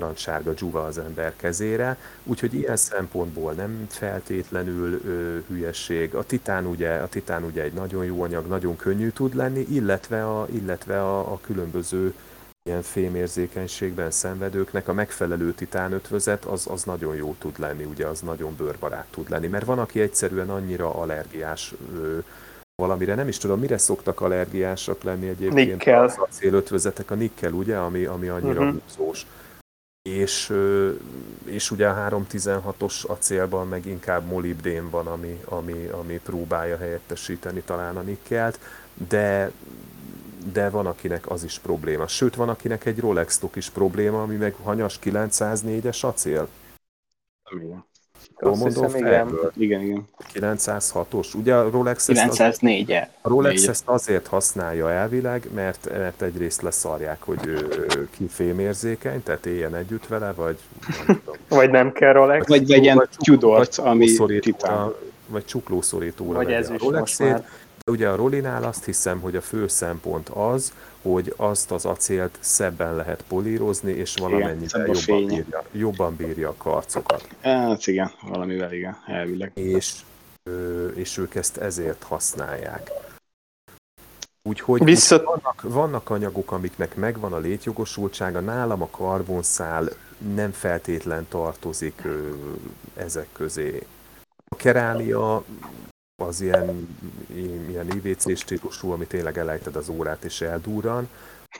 narancssárga 0.00 0.52
dzsuva 0.52 0.84
az 0.84 0.98
ember 0.98 1.32
kezére, 1.36 1.96
úgyhogy 2.24 2.54
ilyen 2.54 2.76
szempontból 2.76 3.52
nem 3.52 3.86
feltétlenül 3.88 5.00
ö, 5.04 5.38
hülyesség. 5.48 6.14
A 6.14 6.24
titán, 6.24 6.66
ugye, 6.66 6.90
a 6.90 7.08
titán 7.08 7.44
ugye 7.44 7.62
egy 7.62 7.72
nagyon 7.72 8.04
jó 8.04 8.22
anyag, 8.22 8.46
nagyon 8.46 8.76
könnyű 8.76 9.08
tud 9.08 9.34
lenni, 9.34 9.66
illetve 9.70 10.26
a, 10.26 10.46
illetve 10.50 11.02
a, 11.02 11.32
a 11.32 11.38
különböző 11.40 12.14
ilyen 12.62 12.82
fémérzékenységben 12.82 14.10
szenvedőknek 14.10 14.88
a 14.88 14.92
megfelelő 14.92 15.52
titánötvözet 15.52 16.44
az, 16.44 16.66
az 16.70 16.82
nagyon 16.82 17.14
jó 17.14 17.34
tud 17.38 17.58
lenni, 17.58 17.84
ugye 17.84 18.06
az 18.06 18.20
nagyon 18.20 18.56
bőrbarát 18.56 19.06
tud 19.10 19.30
lenni, 19.30 19.46
mert 19.46 19.64
van, 19.64 19.78
aki 19.78 20.00
egyszerűen 20.00 20.50
annyira 20.50 20.94
allergiás 20.94 21.74
ö, 21.94 22.18
valamire, 22.76 23.14
nem 23.14 23.28
is 23.28 23.38
tudom, 23.38 23.60
mire 23.60 23.78
szoktak 23.78 24.20
allergiásak 24.20 25.02
lenni 25.02 25.28
egyébként 25.28 25.68
Nikkel. 25.68 26.04
az 26.04 26.14
acélötvözetek, 26.16 27.10
a 27.10 27.14
nikkel, 27.14 27.52
ugye, 27.52 27.76
ami, 27.76 28.04
ami 28.04 28.28
annyira 28.28 28.60
uh-huh. 28.60 28.80
húzós. 28.96 29.26
És, 30.08 30.52
és 31.44 31.70
ugye 31.70 31.88
a 31.88 32.10
316-os 32.10 33.06
acélban 33.06 33.68
meg 33.68 33.86
inkább 33.86 34.26
molibdén 34.26 34.90
van, 34.90 35.06
ami, 35.06 35.40
ami, 35.44 35.86
ami 35.86 36.18
próbálja 36.18 36.76
helyettesíteni 36.76 37.60
talán 37.60 37.96
a 37.96 38.00
nikkelt, 38.00 38.58
de 39.08 39.52
de 40.52 40.70
van, 40.70 40.86
akinek 40.86 41.30
az 41.30 41.44
is 41.44 41.58
probléma. 41.58 42.06
Sőt, 42.06 42.34
van, 42.34 42.48
akinek 42.48 42.84
egy 42.84 43.00
Rolex 43.00 43.42
is 43.54 43.70
probléma, 43.70 44.22
ami 44.22 44.36
meg 44.36 44.54
hanyas 44.54 44.98
904-es 45.02 46.04
acél. 46.04 46.48
Igen. 47.50 47.84
Jól 48.40 48.56
mondom, 48.56 48.84
hiszem, 48.84 49.06
igen. 49.06 49.38
Igen, 49.56 49.80
igen. 49.80 50.08
906-os. 50.34 51.34
Ugye 51.34 51.54
a 51.54 51.70
Rolex, 51.70 52.08
ezt, 52.08 52.20
904 52.20 52.90
-e. 52.90 53.10
a 53.20 53.28
Rolex 53.28 53.66
ezt 53.66 53.82
azért 53.86 54.26
használja 54.26 54.90
elvileg, 54.90 55.48
mert, 55.54 55.88
mert 55.90 56.22
egyrészt 56.22 56.62
leszarják, 56.62 57.22
hogy 57.22 57.46
ő, 57.46 57.86
ki 58.10 58.26
fémérzékeny, 58.28 59.22
tehát 59.22 59.46
éljen 59.46 59.74
együtt 59.74 60.06
vele, 60.06 60.32
vagy 60.32 60.58
nem 61.06 61.20
tudom. 61.24 61.36
Vagy 61.58 61.70
nem 61.70 61.92
kell 61.92 62.12
Rolex. 62.12 62.46
Vagy 62.46 62.66
vegyen 62.66 63.08
Tudort, 63.16 63.78
ami 63.78 64.16
titán. 64.40 64.92
Vagy 65.26 65.44
csuklószorítóra 65.44 66.32
Vagy 66.32 66.52
ez 66.52 66.70
is 66.70 66.82
most 66.82 67.18
már. 67.18 67.44
Ugye 67.90 68.08
a 68.08 68.16
Rolinál 68.16 68.64
azt 68.64 68.84
hiszem, 68.84 69.20
hogy 69.20 69.36
a 69.36 69.40
fő 69.40 69.68
szempont 69.68 70.28
az, 70.28 70.72
hogy 71.02 71.34
azt 71.36 71.70
az 71.70 71.84
acélt 71.84 72.38
szebben 72.40 72.94
lehet 72.94 73.24
polírozni, 73.28 73.92
és 73.92 74.14
valamennyivel 74.14 74.86
jobban 74.86 75.26
bírja, 75.26 75.64
jobban 75.72 76.16
bírja 76.16 76.48
a 76.48 76.54
karcokat. 76.56 77.28
Hát 77.40 77.86
igen, 77.86 78.10
valamivel 78.22 78.72
igen, 78.72 78.96
elvileg. 79.06 79.52
És, 79.54 79.94
és 80.94 81.18
ők 81.18 81.34
ezt 81.34 81.56
ezért 81.56 82.02
használják. 82.02 82.90
Úgyhogy 84.42 84.84
Vissza... 84.84 85.22
vannak, 85.22 85.62
vannak 85.62 86.10
anyagok, 86.10 86.52
amiknek 86.52 86.94
megvan 86.94 87.32
a 87.32 87.38
létjogosultsága, 87.38 88.40
nálam 88.40 88.82
a 88.82 88.88
karbonszál 88.90 89.88
nem 90.34 90.52
feltétlen 90.52 91.26
tartozik 91.28 92.02
ezek 92.96 93.28
közé. 93.32 93.86
A 94.48 94.56
kerámia 94.56 95.44
az 96.26 96.40
ilyen, 96.40 96.96
ilyen 97.68 97.86
IVC 98.02 98.36
stílusú, 98.38 98.90
ami 98.90 99.06
tényleg 99.06 99.38
elejted 99.38 99.76
az 99.76 99.88
órát 99.88 100.24
és 100.24 100.40
eldúran, 100.40 101.08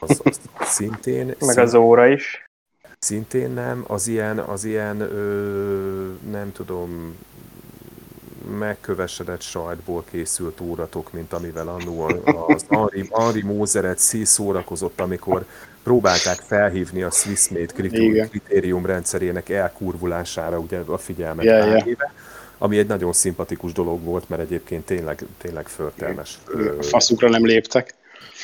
az, 0.00 0.20
az 0.24 0.40
szintén... 0.60 1.26
Meg 1.26 1.36
szintén, 1.38 1.62
az 1.62 1.74
óra 1.74 2.06
is. 2.06 2.48
Szintén 2.98 3.50
nem, 3.50 3.84
az 3.86 4.08
ilyen, 4.08 4.38
az 4.38 4.64
ilyen 4.64 5.00
ö, 5.00 6.12
nem 6.30 6.52
tudom, 6.52 7.16
megkövesedett 8.58 9.40
sajtból 9.40 10.04
készült 10.10 10.60
óratok, 10.60 11.12
mint 11.12 11.32
amivel 11.32 11.68
annó 11.68 12.02
az 12.46 12.64
Henri, 12.68 13.08
Henri 13.12 13.42
Mózeret 13.42 13.98
szórakozott, 13.98 15.00
amikor 15.00 15.44
próbálták 15.82 16.38
felhívni 16.38 17.02
a 17.02 17.10
Swissmade 17.10 17.72
kritérium, 17.74 18.28
kritérium 18.28 18.86
rendszerének 18.86 19.48
elkurvulására 19.48 20.58
ugye 20.58 20.78
a 20.78 20.98
figyelmet 20.98 21.44
yeah, 21.44 21.86
yeah. 21.86 21.98
Ami 22.64 22.78
egy 22.78 22.86
nagyon 22.86 23.12
szimpatikus 23.12 23.72
dolog 23.72 24.02
volt, 24.02 24.28
mert 24.28 24.42
egyébként 24.42 24.84
tényleg, 24.84 25.24
tényleg 25.38 25.68
förtelmes. 25.68 26.38
A 26.78 26.82
faszukra 26.82 27.28
nem 27.28 27.46
léptek. 27.46 27.94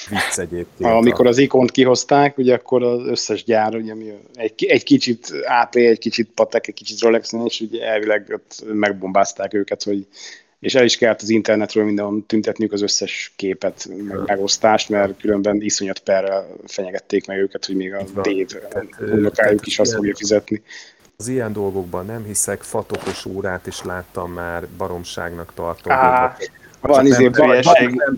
Vicc 0.08 0.38
egyébként. 0.38 0.90
Amikor 0.90 1.26
az 1.26 1.38
ikont 1.38 1.70
kihozták, 1.70 2.38
ugye 2.38 2.54
akkor 2.54 2.82
az 2.82 3.06
összes 3.06 3.44
gyár, 3.44 3.74
ugye, 3.74 3.92
ami 3.92 4.12
egy, 4.34 4.64
egy 4.64 4.82
kicsit 4.82 5.32
AP, 5.62 5.74
egy 5.74 5.98
kicsit 5.98 6.30
Patek, 6.34 6.68
egy 6.68 6.74
kicsit 6.74 7.00
Rolex, 7.00 7.32
és 7.44 7.60
ugye 7.60 7.84
elvileg 7.84 8.26
ott 8.32 8.64
megbombázták 8.72 9.54
őket, 9.54 9.82
hogy 9.82 10.06
és 10.58 10.74
el 10.74 10.84
is 10.84 10.96
kellett 10.96 11.22
az 11.22 11.30
internetről 11.30 11.84
mindenhol 11.84 12.22
tüntetniük 12.26 12.72
az 12.72 12.82
összes 12.82 13.32
képet, 13.36 13.88
meg 14.08 14.18
megosztást, 14.26 14.88
mert 14.88 15.20
különben 15.20 15.62
iszonyat 15.62 15.98
perrel 15.98 16.56
fenyegették 16.66 17.26
meg 17.26 17.38
őket, 17.38 17.64
hogy 17.66 17.76
még 17.76 17.94
a 17.94 18.04
Dave 18.14 18.44
unokájuk 19.00 19.66
is 19.66 19.78
azt 19.78 19.94
fogja 19.94 20.16
fizetni. 20.16 20.62
Az 21.20 21.28
ilyen 21.28 21.52
dolgokban 21.52 22.06
nem 22.06 22.24
hiszek, 22.24 22.62
fatokos 22.62 23.24
órát 23.24 23.66
is 23.66 23.82
láttam 23.82 24.32
már, 24.32 24.68
baromságnak 24.76 25.52
tartom. 25.54 25.92
Á, 25.92 26.36
van 26.80 27.06
izé, 27.06 27.28
ba, 27.28 27.62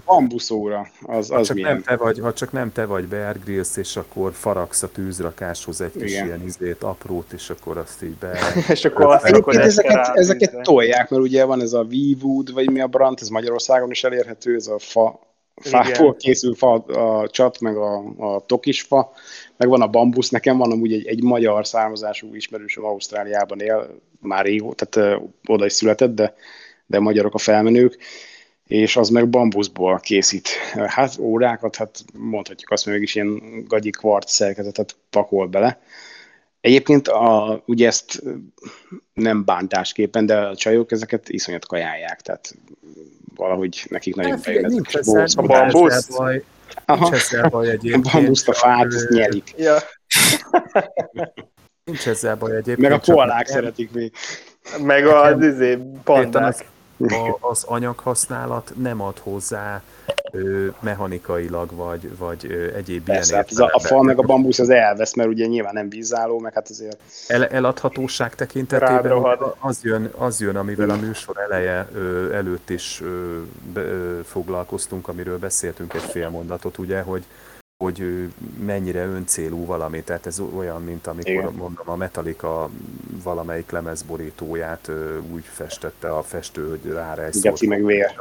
bambuszóra. 0.05 0.87
Az, 1.03 1.31
az 1.31 1.37
ha, 1.37 1.43
csak 1.43 1.61
nem 1.61 1.83
te 1.83 1.97
vagy, 1.97 2.19
ha 2.21 2.33
csak 2.33 2.53
nem 2.53 2.73
te 2.73 2.85
vagy 2.85 3.07
Bear 3.07 3.39
Grylls, 3.45 3.77
és 3.77 3.97
akkor 3.97 4.33
faragsz 4.33 4.83
a 4.83 4.89
tűzrakáshoz 4.89 5.81
egy 5.81 5.93
kis 5.93 6.13
Igen. 6.13 6.27
ilyen 6.27 6.43
izét, 6.45 6.83
aprót, 6.83 7.33
és 7.33 7.51
akkor 7.51 7.77
azt 7.77 8.03
így 8.03 8.17
be... 8.17 8.39
és 8.69 8.85
akkor 8.85 9.07
azt 9.07 9.31
akkor 9.31 9.57
ezeket, 9.61 10.11
ezeket 10.15 10.63
tolják, 10.63 11.11
mert 11.11 11.23
ugye 11.23 11.45
van 11.45 11.61
ez 11.61 11.73
a 11.73 11.85
V-Wood, 11.85 12.53
vagy 12.53 12.71
mi 12.71 12.81
a 12.81 12.87
brand, 12.87 13.19
ez 13.21 13.29
Magyarországon 13.29 13.91
is 13.91 14.05
elérhető, 14.05 14.55
ez 14.55 14.67
a 14.67 14.79
fa, 14.79 15.21
fából 15.55 16.15
készül 16.15 16.55
fa, 16.55 16.73
a 16.75 17.29
csat, 17.29 17.61
meg 17.61 17.77
a, 17.77 18.15
a 18.17 18.45
tokisfa, 18.47 19.13
meg 19.57 19.69
van 19.69 19.83
a 19.83 19.89
bambusz, 19.89 20.31
nekem 20.31 20.57
van 20.57 20.73
amúgy 20.73 20.93
egy, 20.93 21.07
egy 21.07 21.23
magyar 21.23 21.67
származású 21.67 22.35
ismerősöm 22.35 22.85
Ausztráliában 22.85 23.61
él, 23.61 24.01
már 24.21 24.45
régó, 24.45 24.73
tehát 24.73 25.13
ö, 25.13 25.25
oda 25.47 25.65
is 25.65 25.73
született, 25.73 26.15
de, 26.15 26.35
de 26.87 26.99
magyarok 26.99 27.35
a 27.35 27.39
felmenők, 27.39 27.99
és 28.67 28.97
az 28.97 29.09
meg 29.09 29.29
bambuszból 29.29 29.99
készít. 29.99 30.49
Hát 30.87 31.19
órákat, 31.19 31.77
hát 31.77 32.05
mondhatjuk 32.19 32.71
azt, 32.71 32.85
hogy 32.85 32.93
mégis 32.93 33.15
ilyen 33.15 33.65
gagyi 33.67 33.91
kvart 33.91 34.29
szerkezetet 34.29 34.97
pakol 35.11 35.47
bele. 35.47 35.81
Egyébként 36.61 37.09
a, 37.09 37.63
ugye 37.67 37.87
ezt 37.87 38.23
nem 39.15 39.45
bántásképpen, 39.45 40.27
de 40.27 40.39
a 40.39 40.57
csajok 40.57 40.93
ezeket 40.93 41.29
iszonyat 41.29 41.67
kajálják, 41.67 42.21
tehát 42.21 42.55
valahogy 43.37 43.87
nekik 43.89 44.15
nagyon 44.15 44.33
hát, 44.33 44.45
bejön 44.45 44.65
nincs 44.65 44.97
ez 44.97 45.09
a 45.37 45.43
bambusz. 45.43 46.09
Nincs 46.87 47.13
ezzel 47.13 47.49
baj 47.49 47.69
egyébként. 47.69 48.07
A 48.07 48.11
bambuszt 48.13 48.49
a 48.49 48.53
fát, 48.53 48.87
ezt 48.87 49.09
nyerik. 49.09 49.55
Ja. 49.57 49.79
Nincs 51.85 52.09
ezzel 52.09 52.37
baj 52.37 52.51
egyébként. 52.51 52.79
Meg 52.79 52.93
a 52.93 52.99
koalák 52.99 53.47
szeretik 53.47 53.93
még. 53.93 54.13
Meg 54.83 55.07
az 55.07 55.43
izé, 55.43 55.79
pandák 56.05 56.65
a, 57.09 57.37
az 57.41 57.65
anyaghasználat 57.65 58.73
nem 58.77 59.01
ad 59.01 59.19
hozzá 59.19 59.83
ö, 60.33 60.67
mechanikailag, 60.81 61.75
vagy, 61.75 62.17
vagy 62.19 62.47
ö, 62.49 62.75
egyéb 62.75 63.05
Persze, 63.05 63.33
ilyen 63.33 63.47
hát 63.59 63.71
a, 63.71 63.77
a 63.77 63.81
fal 63.81 64.03
meg 64.03 64.19
a 64.19 64.23
bambusz 64.23 64.59
az 64.59 64.71
elvesz, 64.71 65.15
mert 65.15 65.29
ugye 65.29 65.47
nyilván 65.47 65.75
nem 65.75 65.89
vízálló, 65.89 66.39
meg 66.39 66.55
hát 66.55 66.69
azért... 66.69 66.99
El, 67.29 67.47
eladhatóság 67.47 68.35
tekintetében 68.35 69.25
az 69.59 69.79
jön, 69.83 70.11
az 70.17 70.41
jön, 70.41 70.57
amivel 70.57 70.91
a 70.91 70.97
műsor 70.97 71.39
eleje 71.39 71.89
ö, 71.95 72.33
előtt 72.33 72.71
is 72.71 73.01
ö, 73.05 73.41
ö, 73.75 74.21
foglalkoztunk, 74.25 75.09
amiről 75.09 75.39
beszéltünk 75.39 75.95
egy 75.95 76.03
fél 76.03 76.29
mondatot, 76.29 76.79
ugye, 76.79 77.01
hogy 77.01 77.25
hogy 77.83 78.29
mennyire 78.65 79.05
öncélú 79.05 79.67
valami, 79.67 80.03
tehát 80.03 80.27
ez 80.27 80.41
olyan, 80.57 80.83
mint 80.83 81.07
amikor 81.07 81.33
Igen. 81.33 81.53
mondom, 81.53 81.85
a 81.85 81.97
Metallica 81.97 82.71
valamelyik 83.23 83.71
lemezborítóját 83.71 84.91
úgy 85.33 85.45
festette 85.45 86.17
a 86.17 86.23
festő, 86.23 86.69
hogy 86.69 86.93
egy 87.27 87.33
szót. 87.33 87.67
meg 87.67 87.85
vér. 87.85 88.21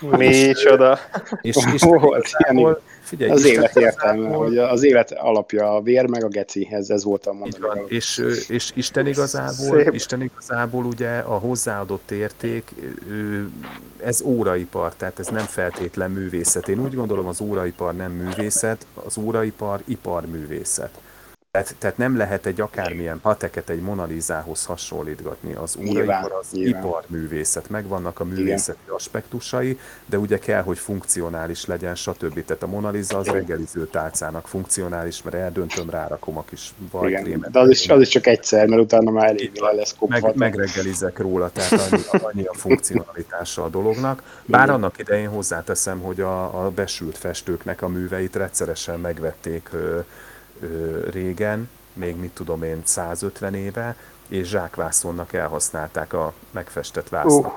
Micsoda. 0.00 0.98
És, 1.40 1.56
és, 1.56 1.64
és 1.74 1.82
igazából, 1.82 2.80
Figyelj, 3.00 3.30
az 3.30 3.44
élet 3.44 3.76
értelme, 3.76 4.28
hogy 4.28 4.58
az 4.58 4.82
élet 4.82 5.12
alapja 5.12 5.74
a 5.74 5.80
vér, 5.80 6.06
meg 6.06 6.24
a 6.24 6.28
gecihez, 6.28 6.90
ez 6.90 7.04
volt 7.04 7.26
a 7.26 7.32
mondani. 7.32 7.82
És, 7.88 8.22
és 8.48 8.72
Isten 8.74 9.06
igazából, 9.06 9.82
Szép. 9.82 9.94
Isten 9.94 10.22
igazából 10.22 10.84
ugye 10.84 11.18
a 11.18 11.38
hozzáadott 11.38 12.10
érték, 12.10 12.74
ez 14.04 14.22
óraipar, 14.22 14.94
tehát 14.94 15.18
ez 15.18 15.26
nem 15.26 15.44
feltétlen 15.44 16.10
művészet. 16.10 16.68
Én 16.68 16.80
úgy 16.80 16.94
gondolom, 16.94 17.26
az 17.26 17.40
óraipar 17.40 17.94
nem 17.94 18.12
művészet, 18.12 18.86
az 18.94 19.18
óraipar 19.18 19.80
iparművészet. 19.84 20.90
Tehát, 21.52 21.74
tehát 21.78 21.96
nem 21.96 22.16
lehet 22.16 22.46
egy 22.46 22.60
akármilyen 22.60 23.20
pateket 23.20 23.68
egy 23.68 23.80
Monalizához 23.80 24.64
hasonlítgatni. 24.64 25.54
Az 25.54 25.76
óraipar 25.76 26.32
az 26.40 26.46
nyilván. 26.52 26.82
iparművészet, 26.82 27.68
megvannak 27.68 28.20
a 28.20 28.24
művészeti 28.24 28.78
Igen. 28.82 28.94
aspektusai, 28.94 29.78
de 30.06 30.18
ugye 30.18 30.38
kell, 30.38 30.62
hogy 30.62 30.78
funkcionális 30.78 31.66
legyen, 31.66 31.94
stb. 31.94 32.44
Tehát 32.44 32.62
a 32.62 32.66
Monaliza 32.66 33.18
az 33.18 33.26
reggeliző 33.26 33.86
tálcának 33.86 34.48
funkcionális, 34.48 35.22
mert 35.22 35.36
eldöntöm, 35.36 35.90
rárakom 35.90 36.38
a 36.38 36.44
kis 36.44 36.72
vajkrémet. 36.90 37.50
De 37.50 37.58
az 37.58 37.68
is, 37.68 37.88
az 37.88 38.00
is 38.00 38.08
csak 38.08 38.26
egyszer, 38.26 38.66
mert 38.66 38.82
utána 38.82 39.10
már 39.10 39.28
elég 39.28 39.50
le 39.60 39.72
lesz 39.72 39.94
kopva. 39.98 40.18
Meg, 40.20 40.36
megreggelizek 40.36 41.18
róla, 41.18 41.50
tehát 41.50 41.72
annyi, 41.72 42.02
annyi 42.22 42.44
a 42.44 42.54
funkcionalitása 42.54 43.64
a 43.64 43.68
dolognak. 43.68 44.22
Bár 44.44 44.62
Igen. 44.62 44.74
annak 44.74 44.98
idején 44.98 45.28
hozzáteszem, 45.28 46.00
hogy 46.00 46.20
a, 46.20 46.64
a 46.64 46.70
besült 46.70 47.18
festőknek 47.18 47.82
a 47.82 47.88
műveit 47.88 48.36
rendszeresen 48.36 49.00
megvették 49.00 49.70
régen, 51.10 51.68
még 51.92 52.16
mit 52.16 52.30
tudom 52.30 52.62
én, 52.62 52.80
150 52.84 53.54
éve, 53.54 53.96
és 54.28 54.48
zsákvászonnak 54.48 55.32
elhasználták 55.32 56.12
a 56.12 56.32
megfestett 56.50 57.08
vászon. 57.08 57.44
Uh. 57.44 57.52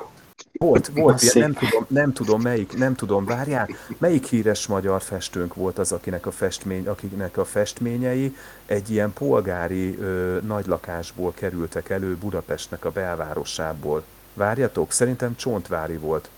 Volt, 0.57 0.91
volt 0.93 1.21
ilyen, 1.21 1.39
nem 1.39 1.53
tudom, 1.53 1.85
nem 1.87 2.13
tudom 2.13 2.41
melyik, 2.41 2.77
nem 2.77 2.95
tudom, 2.95 3.25
várjál, 3.25 3.69
melyik 3.97 4.25
híres 4.25 4.67
magyar 4.67 5.01
festőnk 5.01 5.53
volt 5.53 5.79
az, 5.79 5.91
akinek 5.91 6.25
a, 6.25 6.31
festmény, 6.31 6.87
akinek 6.87 7.37
a 7.37 7.45
festményei 7.45 8.35
egy 8.65 8.89
ilyen 8.89 9.13
polgári 9.13 9.97
ö, 9.99 10.37
nagylakásból 10.41 11.33
kerültek 11.33 11.89
elő 11.89 12.15
Budapestnek 12.15 12.85
a 12.85 12.91
belvárosából. 12.91 14.03
Várjatok, 14.33 14.91
szerintem 14.91 15.35
Csontvári 15.35 15.97
volt 15.97 16.29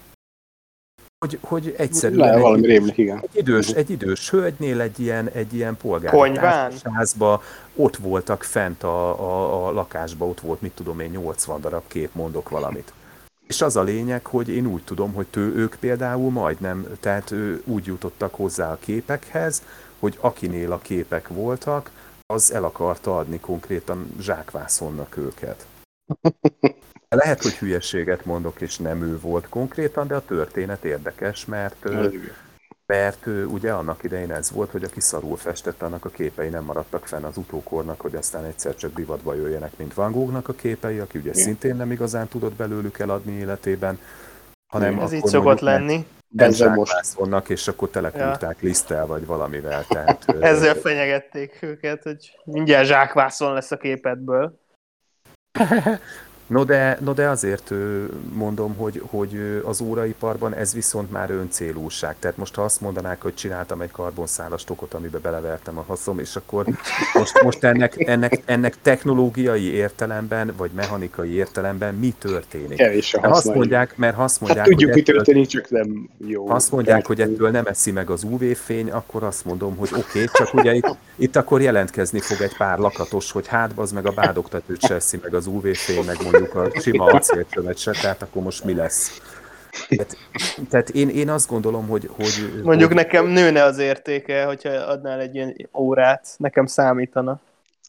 hogy, 1.19 1.37
hogy 1.41 1.75
egyszerűen 1.77 2.29
Le, 2.29 2.39
valami 2.39 2.63
egy, 2.63 2.69
rémlik, 2.69 2.97
igen. 2.97 3.17
Egy 3.17 3.37
idős, 3.37 3.69
egy 3.69 3.89
idős 3.89 4.29
hölgynél 4.29 4.81
egy 4.81 4.99
ilyen, 4.99 5.29
egy 5.29 5.53
ilyen 5.53 5.77
polgári 5.77 6.37
házba, 6.93 7.41
ott 7.75 7.95
voltak 7.95 8.43
fent 8.43 8.83
a, 8.83 9.19
a, 9.19 9.67
a 9.67 9.71
lakásba, 9.71 10.25
ott 10.25 10.39
volt, 10.39 10.61
mit 10.61 10.71
tudom 10.71 10.99
én, 10.99 11.09
80 11.09 11.61
darab 11.61 11.83
kép, 11.87 12.09
mondok 12.13 12.49
valamit. 12.49 12.93
És 13.47 13.61
az 13.61 13.75
a 13.75 13.83
lényeg, 13.83 14.25
hogy 14.25 14.49
én 14.49 14.65
úgy 14.65 14.83
tudom, 14.83 15.13
hogy 15.13 15.27
tő, 15.27 15.55
ők 15.55 15.75
például 15.79 16.31
majdnem, 16.31 16.87
tehát 16.99 17.31
ő, 17.31 17.61
úgy 17.65 17.85
jutottak 17.85 18.35
hozzá 18.35 18.71
a 18.71 18.77
képekhez, 18.79 19.63
hogy 19.99 20.17
akinél 20.19 20.71
a 20.71 20.77
képek 20.77 21.27
voltak, 21.27 21.91
az 22.25 22.53
el 22.53 22.63
akarta 22.63 23.17
adni 23.17 23.39
konkrétan 23.39 24.15
zsákvászonnak 24.19 25.17
őket. 25.17 25.65
Lehet, 27.15 27.41
hogy 27.41 27.53
hülyeséget 27.53 28.25
mondok, 28.25 28.61
és 28.61 28.77
nem 28.77 29.03
ő 29.03 29.19
volt 29.19 29.49
konkrétan, 29.49 30.07
de 30.07 30.15
a 30.15 30.25
történet 30.25 30.83
érdekes, 30.83 31.45
mert, 31.45 31.89
mert 32.85 33.25
ugye 33.47 33.71
annak 33.71 34.03
idején 34.03 34.31
ez 34.31 34.51
volt, 34.51 34.71
hogy 34.71 34.83
aki 34.83 34.99
szarul 34.99 35.37
festett, 35.37 35.81
annak 35.81 36.05
a 36.05 36.09
képei 36.09 36.49
nem 36.49 36.63
maradtak 36.63 37.07
fenn 37.07 37.23
az 37.23 37.37
utókornak, 37.37 38.01
hogy 38.01 38.15
aztán 38.15 38.43
egyszer 38.43 38.75
csak 38.75 38.95
divatba 38.95 39.33
jöjjenek, 39.33 39.77
mint 39.77 39.93
Van 39.93 40.11
Gogh-nak 40.11 40.47
a 40.47 40.53
képei, 40.53 40.99
aki 40.99 41.17
ugye 41.17 41.29
Igen. 41.29 41.43
szintén 41.43 41.75
nem 41.75 41.91
igazán 41.91 42.27
tudott 42.27 42.53
belőlük 42.53 42.99
eladni 42.99 43.31
életében, 43.31 43.99
hanem 44.67 44.99
Ez 44.99 45.13
így 45.13 45.25
szokott 45.25 45.59
lenni. 45.59 46.05
Ezzel 46.35 46.73
most 46.73 47.13
vannak, 47.13 47.49
és 47.49 47.67
akkor 47.67 47.89
telekülták 47.89 48.57
ja. 48.61 48.67
lisztel, 48.67 49.05
vagy 49.05 49.25
valamivel. 49.25 49.85
Tehát, 49.87 50.25
Ezzel 50.39 50.75
fenyegették 50.75 51.57
őket, 51.61 52.03
hogy 52.03 52.39
mindjárt 52.43 52.87
zsákvászon 52.87 53.53
lesz 53.53 53.71
a 53.71 53.77
képedből. 53.77 54.59
No 56.47 56.63
de, 56.63 56.97
no 57.01 57.13
de 57.13 57.29
azért 57.29 57.73
mondom, 58.33 58.75
hogy, 58.75 59.01
hogy 59.05 59.61
az 59.63 59.81
óraiparban 59.81 60.53
ez 60.53 60.73
viszont 60.73 61.11
már 61.11 61.31
öncélúság. 61.31 62.15
Tehát 62.19 62.37
most 62.37 62.55
ha 62.55 62.61
azt 62.61 62.81
mondanák, 62.81 63.21
hogy 63.21 63.33
csináltam 63.33 63.81
egy 63.81 63.91
karbonszálas 63.91 64.63
tokot, 64.63 64.93
amiben 64.93 65.21
belevertem 65.21 65.77
a 65.77 65.83
haszom, 65.87 66.19
és 66.19 66.35
akkor 66.35 66.65
most, 67.13 67.43
most 67.43 67.63
ennek, 67.63 68.07
ennek, 68.07 68.41
ennek 68.45 68.75
technológiai 68.81 69.63
értelemben, 69.63 70.53
vagy 70.57 70.71
mechanikai 70.71 71.33
értelemben 71.33 71.95
mi 71.95 72.13
történik? 72.19 72.77
Kevés 72.77 73.13
a 73.13 73.29
azt 73.29 73.53
mondják, 73.53 73.97
mert 73.97 74.17
azt 74.17 74.41
mondják, 74.41 74.65
hát 74.65 74.69
tudjuk, 74.69 74.93
hogy 74.93 75.03
mi 75.05 75.13
történik, 75.13 75.47
csak 75.47 75.69
nem 75.69 76.09
jó. 76.27 76.49
Azt 76.49 76.71
mondják, 76.71 77.05
hogy 77.05 77.21
ettől 77.21 77.49
nem 77.49 77.65
eszi 77.65 77.91
meg 77.91 78.09
az 78.09 78.23
UV-fény, 78.23 78.91
akkor 78.91 79.23
azt 79.23 79.45
mondom, 79.45 79.77
hogy 79.77 79.89
oké, 79.91 80.01
okay, 80.23 80.27
csak 80.33 80.53
ugye 80.53 80.73
itt, 80.73 80.97
itt 81.15 81.35
akkor 81.35 81.61
jelentkezni 81.61 82.19
fog 82.19 82.41
egy 82.41 82.57
pár 82.57 82.77
lakatos, 82.77 83.31
hogy 83.31 83.47
hát 83.47 83.71
az 83.75 83.91
meg 83.91 84.05
a 84.05 84.11
bádogtatőt 84.11 84.81
se 84.81 84.93
eszi 84.93 85.19
meg 85.21 85.33
az 85.33 85.47
UV-fény, 85.47 86.05
meg 86.05 86.15
mondjuk 86.39 86.55
a 86.55 86.79
sima 86.79 87.05
acélcsövet 87.05 87.77
se, 87.77 87.91
tehát 87.91 88.21
akkor 88.21 88.43
most 88.43 88.63
mi 88.63 88.73
lesz? 88.73 89.21
Tehát, 89.87 90.17
tehát 90.69 90.89
én, 90.89 91.09
én 91.09 91.29
azt 91.29 91.49
gondolom, 91.49 91.87
hogy... 91.87 92.09
hogy 92.15 92.61
Mondjuk 92.63 92.87
hogy, 92.87 92.97
nekem 92.97 93.25
nőne 93.25 93.63
az 93.63 93.77
értéke, 93.77 94.45
hogyha 94.45 94.69
adnál 94.69 95.19
egy 95.19 95.35
ilyen 95.35 95.69
órát, 95.73 96.27
nekem 96.37 96.65
számítana. 96.65 97.39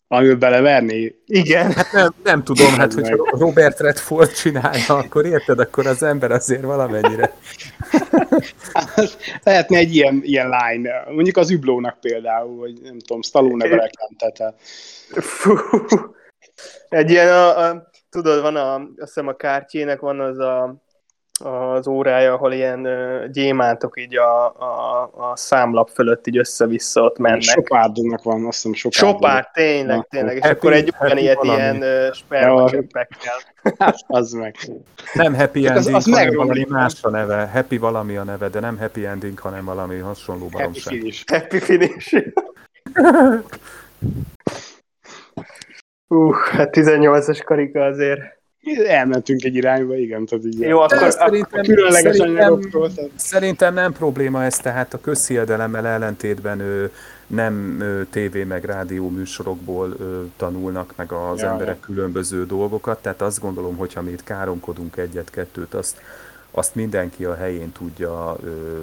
Amivel 0.08 0.36
beleverni? 0.36 1.14
Igen. 1.26 1.72
Hát 1.72 1.92
nem, 1.92 2.14
nem 2.24 2.44
tudom, 2.44 2.72
hát 2.72 2.92
hogyha 2.92 3.16
Robert 3.30 3.80
Redford 3.80 4.32
csinálja, 4.32 4.94
akkor 4.94 5.26
érted, 5.26 5.58
akkor 5.58 5.86
az 5.86 6.02
ember 6.02 6.30
azért 6.30 6.62
valamennyire. 6.62 7.32
Lehetne 9.42 9.76
egy 9.76 9.94
ilyen, 9.94 10.20
ilyen 10.22 10.48
line, 10.48 11.04
mondjuk 11.08 11.36
az 11.36 11.50
Üblónak 11.50 12.00
például, 12.00 12.56
vagy 12.56 12.80
nem 12.82 12.98
tudom, 12.98 13.22
Stallone 13.22 13.68
bereklemtette. 13.68 14.54
Egy 16.88 17.10
ilyen, 17.10 17.28
a, 17.28 17.58
a, 17.58 17.90
tudod, 18.22 18.42
van 18.42 18.56
a, 18.56 18.74
azt 18.74 18.86
hiszem 18.96 19.28
a 19.28 19.32
kártyének 19.32 20.00
van 20.00 20.20
az 20.20 20.38
a 20.38 20.84
az 21.44 21.86
órája, 21.86 22.32
ahol 22.32 22.52
ilyen 22.52 22.88
gyémántok 23.32 24.00
így 24.00 24.16
a, 24.16 24.46
a, 24.46 25.10
a 25.12 25.36
számlap 25.36 25.90
fölött 25.90 26.26
így 26.26 26.38
össze-vissza 26.38 27.02
ott 27.02 27.18
mennek. 27.18 27.42
Sopárdnak 27.42 28.22
van, 28.22 28.46
azt 28.46 28.62
hiszem 28.62 28.74
Sopárd. 28.74 29.14
Sopárd, 29.14 29.46
tényleg, 29.52 29.96
Na, 29.96 30.06
tényleg. 30.10 30.36
És 30.36 30.42
happy, 30.42 30.54
akkor 30.54 30.72
egy 30.72 30.94
olyan 31.00 31.18
ilyet 31.18 31.44
ilyen 31.44 31.84
spermacsöppekkel. 32.12 33.34
Hát, 33.78 33.96
az 34.06 34.32
meg. 34.32 34.56
Nem 35.14 35.34
happy 35.34 35.66
ending, 35.66 35.94
az, 35.94 36.06
az 36.06 36.14
hanem 36.14 36.34
valami 36.34 36.66
más 36.68 37.02
a 37.02 37.10
neve. 37.10 37.50
Happy 37.52 37.78
valami 37.78 38.16
a 38.16 38.24
neve, 38.24 38.48
de 38.48 38.60
nem 38.60 38.78
happy 38.78 39.06
ending, 39.06 39.38
hanem 39.38 39.64
valami 39.64 39.98
hasonló 39.98 40.46
baromság. 40.46 40.84
Happy 40.84 40.98
finish. 40.98 41.32
Happy 41.32 41.58
finish. 41.58 42.16
Uh, 46.08 46.34
hát 46.34 46.70
18-as 46.76 47.40
karika 47.44 47.80
azért 47.84 48.20
elmentünk 48.86 49.42
egy 49.44 49.54
irányba, 49.54 49.96
igen. 49.96 50.24
Tehát 50.26 50.44
így 50.44 50.58
Jó, 50.60 50.78
akkor 50.80 51.10
szerintem, 51.10 51.62
különleges 51.62 52.16
szerintem, 52.16 52.44
anyagokról. 52.44 52.92
tehát- 52.94 53.10
szerintem 53.16 53.74
nem 53.74 53.92
probléma 53.92 54.44
ez, 54.44 54.58
tehát 54.58 54.94
a 54.94 55.00
közhiedelemmel 55.00 55.86
ellentétben 55.86 56.60
ő, 56.60 56.90
nem 57.26 57.76
ö, 57.80 58.02
tévé 58.10 58.44
meg 58.44 58.64
rádió 58.64 59.08
műsorokból 59.08 59.94
ö, 60.00 60.22
tanulnak 60.36 60.92
meg 60.96 61.12
az 61.12 61.40
Ja, 61.40 61.50
emberek 61.50 61.80
különböző 61.80 62.46
dolgokat, 62.46 63.02
tehát 63.02 63.22
azt 63.22 63.40
gondolom, 63.40 63.76
hogy 63.76 63.92
ha 63.94 64.02
mi 64.02 64.10
itt 64.10 64.24
káromkodunk 64.24 64.96
egyet-kettőt, 64.96 65.74
azt, 65.74 66.00
azt 66.56 66.74
mindenki 66.74 67.24
a 67.24 67.34
helyén 67.34 67.72
tudja 67.72 68.36
ö, 68.42 68.82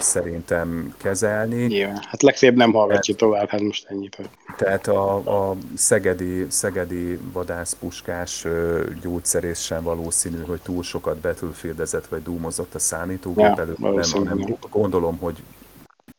szerintem 0.00 0.94
kezelni. 0.96 1.64
Nyilván. 1.64 2.00
Hát 2.06 2.22
legfeljebb 2.22 2.56
nem 2.56 2.72
hallgatja 2.72 3.14
tovább, 3.14 3.48
hát 3.48 3.60
most 3.60 3.86
ennyit. 3.88 4.18
Tehát 4.56 4.86
a, 4.86 5.14
a 5.50 5.56
szegedi, 5.76 6.46
szegedi 6.48 7.18
vadászpuskás 7.32 8.44
ö, 8.44 8.84
gyógyszerész 9.02 9.60
sem 9.60 9.82
valószínű, 9.82 10.42
hogy 10.46 10.60
túl 10.62 10.82
sokat 10.82 11.16
betülférdezett 11.16 12.06
vagy 12.06 12.22
dúmozott 12.22 12.74
a 12.74 12.78
számítógép 12.78 13.44
Ja, 13.44 13.54
előtt, 13.58 13.78
nem, 13.78 14.02
hanem 14.12 14.56
gondolom, 14.70 15.18
hogy 15.18 15.42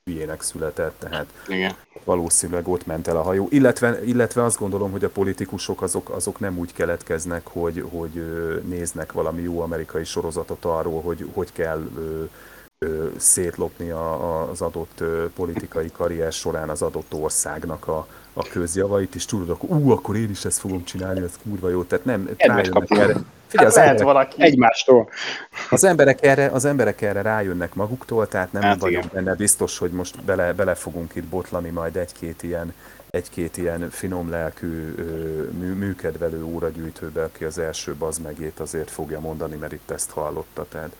hülyének 0.10 0.41
született, 0.41 0.95
tehát 0.99 1.26
Igen. 1.47 1.76
valószínűleg 2.03 2.68
ott 2.68 2.86
ment 2.86 3.07
el 3.07 3.18
a 3.18 3.22
hajó. 3.22 3.47
Illetve, 3.49 4.03
illetve 4.05 4.43
azt 4.43 4.60
gondolom, 4.60 4.91
hogy 4.91 5.03
a 5.03 5.10
politikusok 5.10 5.82
azok, 5.82 6.10
azok 6.10 6.39
nem 6.39 6.57
úgy 6.57 6.74
keletkeznek, 6.74 7.47
hogy, 7.47 7.86
hogy 7.89 8.24
néznek 8.68 9.12
valami 9.12 9.41
jó 9.41 9.62
amerikai 9.62 10.03
sorozatot 10.03 10.66
arról, 10.66 11.01
hogy 11.01 11.30
hogy 11.34 11.51
kell 11.51 11.89
szétlopni 13.18 13.89
a, 13.89 14.49
az 14.49 14.62
adott 14.62 15.03
politikai 15.36 15.91
karrier 15.91 16.32
során 16.32 16.70
az 16.70 16.82
adott 16.82 17.14
országnak 17.14 17.88
a, 17.88 18.07
a 18.34 18.47
közjavait, 18.47 19.16
és 19.16 19.26
tudod, 19.26 19.49
akkor 19.49 19.70
ú, 19.70 19.91
akkor 19.91 20.16
én 20.16 20.30
is 20.30 20.45
ezt 20.45 20.60
fogom 20.60 20.84
csinálni, 20.84 21.22
ez 21.22 21.39
kurva 21.43 21.70
jó. 21.70 21.84
Tehát 21.84 22.05
nem, 22.05 22.30
rájönnek 22.38 22.89
erre. 22.89 23.16
Figyelj, 23.50 23.68
hát 23.68 23.68
az 23.68 23.76
lehet 23.76 24.00
emberek, 24.00 24.14
valaki. 24.14 24.41
Egymástól. 24.41 25.10
az 25.70 25.84
emberek, 25.84 26.26
erre, 26.26 26.45
az 26.47 26.66
emberek 26.66 27.02
erre 27.02 27.22
rájönnek 27.22 27.74
maguktól, 27.74 28.28
tehát 28.28 28.52
nem 28.52 28.62
Hát 28.62 28.80
vagyok 28.80 29.04
igen. 29.04 29.24
benne 29.24 29.36
biztos, 29.36 29.78
hogy 29.78 29.91
most 29.91 30.24
bele, 30.24 30.54
bele 30.54 30.76
fogunk 30.76 31.16
itt 31.16 31.24
botlani 31.24 31.70
majd 31.70 31.95
egy-két 31.95 32.43
ilyen, 32.43 32.74
egy-két 33.10 33.58
ilyen 33.58 33.89
finom 33.89 34.30
lelkű, 34.30 34.95
mű, 35.60 35.74
műkedvelő 35.74 36.43
óragyűjtőbe, 36.43 37.24
aki 37.24 37.43
az 37.43 37.58
első 37.58 37.95
bazmegét 37.95 38.60
azért 38.60 38.91
fogja 38.91 39.20
mondani, 39.20 39.56
mert 39.56 39.74
itt 39.74 39.91
ezt 39.91 40.12
hallotta. 40.12 40.66
Tehát 40.70 40.91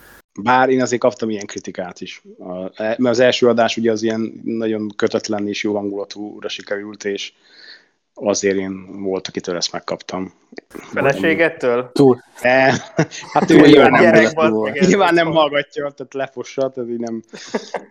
Bár 0.41 0.70
én 0.70 0.82
azért 0.82 1.02
kaptam 1.02 1.30
ilyen 1.30 1.45
kritikát 1.45 2.02
is. 2.02 2.22
A, 2.39 2.62
mert 2.78 3.06
az 3.06 3.20
első 3.20 3.47
adás 3.47 3.78
ugye 3.78 3.91
az 3.91 4.04
ilyen 4.04 4.41
nagyon 4.43 4.91
kötetlen 4.95 5.47
és 5.47 5.64
jó 5.64 5.76
hangulatúra 5.76 6.50
sikerült, 6.50 7.04
és 7.04 7.34
azért 8.22 8.57
én 8.57 9.01
volt, 9.01 9.28
akitől 9.28 9.55
ezt 9.55 9.72
megkaptam. 9.72 10.34
Feleségettől? 10.67 11.91
Túl. 11.93 12.24
E, 12.41 12.74
hát 13.34 13.51
ő 13.51 13.59
nyilván 13.59 13.91
nem, 13.91 14.01
Gyerek, 14.01 14.38
hallgatja, 14.38 14.88
nyilván 14.88 15.13
nem 15.13 15.32
hallgatja, 15.32 15.89
tehát 15.89 16.13
lefossa, 16.13 16.70
tehát 16.70 16.89
így 16.89 16.99
nem. 16.99 17.22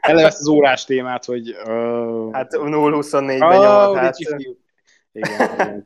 Eleve 0.00 0.26
ezt 0.26 0.40
az 0.40 0.48
órás 0.48 0.84
témát, 0.84 1.24
hogy... 1.24 1.56
Uh, 1.66 2.32
Hát 2.32 2.52
0-24-ben 2.52 3.36
nyomod, 3.38 3.96
hát. 3.96 4.18
Igen, 4.18 4.56
igen. 5.12 5.84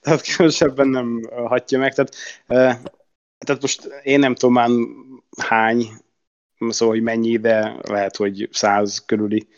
tehát- 0.00 0.34
különösebben 0.36 0.88
nem 0.88 1.20
hatja 1.46 1.78
meg. 1.78 1.94
Tehát, 1.94 2.14
eh, 2.46 2.76
tehát 3.38 3.62
most 3.62 3.88
én 4.02 4.18
nem 4.18 4.34
tudom 4.34 4.54
már 4.54 4.68
hány, 5.40 5.86
szóval, 6.68 6.94
hogy 6.94 7.04
mennyi, 7.04 7.36
de 7.36 7.76
lehet, 7.82 8.16
hogy 8.16 8.48
száz 8.52 9.04
körüli 9.06 9.48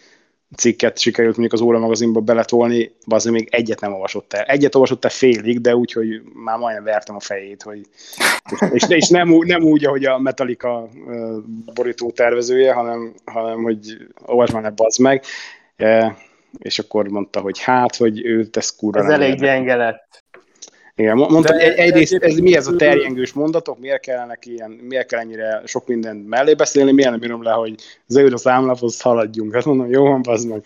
cikket 0.56 0.98
sikerült 0.98 1.36
mondjuk 1.36 1.60
az 1.60 1.66
óra 1.66 1.78
magazinba 1.78 2.20
beletolni, 2.20 2.92
azért 3.06 3.34
még 3.34 3.48
egyet 3.50 3.80
nem 3.80 3.92
olvasott 3.92 4.32
el. 4.32 4.44
Egyet 4.44 4.74
olvasott 4.74 5.04
el 5.04 5.10
félig, 5.10 5.60
de 5.60 5.76
úgy, 5.76 5.92
hogy 5.92 6.22
már 6.34 6.58
majdnem 6.58 6.84
vertem 6.84 7.14
a 7.14 7.20
fejét, 7.20 7.62
hogy 7.62 7.80
és, 8.72 8.84
és 8.88 9.08
nem, 9.08 9.28
nem 9.28 9.62
úgy, 9.62 9.84
ahogy 9.84 10.04
a 10.04 10.18
Metallica 10.18 10.88
borító 11.74 12.10
tervezője, 12.10 12.72
hanem, 12.72 13.14
hanem 13.24 13.62
hogy 13.62 13.96
olvasd 14.26 14.52
már 14.52 14.62
ne 14.62 14.70
bazd 14.70 15.00
meg. 15.00 15.24
E, 15.76 16.16
és 16.58 16.78
akkor 16.78 17.08
mondta, 17.08 17.40
hogy 17.40 17.60
hát, 17.60 17.96
hogy 17.96 18.24
ő 18.24 18.46
tesz 18.46 18.76
kurva. 18.76 18.98
ez 18.98 19.10
elég 19.10 19.38
gyenge 19.38 19.76
lett. 19.76 20.24
Igen, 20.98 21.16
mo- 21.16 21.30
mondta, 21.30 21.52
De- 21.52 21.62
hogy 21.62 21.72
egy, 21.72 21.78
egyrészt 21.78 22.18
de 22.18 22.26
ez 22.26 22.34
mi 22.34 22.56
ez 22.56 22.66
a 22.66 22.76
terjengős 22.76 23.32
mondatok, 23.32 23.78
miért 23.78 24.00
kellene 24.00 24.38
ilyen, 24.42 24.70
miért 24.70 25.08
kell 25.08 25.20
ennyire 25.20 25.62
sok 25.64 25.86
mindent 25.86 26.28
mellé 26.28 26.54
beszélni, 26.54 26.92
miért 26.92 27.10
nem 27.10 27.22
írom 27.22 27.42
le, 27.42 27.50
hogy 27.50 27.74
zöld 28.06 28.32
a 28.32 28.36
számlaphoz 28.36 29.00
haladjunk. 29.00 29.54
Hát 29.54 29.64
mondom, 29.64 29.90
jó 29.90 30.02
van, 30.02 30.22
bazd 30.22 30.48
meg. 30.48 30.62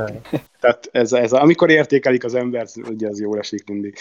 Tehát 0.60 0.88
ez, 0.92 1.12
ez, 1.12 1.32
amikor 1.32 1.70
értékelik 1.70 2.24
az 2.24 2.34
embert, 2.34 2.72
ugye 2.88 3.08
az 3.08 3.20
jól 3.20 3.38
esik 3.38 3.68
mindig. 3.68 3.94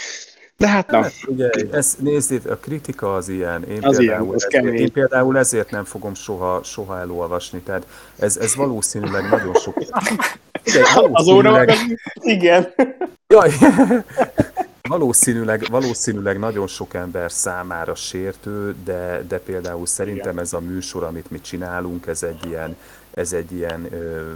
De 0.57 0.67
hát 0.67 0.91
nem. 0.91 1.05
Ugye, 1.28 1.49
ez, 1.71 1.95
nézd 1.99 2.45
a 2.49 2.55
kritika 2.55 3.15
az 3.15 3.30
ilyen. 3.30 3.63
Én, 3.63 3.78
Az 3.82 3.99
ilyen, 3.99 4.15
például, 4.15 4.36
az 4.36 4.45
ezért, 4.45 4.63
kemény. 4.63 4.80
én 4.82 4.91
például 4.91 5.38
ezért 5.38 5.71
nem 5.71 5.84
fogom 5.84 6.13
soha, 6.13 6.63
soha 6.63 6.99
elolvasni. 6.99 7.59
Tehát 7.59 7.88
ez, 8.19 8.38
ez 8.38 8.55
valószínűleg 8.55 9.30
nagyon 9.30 9.53
sok... 9.53 9.78
Figyelj, 10.63 10.84
Az 11.11 11.28
óra? 11.28 11.65
Igen. 12.21 12.73
Jaj! 13.28 13.49
Valószínűleg, 14.88 15.65
valószínűleg 15.69 16.39
nagyon 16.39 16.67
sok 16.67 16.93
ember 16.93 17.31
számára 17.31 17.95
sértő, 17.95 18.75
de, 18.83 19.23
de 19.27 19.39
például 19.39 19.85
szerintem 19.85 20.38
ez 20.38 20.53
a 20.53 20.59
műsor, 20.59 21.03
amit 21.03 21.31
mi 21.31 21.41
csinálunk, 21.41 22.07
ez 22.07 22.23
egy 22.23 22.45
ilyen, 22.45 22.75
ez 23.13 23.33
egy 23.33 23.51
ilyen 23.51 23.93
ö, 23.93 24.33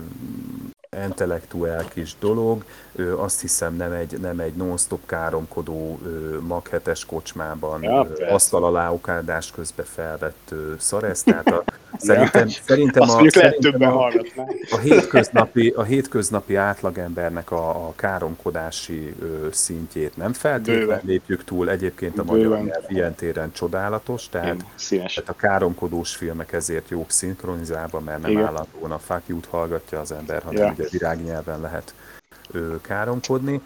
intellektuál 1.05 1.85
kis 1.93 2.15
dolog. 2.19 2.63
Ö, 2.95 3.17
azt 3.19 3.41
hiszem 3.41 3.75
nem 3.75 3.91
egy, 3.91 4.19
nem 4.19 4.39
egy 4.39 4.53
non-stop 4.53 5.05
káromkodó 5.05 5.99
ö, 6.05 6.37
maghetes 6.39 7.05
kocsmában 7.05 7.83
Ja, 7.83 8.07
ö, 8.17 8.25
asztal 8.25 8.63
alá 8.63 8.89
okádás 8.91 9.51
közben 9.51 9.85
felvett 9.85 10.47
ö, 10.49 10.73
szaresz. 10.77 11.23
Tehát 11.23 11.47
a, 11.47 11.63
szerintem, 11.97 12.47
szerintem, 12.47 13.01
Azt 13.01 13.15
a, 13.19 13.29
szerintem 13.29 13.97
a, 13.97 14.11
a 14.69 14.77
hétköznapi, 14.77 15.73
a 15.75 15.83
hétköznapi 15.83 16.55
átlagembernek 16.55 17.51
a, 17.51 17.69
a 17.69 17.93
káromkodási 17.95 19.15
ö, 19.21 19.47
szintjét 19.51 20.17
nem 20.17 20.33
feltétlenül 20.33 20.85
Bőven. 20.85 21.01
lépjük 21.03 21.43
túl. 21.43 21.69
Egyébként 21.69 22.19
a 22.19 22.23
Bőven. 22.23 22.47
magyar 22.49 22.63
nyelv 22.63 22.83
ilyen 22.87 23.15
téren 23.15 23.51
csodálatos, 23.51 24.29
tehát, 24.29 24.65
Színes. 24.75 25.13
tehát 25.13 25.29
a 25.29 25.35
káromkodós 25.35 26.15
filmek 26.15 26.51
ezért 26.53 26.89
jók 26.89 27.11
szinkronizálva, 27.11 27.99
mert 27.99 28.21
nem 28.21 28.31
Igen. 28.31 28.45
állandóan 28.45 28.91
a 28.91 28.97
fuck 28.97 29.45
hallgatja 29.49 29.99
az 29.99 30.11
ember, 30.11 30.41
hanem 30.43 30.63
Ja. 30.63 30.73
Ugye 30.81 30.89
virágnyelven 30.91 31.61
lehet 31.61 31.93
ö, 32.51 32.75
káromkodni. 32.81 33.61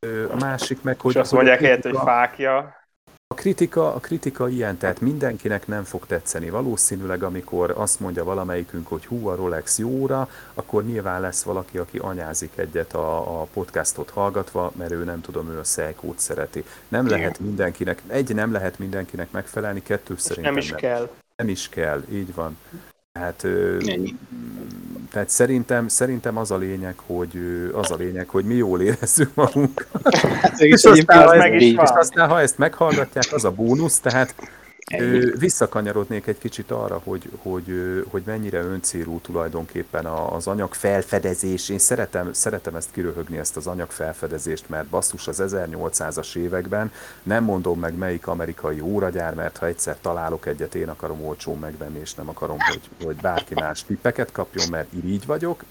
Ö, 0.00 0.30
a 0.30 0.36
másik 0.36 0.82
meg, 0.82 1.00
hogy... 1.00 1.14
És 1.14 1.20
azt 1.20 1.32
mondják 1.32 1.58
helyett, 1.58 1.82
hogy 1.82 1.92
kritika- 1.92 2.06
fákja. 2.10 2.82
a 3.26 3.34
kritika, 3.34 3.94
a 3.94 3.98
kritika 3.98 4.48
ilyen, 4.48 4.76
tehát 4.78 5.00
mindenkinek 5.00 5.66
nem 5.66 5.84
fog 5.84 6.06
tetszeni. 6.06 6.50
Valószínűleg, 6.50 7.22
amikor 7.22 7.72
azt 7.76 8.00
mondja 8.00 8.24
valamelyikünk, 8.24 8.88
hogy 8.88 9.06
hú, 9.06 9.28
a 9.28 9.34
Rolex 9.34 9.78
jóra, 9.78 10.28
akkor 10.54 10.84
nyilván 10.84 11.20
lesz 11.20 11.42
valaki, 11.42 11.78
aki 11.78 11.98
anyázik 11.98 12.52
egyet 12.54 12.94
a, 12.94 13.40
a 13.40 13.46
podcastot 13.52 14.10
hallgatva, 14.10 14.72
mert 14.76 14.90
ő 14.90 15.04
nem 15.04 15.20
tudom, 15.20 15.50
ő 15.50 15.58
a 15.58 15.64
szejkót 15.64 16.18
szereti. 16.18 16.64
Nem 16.88 17.06
Igen. 17.06 17.18
lehet 17.18 17.38
mindenkinek, 17.38 18.02
egy, 18.06 18.34
nem 18.34 18.52
lehet 18.52 18.78
mindenkinek 18.78 19.30
megfelelni, 19.30 19.82
kettő 19.82 20.14
És 20.14 20.20
szerintem 20.20 20.52
nem 20.52 20.62
is 20.62 20.70
kell. 20.72 21.08
nem 21.36 21.48
is 21.48 21.68
kell, 21.68 22.02
így 22.10 22.34
van. 22.34 22.56
Tehát, 23.18 23.44
Ennyi. 23.86 24.16
tehát 25.10 25.28
szerintem, 25.28 25.88
szerintem 25.88 26.36
az 26.36 26.50
a 26.50 26.56
lényeg, 26.56 26.94
hogy 27.06 27.38
az 27.72 27.90
a 27.90 27.94
lényeg, 27.96 28.28
hogy 28.28 28.44
mi 28.44 28.54
jól 28.54 28.80
érezzük 28.80 29.34
magunkat. 29.34 30.16
Hát, 30.40 30.60
És 30.60 30.72
és 30.72 30.84
aztán, 30.84 31.26
ha 31.26 31.34
ez 31.34 31.40
ezt, 31.40 31.50
meg 31.50 31.62
is 31.62 31.72
és 31.72 31.76
aztán, 31.76 32.28
ha 32.28 32.40
ezt 32.40 32.58
meghallgatják, 32.58 33.24
az 33.30 33.44
a 33.44 33.50
bónusz, 33.50 33.98
tehát 33.98 34.34
visszakanyarodnék 35.38 36.26
egy 36.26 36.38
kicsit 36.38 36.70
arra, 36.70 37.00
hogy, 37.04 37.30
hogy, 37.42 38.04
hogy 38.08 38.22
mennyire 38.26 38.60
öncélú 38.60 39.20
tulajdonképpen 39.20 40.06
az 40.06 40.46
anyag 40.46 40.74
felfedezés. 40.74 41.68
Én 41.68 41.78
szeretem, 41.78 42.32
szeretem 42.32 42.74
ezt 42.74 42.90
kiröhögni, 42.92 43.38
ezt 43.38 43.56
az 43.56 43.66
anyag 43.66 43.90
felfedezést, 43.90 44.68
mert 44.68 44.86
basszus 44.86 45.28
az 45.28 45.42
1800-as 45.44 46.36
években, 46.36 46.92
nem 47.22 47.44
mondom 47.44 47.78
meg 47.78 47.94
melyik 47.94 48.26
amerikai 48.26 48.80
óragyár, 48.80 49.34
mert 49.34 49.56
ha 49.56 49.66
egyszer 49.66 49.96
találok 50.00 50.46
egyet, 50.46 50.74
én 50.74 50.88
akarom 50.88 51.24
olcsón 51.24 51.58
megvenni, 51.58 51.98
és 51.98 52.14
nem 52.14 52.28
akarom, 52.28 52.58
hogy, 52.58 53.04
hogy 53.04 53.16
bárki 53.16 53.54
más 53.54 53.84
tippeket 53.84 54.32
kapjon, 54.32 54.68
mert 54.70 54.92
irigy 54.92 55.26
vagyok. 55.26 55.64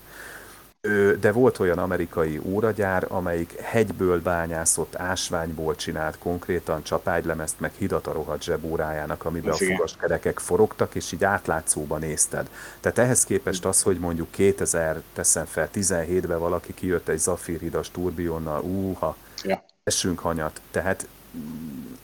De 1.19 1.31
volt 1.31 1.59
olyan 1.59 1.77
amerikai 1.77 2.41
óragyár, 2.43 3.05
amelyik 3.07 3.59
hegyből 3.59 4.21
bányászott 4.21 4.95
ásványból 4.95 5.75
csinált 5.75 6.17
konkrétan 6.17 6.83
csapágylemezt, 6.83 7.59
meg 7.59 7.71
hidat 7.77 8.07
a 8.07 8.11
rohadt 8.11 8.43
zsebórájának, 8.43 9.25
amiben 9.25 9.53
a 9.53 9.55
fogaskerekek 9.55 10.39
forogtak, 10.39 10.95
és 10.95 11.11
így 11.11 11.23
átlátszóban 11.23 11.99
nézted. 11.99 12.49
Tehát 12.79 12.97
ehhez 12.97 13.23
képest 13.23 13.65
az, 13.65 13.81
hogy 13.81 13.99
mondjuk 13.99 14.31
2000, 14.31 15.01
teszem 15.13 15.45
fel, 15.45 15.69
17-ben 15.73 16.39
valaki 16.39 16.73
kijött 16.73 17.07
egy 17.07 17.19
zafírhidas 17.19 17.91
turbionnal, 17.91 18.61
úha, 18.61 19.15
Ja. 19.43 19.63
esünk 19.83 20.19
hanyat. 20.19 20.61
Tehát 20.71 21.07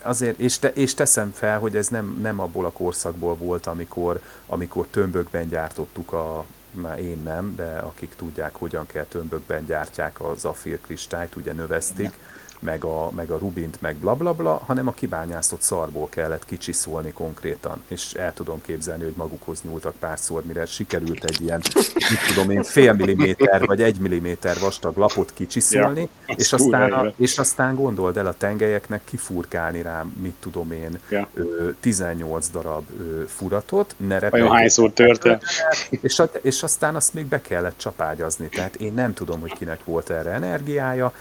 azért, 0.02 0.40
és, 0.40 0.60
te, 0.60 0.72
és 0.74 0.94
teszem 0.94 1.32
fel, 1.32 1.60
hogy 1.60 1.76
ez 1.76 1.88
nem, 1.88 2.18
nem 2.22 2.40
abból 2.40 2.66
a 2.66 2.72
korszakból 2.72 3.36
volt, 3.36 3.66
amikor, 3.66 4.22
amikor 4.46 4.88
tömbökben 4.88 5.50
gyártottuk 5.50 6.14
a, 6.14 6.46
már 6.72 7.00
én 7.00 7.22
nem, 7.24 7.56
de 7.56 7.78
akik 7.78 8.16
tudják, 8.16 8.56
hogyan 8.56 8.86
kell 8.86 9.04
tömbökben 9.06 9.66
gyártják 9.66 10.20
a 10.20 10.36
zafír 10.36 10.82
kristályt, 10.82 11.36
ugye 11.36 11.54
növesztik. 11.54 12.14
Meg 12.60 12.84
a, 12.84 13.12
meg 13.12 13.30
a 13.30 13.38
rubint, 13.38 13.82
meg 13.82 13.96
blablabla, 13.96 14.34
bla, 14.34 14.44
bla, 14.44 14.66
hanem 14.66 14.88
a 14.88 14.92
kibányászott 14.92 15.62
szarból 15.62 16.10
kellett 16.10 16.46
kicsiszolni 16.46 17.12
konkrétan. 17.12 17.84
És 17.88 18.14
el 18.14 18.34
tudom 18.34 18.62
képzelni, 18.62 19.04
hogy 19.04 19.14
magukhoz 19.16 19.62
nyúltak 19.62 19.96
párszor, 20.00 20.46
mire 20.46 20.66
sikerült 20.66 21.24
egy 21.24 21.42
ilyen, 21.42 21.62
mit 21.94 22.20
tudom 22.28 22.50
én, 22.50 22.64
fél 22.64 22.94
milliméter 22.94 23.66
vagy 23.66 23.82
egy 23.82 24.00
milliméter 24.00 24.58
vastag 24.60 24.98
lapot 24.98 25.34
kicsiszolni, 25.34 26.10
ja, 26.28 26.36
és, 26.38 26.54
aztán 26.54 26.92
a, 26.92 27.14
és 27.18 27.38
aztán 27.38 27.76
gondold 27.76 28.18
el 28.18 28.28
a 28.28 28.34
tengelyeknek 28.34 29.02
kifurkálni 29.04 29.82
rá, 29.82 30.06
mit 30.22 30.36
tudom 30.40 30.72
én, 30.72 31.00
ja. 31.10 31.30
18 31.80 32.50
darab 32.50 32.86
furatot, 33.28 33.96
ne 33.98 34.30
Olyan 34.32 34.52
hányszor 34.52 34.92
tört 34.92 35.28
és, 35.90 36.22
és 36.42 36.64
aztán 36.64 36.96
azt 36.96 37.14
még 37.14 37.26
be 37.26 37.42
kellett 37.42 37.78
csapágyazni. 37.78 38.48
Tehát 38.48 38.76
én 38.76 38.94
nem 38.94 39.14
tudom, 39.14 39.40
hogy 39.40 39.54
kinek 39.54 39.84
volt 39.84 40.10
erre 40.10 40.32
energiája, 40.32 41.14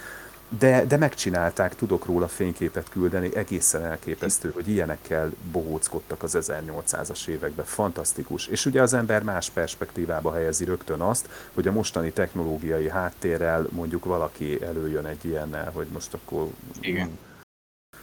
de, 0.49 0.84
de 0.84 0.96
megcsinálták, 0.96 1.74
tudok 1.74 2.05
róla 2.05 2.28
fényképet 2.28 2.88
küldeni, 2.88 3.36
egészen 3.36 3.84
elképesztő, 3.84 4.51
hogy 4.51 4.68
ilyenekkel 4.68 5.32
bohóckodtak 5.53 6.22
az 6.22 6.36
1800-as 6.40 7.26
években, 7.26 7.64
fantasztikus. 7.64 8.46
És 8.46 8.66
ugye 8.66 8.82
az 8.82 8.92
ember 8.92 9.22
más 9.22 9.51
perspektívába 9.51 10.32
helyezi 10.32 10.64
rögtön 10.64 11.01
azt, 11.01 11.28
hogy 11.55 11.68
a 11.68 11.72
mostani 11.72 12.11
technológiai 12.11 12.88
háttérrel 12.88 13.68
mondjuk 13.70 14.05
valaki 14.05 14.62
előjön 14.62 15.07
egy 15.07 15.24
ilyennel, 15.24 15.70
hogy 15.70 15.86
most 15.92 16.14
akkor... 16.14 16.49
Igen. 16.80 17.18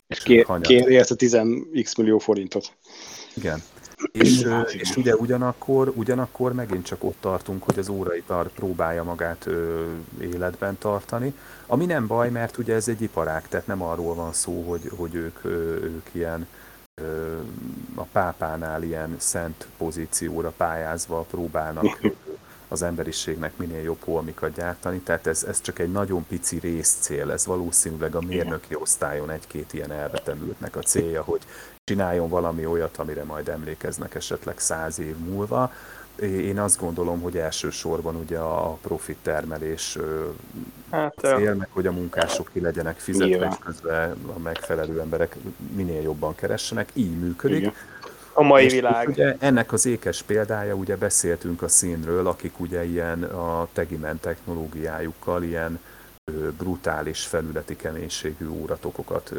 És 0.08 0.20
kér, 0.20 0.46
kéri 0.62 0.98
ezt 0.98 1.12
a 1.12 1.16
10x 1.16 1.98
millió 1.98 2.18
forintot. 2.18 2.74
Igen. 3.36 3.62
És, 4.12 4.48
és 4.68 4.96
ugye 4.96 5.16
ugyanakkor, 5.16 5.92
ugyanakkor 5.96 6.54
megint 6.54 6.86
csak 6.86 7.04
ott 7.04 7.18
tartunk, 7.20 7.64
hogy 7.64 7.80
az 7.80 7.90
óraipar 7.90 8.48
próbálja 8.48 9.04
magát 9.04 9.46
ö, 9.46 9.86
életben 10.22 10.78
tartani, 10.78 11.34
ami 11.68 11.86
nem 11.86 12.08
baj, 12.08 12.30
mert 12.30 12.58
ugye 12.58 12.74
ez 12.74 12.88
egy 12.88 13.02
iparág, 13.02 13.48
tehát 13.48 13.68
nem 13.68 13.82
arról 13.82 14.16
van 14.16 14.34
szó, 14.34 14.62
hogy, 14.62 14.92
hogy 14.96 15.16
ők, 15.16 15.40
ö, 15.42 15.76
ők 15.84 16.08
ilyen 16.12 16.48
ö, 17.02 17.38
a 17.96 18.04
pápánál 18.04 18.84
ilyen 18.84 19.16
szent 19.18 19.68
pozícióra 19.78 20.54
pályázva 20.58 21.26
próbálnak 21.30 22.00
az 22.68 22.82
emberiségnek 22.82 23.58
minél 23.58 23.82
jobb 23.82 24.04
holmikat 24.04 24.54
gyártani, 24.56 25.00
tehát 25.00 25.28
ez, 25.28 25.44
ez 25.44 25.62
csak 25.62 25.80
egy 25.80 25.92
nagyon 25.92 26.26
pici 26.28 26.60
részcél, 26.60 27.32
ez 27.32 27.46
valószínűleg 27.46 28.16
a 28.16 28.22
mérnöki 28.22 28.76
osztályon 28.76 29.30
egy-két 29.30 29.74
ilyen 29.74 29.92
elvetemültnek 29.92 30.76
a 30.76 30.82
célja, 30.82 31.24
hogy 31.24 31.42
csináljon 31.86 32.30
valami 32.30 32.66
olyat, 32.66 32.98
amire 32.98 33.24
majd 33.24 33.48
emlékeznek 33.48 34.16
esetleg 34.16 34.60
száz 34.60 35.00
év 35.00 35.16
múlva. 35.18 35.72
Én 36.22 36.60
azt 36.60 36.80
gondolom, 36.80 37.22
hogy 37.22 37.38
elsősorban 37.38 38.16
ugye 38.16 38.38
a 38.38 38.78
profit 38.82 39.18
termelés 39.22 39.98
hát, 40.92 41.16
cél, 41.18 41.54
meg 41.54 41.68
hogy 41.72 41.88
a 41.88 41.92
munkások 41.92 42.50
ki 42.54 42.60
legyenek 42.60 42.98
fizetve, 42.98 43.48
és 43.52 43.56
közben 43.66 44.16
a 44.36 44.40
megfelelő 44.40 45.00
emberek 45.00 45.36
minél 45.76 46.02
jobban 46.02 46.36
keressenek, 46.36 46.90
így 46.94 47.20
működik. 47.20 47.58
Igen. 47.58 47.74
A 48.34 48.44
mai 48.44 48.64
és 48.64 48.74
világ. 48.74 49.08
Ugye 49.08 49.36
ennek 49.40 49.74
az 49.74 49.86
ékes 49.86 50.22
példája, 50.22 50.74
ugye 50.74 50.98
beszéltünk 50.98 51.62
a 51.62 51.68
színről, 51.68 52.28
akik 52.28 52.60
ugye 52.60 52.86
ilyen 52.86 53.24
a 53.24 53.68
Tegimen 53.74 54.20
technológiájukkal 54.20 55.44
ilyen 55.44 55.80
brutális 56.58 57.26
felületi 57.26 57.76
keménységű 57.76 58.48
óratokokat 58.48 59.34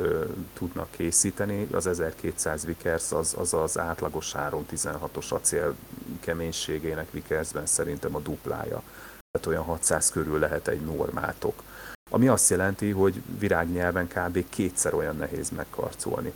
tudnak 0.52 0.90
készíteni. 0.90 1.68
Az 1.72 1.86
1200 1.86 2.64
Vickers 2.64 3.12
az 3.12 3.34
az, 3.38 3.54
az 3.54 3.78
átlagos 3.78 4.34
316-os 4.38 5.28
acél 5.28 5.74
keménységének 6.20 7.10
Vickersben 7.10 7.66
szerintem 7.66 8.14
a 8.14 8.20
duplája. 8.20 8.82
Tehát 9.30 9.46
olyan 9.46 9.62
600 9.62 10.10
körül 10.10 10.38
lehet 10.38 10.68
egy 10.68 10.80
normátok. 10.80 11.62
Ami 12.10 12.28
azt 12.28 12.50
jelenti, 12.50 12.90
hogy 12.90 13.22
virágnyelven 13.38 14.08
kb. 14.08 14.44
kétszer 14.48 14.94
olyan 14.94 15.16
nehéz 15.16 15.50
megkarcolni. 15.50 16.32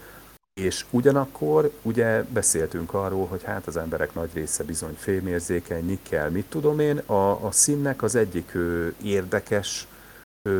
És 0.60 0.84
ugyanakkor 0.90 1.72
ugye 1.82 2.22
beszéltünk 2.22 2.94
arról, 2.94 3.26
hogy 3.26 3.42
hát 3.42 3.66
az 3.66 3.76
emberek 3.76 4.14
nagy 4.14 4.30
része 4.32 4.64
bizony 4.64 4.94
fémérzékeny, 4.98 5.84
nikkel, 5.84 6.30
mit 6.30 6.46
tudom 6.48 6.78
én, 6.78 6.98
a, 6.98 7.44
a 7.44 7.50
színnek 7.50 8.02
az 8.02 8.14
egyik 8.14 8.56
érdekes 9.02 9.86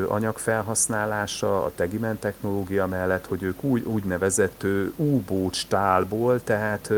anyagfelhasználása, 0.09 1.65
a 1.65 1.73
Tegimen 1.75 2.19
technológia 2.19 2.87
mellett, 2.87 3.27
hogy 3.27 3.43
ők 3.43 3.63
úgy, 3.63 3.85
úgynevezett 3.85 4.65
U-boat 4.97 5.55
stálból, 5.55 6.43
tehát 6.45 6.93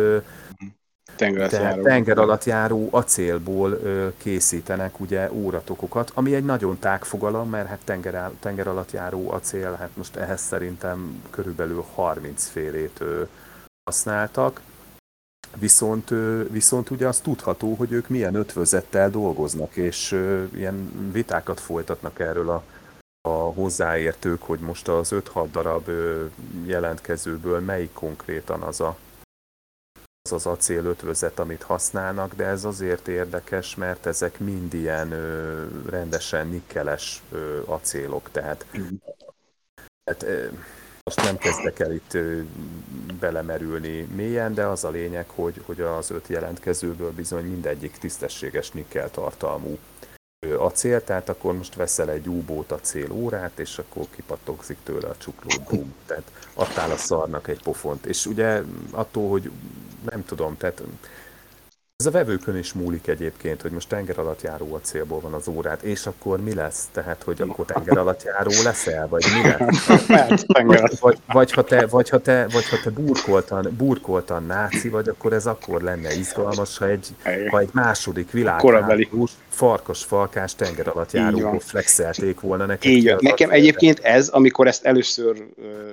tehát 1.48 1.80
tenger 1.82 2.18
alatt 2.18 2.44
járó 2.44 2.88
acélból 2.90 3.78
készítenek 4.16 5.00
ugye 5.00 5.32
óratokokat, 5.32 6.10
ami 6.14 6.34
egy 6.34 6.44
nagyon 6.44 6.78
tág 6.78 7.04
fogalom, 7.04 7.48
mert 7.48 7.68
hát 7.68 7.78
tenger, 7.84 8.30
tenger 8.40 8.66
alatt 8.66 8.92
járó 8.92 9.30
acél, 9.30 9.72
hát 9.78 9.90
most 9.96 10.16
ehhez 10.16 10.40
szerintem 10.40 11.22
körülbelül 11.30 11.84
30 11.94 12.46
félét 12.46 13.04
használtak, 13.84 14.60
Viszont, 15.58 16.10
viszont 16.50 16.90
ugye 16.90 17.06
az 17.06 17.20
tudható, 17.20 17.74
hogy 17.74 17.92
ők 17.92 18.08
milyen 18.08 18.34
ötvözettel 18.34 19.10
dolgoznak, 19.10 19.76
és 19.76 20.12
ilyen 20.54 21.10
vitákat 21.12 21.60
folytatnak 21.60 22.18
erről 22.18 22.50
a, 22.50 22.62
a 23.28 23.52
hozzáértők, 23.52 24.42
hogy 24.42 24.58
most 24.58 24.88
az 24.88 25.08
5-6 25.12 25.46
darab 25.52 25.90
jelentkezőből 26.64 27.60
melyik 27.60 27.92
konkrétan 27.92 28.62
az 28.62 28.80
a, 28.80 28.96
az, 30.22 30.32
az 30.32 30.46
acél 30.46 30.84
ötvözet, 30.84 31.38
amit 31.38 31.62
használnak, 31.62 32.34
de 32.34 32.44
ez 32.44 32.64
azért 32.64 33.08
érdekes, 33.08 33.74
mert 33.74 34.06
ezek 34.06 34.38
mind 34.38 34.74
ilyen 34.74 35.12
ö, 35.12 35.66
rendesen 35.88 36.48
nikkeles 36.48 37.22
ö, 37.30 37.60
acélok, 37.64 38.30
tehát, 38.30 38.66
tehát 40.04 40.22
ö, 40.22 40.46
most 41.04 41.22
nem 41.22 41.36
kezdek 41.36 41.78
el 41.78 41.92
itt 41.92 42.16
belemerülni 43.20 44.00
mélyen, 44.00 44.54
de 44.54 44.66
az 44.66 44.84
a 44.84 44.90
lényeg, 44.90 45.28
hogy, 45.28 45.62
hogy 45.66 45.80
az 45.80 46.10
öt 46.10 46.28
jelentkezőből 46.28 47.12
bizony 47.12 47.44
mindegyik 47.44 47.96
tisztességes 47.98 48.70
nikkel 48.70 49.10
tartalmú 49.10 49.78
acél, 50.58 51.04
tehát 51.04 51.28
akkor 51.28 51.56
most 51.56 51.74
veszel 51.74 52.10
egy 52.10 52.26
U-bót 52.26 52.72
acél 52.72 53.12
órát, 53.12 53.58
és 53.58 53.78
akkor 53.78 54.06
kipattogzik 54.10 54.76
tőle 54.82 55.08
a 55.08 55.16
csukló, 55.16 55.50
bum, 55.68 55.94
tehát 56.06 56.32
adtál 56.54 56.90
a 56.90 56.96
szarnak 56.96 57.48
egy 57.48 57.62
pofont. 57.62 58.06
És 58.06 58.26
ugye 58.26 58.62
attól, 58.90 59.28
hogy 59.28 59.50
nem 60.10 60.24
tudom, 60.24 60.56
tehát 60.56 60.82
ez 62.02 62.14
a 62.14 62.18
vevőkön 62.18 62.56
is 62.56 62.72
múlik 62.72 63.06
egyébként, 63.06 63.62
hogy 63.62 63.70
most 63.70 63.88
tenger 63.88 64.18
alatt 64.18 64.42
járó 64.42 64.74
acélból 64.74 65.20
van 65.20 65.32
az 65.32 65.48
órát, 65.48 65.82
és 65.82 66.06
akkor 66.06 66.40
mi 66.40 66.54
lesz? 66.54 66.88
Tehát, 66.92 67.22
hogy 67.22 67.40
akkor 67.40 67.64
tenger 67.64 67.98
alatt 67.98 68.22
járó 68.22 68.50
leszel, 68.64 69.08
vagy 69.08 69.24
mi 69.34 69.48
lesz? 69.48 69.86
vagy, 70.46 70.80
vagy, 71.00 71.18
vagy, 71.26 71.52
ha 71.52 71.62
te, 71.62 71.86
vagy, 71.86 72.08
ha 72.08 72.18
te, 72.18 72.46
vagy 72.52 72.68
ha 72.68 72.76
te 72.82 72.90
burkoltan, 72.90 73.74
burkoltan 73.76 74.46
náci 74.46 74.88
vagy, 74.88 75.08
akkor 75.08 75.32
ez 75.32 75.46
akkor 75.46 75.82
lenne 75.82 76.14
izgalmas, 76.14 76.78
ha 76.78 76.88
egy, 76.88 77.06
ha 77.50 77.58
egy 77.58 77.70
második 77.72 78.30
világháborús 78.30 79.30
farkas 79.48 80.04
falkás 80.04 80.54
tenger 80.54 80.88
alatt 80.88 81.12
járóból 81.12 81.60
flexelték 81.60 82.40
volna 82.40 82.66
neked. 82.66 82.90
Így. 82.90 83.14
Nekem 83.18 83.50
egyébként 83.50 83.98
ez, 83.98 84.28
amikor 84.28 84.66
ezt 84.66 84.84
először 84.84 85.36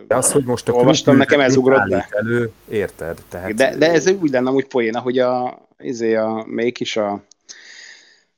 de 0.07 0.15
az, 0.15 0.31
hogy 0.31 0.43
most 0.43 0.69
a 0.69 0.71
olvastam, 0.71 1.17
nekem 1.17 1.39
ez 1.39 1.55
ugrott 1.55 1.89
be. 1.89 2.07
Elő, 2.09 2.51
érted? 2.69 3.17
Tehát, 3.29 3.53
de, 3.53 3.75
de 3.77 3.91
ez 3.91 4.11
úgy 4.11 4.31
lenne 4.31 4.49
úgy 4.49 4.67
poéna, 4.67 4.99
hogy 4.99 5.19
a, 5.19 5.67
izé 5.79 6.15
a, 6.15 6.43
melyik 6.47 6.79
is 6.79 6.97
a 6.97 7.23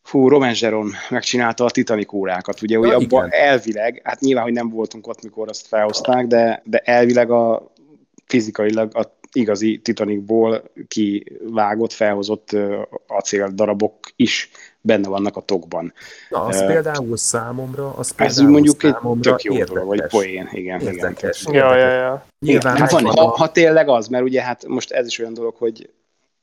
Fú, 0.01 0.27
Roman 0.27 0.53
Zseron 0.53 0.91
megcsinálta 1.09 1.65
a 1.65 1.69
Titanic 1.69 2.13
órákat, 2.13 2.61
ugye, 2.61 2.77
hogy 2.77 2.89
abban 2.89 3.27
elvileg, 3.31 4.01
hát 4.03 4.19
nyilván, 4.19 4.43
hogy 4.43 4.53
nem 4.53 4.69
voltunk 4.69 5.07
ott, 5.07 5.23
mikor 5.23 5.49
azt 5.49 5.67
felhozták, 5.67 6.27
de, 6.27 6.61
de 6.65 6.77
elvileg 6.77 7.31
a 7.31 7.71
fizikailag 8.25 8.95
a 8.95 9.19
igazi 9.33 9.79
Titanicból 9.79 10.63
kivágott, 10.87 11.91
felhozott 11.91 12.55
acél 13.07 13.47
darabok 13.53 13.95
is 14.15 14.49
benne 14.81 15.07
vannak 15.07 15.37
a 15.37 15.41
tokban. 15.41 15.93
Na, 16.29 16.43
az 16.43 16.61
uh, 16.61 16.67
például 16.67 17.17
számomra, 17.17 17.93
az 17.93 18.11
például 18.11 18.39
ez 18.39 18.51
mondjuk 18.51 18.83
egy 18.83 18.95
tök 19.21 19.43
jó 19.43 19.63
dolog, 19.63 19.87
vagy 19.87 20.01
poén, 20.07 20.49
igen. 20.51 20.81
Érdekes. 20.81 21.41
igen. 21.41 21.53
Ja, 21.53 21.75
ja, 21.75 21.89
ja. 21.89 22.25
Nyilván 22.39 22.77
hát 22.77 22.91
van, 22.91 23.05
ha, 23.05 23.27
ha, 23.27 23.51
tényleg 23.51 23.89
az, 23.89 24.07
mert 24.07 24.23
ugye 24.23 24.41
hát 24.41 24.67
most 24.67 24.91
ez 24.91 25.07
is 25.07 25.19
olyan 25.19 25.33
dolog, 25.33 25.55
hogy 25.55 25.89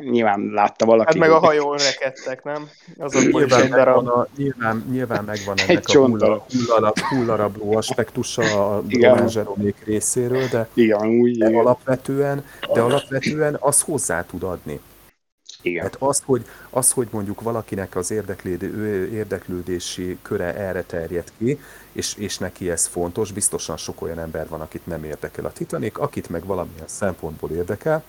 nyilván 0.04 0.50
látta 0.52 0.84
valaki. 0.84 1.18
Hát 1.18 1.28
meg 1.28 1.30
a 1.30 1.38
hajón 1.38 1.76
rekedtek, 1.76 2.44
nem? 2.44 2.68
Azok 2.98 3.32
nyilván, 3.32 3.62
egy 3.62 3.70
darab. 3.70 4.06
A, 4.06 4.28
nyilván, 4.36 4.84
nyilván 4.90 5.24
megvan 5.24 5.58
ennek 5.58 5.70
egy 5.70 5.96
a 5.96 5.98
hulla, 5.98 6.46
hullarab, 6.48 6.98
hullarabló 6.98 7.76
aspektusa 7.76 8.76
a 8.76 8.82
Zseromék 9.26 9.84
részéről, 9.84 10.48
de, 10.48 10.68
igen, 10.74 11.06
úgy, 11.06 11.38
de, 11.38 11.48
igen. 11.48 11.60
Alapvetően, 11.60 12.44
de 12.72 12.80
alapvetően 12.80 13.56
az 13.60 13.80
hozzá 13.80 14.24
tud 14.24 14.42
adni. 14.42 14.80
Igen. 15.62 15.82
Hát 15.82 15.96
az, 15.98 16.22
hogy, 16.24 16.44
az, 16.70 16.92
hogy 16.92 17.08
mondjuk 17.10 17.40
valakinek 17.40 17.96
az 17.96 18.10
érdeklődési 19.12 20.18
köre 20.22 20.54
erre 20.54 20.82
terjed 20.82 21.32
ki, 21.38 21.60
és, 21.92 22.14
és 22.14 22.38
neki 22.38 22.70
ez 22.70 22.86
fontos, 22.86 23.32
biztosan 23.32 23.76
sok 23.76 24.02
olyan 24.02 24.18
ember 24.18 24.48
van, 24.48 24.60
akit 24.60 24.86
nem 24.86 25.04
érdekel 25.04 25.44
a 25.44 25.52
Titanic, 25.52 26.00
akit 26.00 26.28
meg 26.28 26.44
valamilyen 26.44 26.88
szempontból 26.88 27.50
érdekel, 27.50 28.04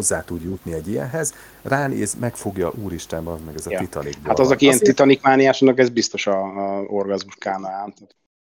hozzá 0.00 0.24
tud 0.24 0.42
jutni 0.42 0.72
egy 0.72 0.88
ilyenhez, 0.88 1.34
ránéz, 1.62 2.14
megfogja, 2.14 2.72
úristen, 2.82 3.26
az 3.26 3.38
meg 3.46 3.54
ez 3.54 3.66
a 3.66 3.70
ja. 3.70 3.78
Titanic. 3.78 4.16
Hát 4.24 4.38
az, 4.38 4.50
aki 4.50 4.64
ilyen 4.64 4.78
Titanic 4.78 5.22
mániásnak, 5.22 5.78
ez 5.78 5.88
biztos 5.88 6.26
a, 6.26 6.40
a 6.42 6.82
orgazmus 6.82 7.34
kánaán. 7.38 7.94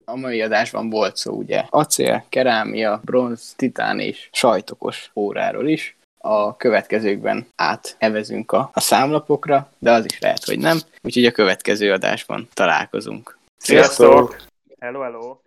A 0.05 0.15
mai 0.15 0.41
adásban 0.41 0.89
volt 0.89 1.15
szó 1.17 1.33
ugye 1.33 1.63
acél, 1.69 2.25
kerámia, 2.29 3.01
bronz, 3.03 3.53
titán 3.55 3.99
és 3.99 4.29
sajtokos 4.31 5.11
óráról 5.15 5.67
is. 5.67 5.97
A 6.17 6.55
következőkben 6.55 7.47
átevezünk 7.55 8.51
a, 8.51 8.69
a 8.73 8.79
számlapokra, 8.79 9.71
de 9.79 9.91
az 9.91 10.05
is 10.05 10.19
lehet, 10.19 10.45
hogy 10.45 10.59
nem. 10.59 10.77
Úgyhogy 11.01 11.25
a 11.25 11.31
következő 11.31 11.91
adásban 11.91 12.47
találkozunk. 12.53 13.37
Sziasztok! 13.57 14.35
Hello, 14.79 15.01
hello! 15.01 15.35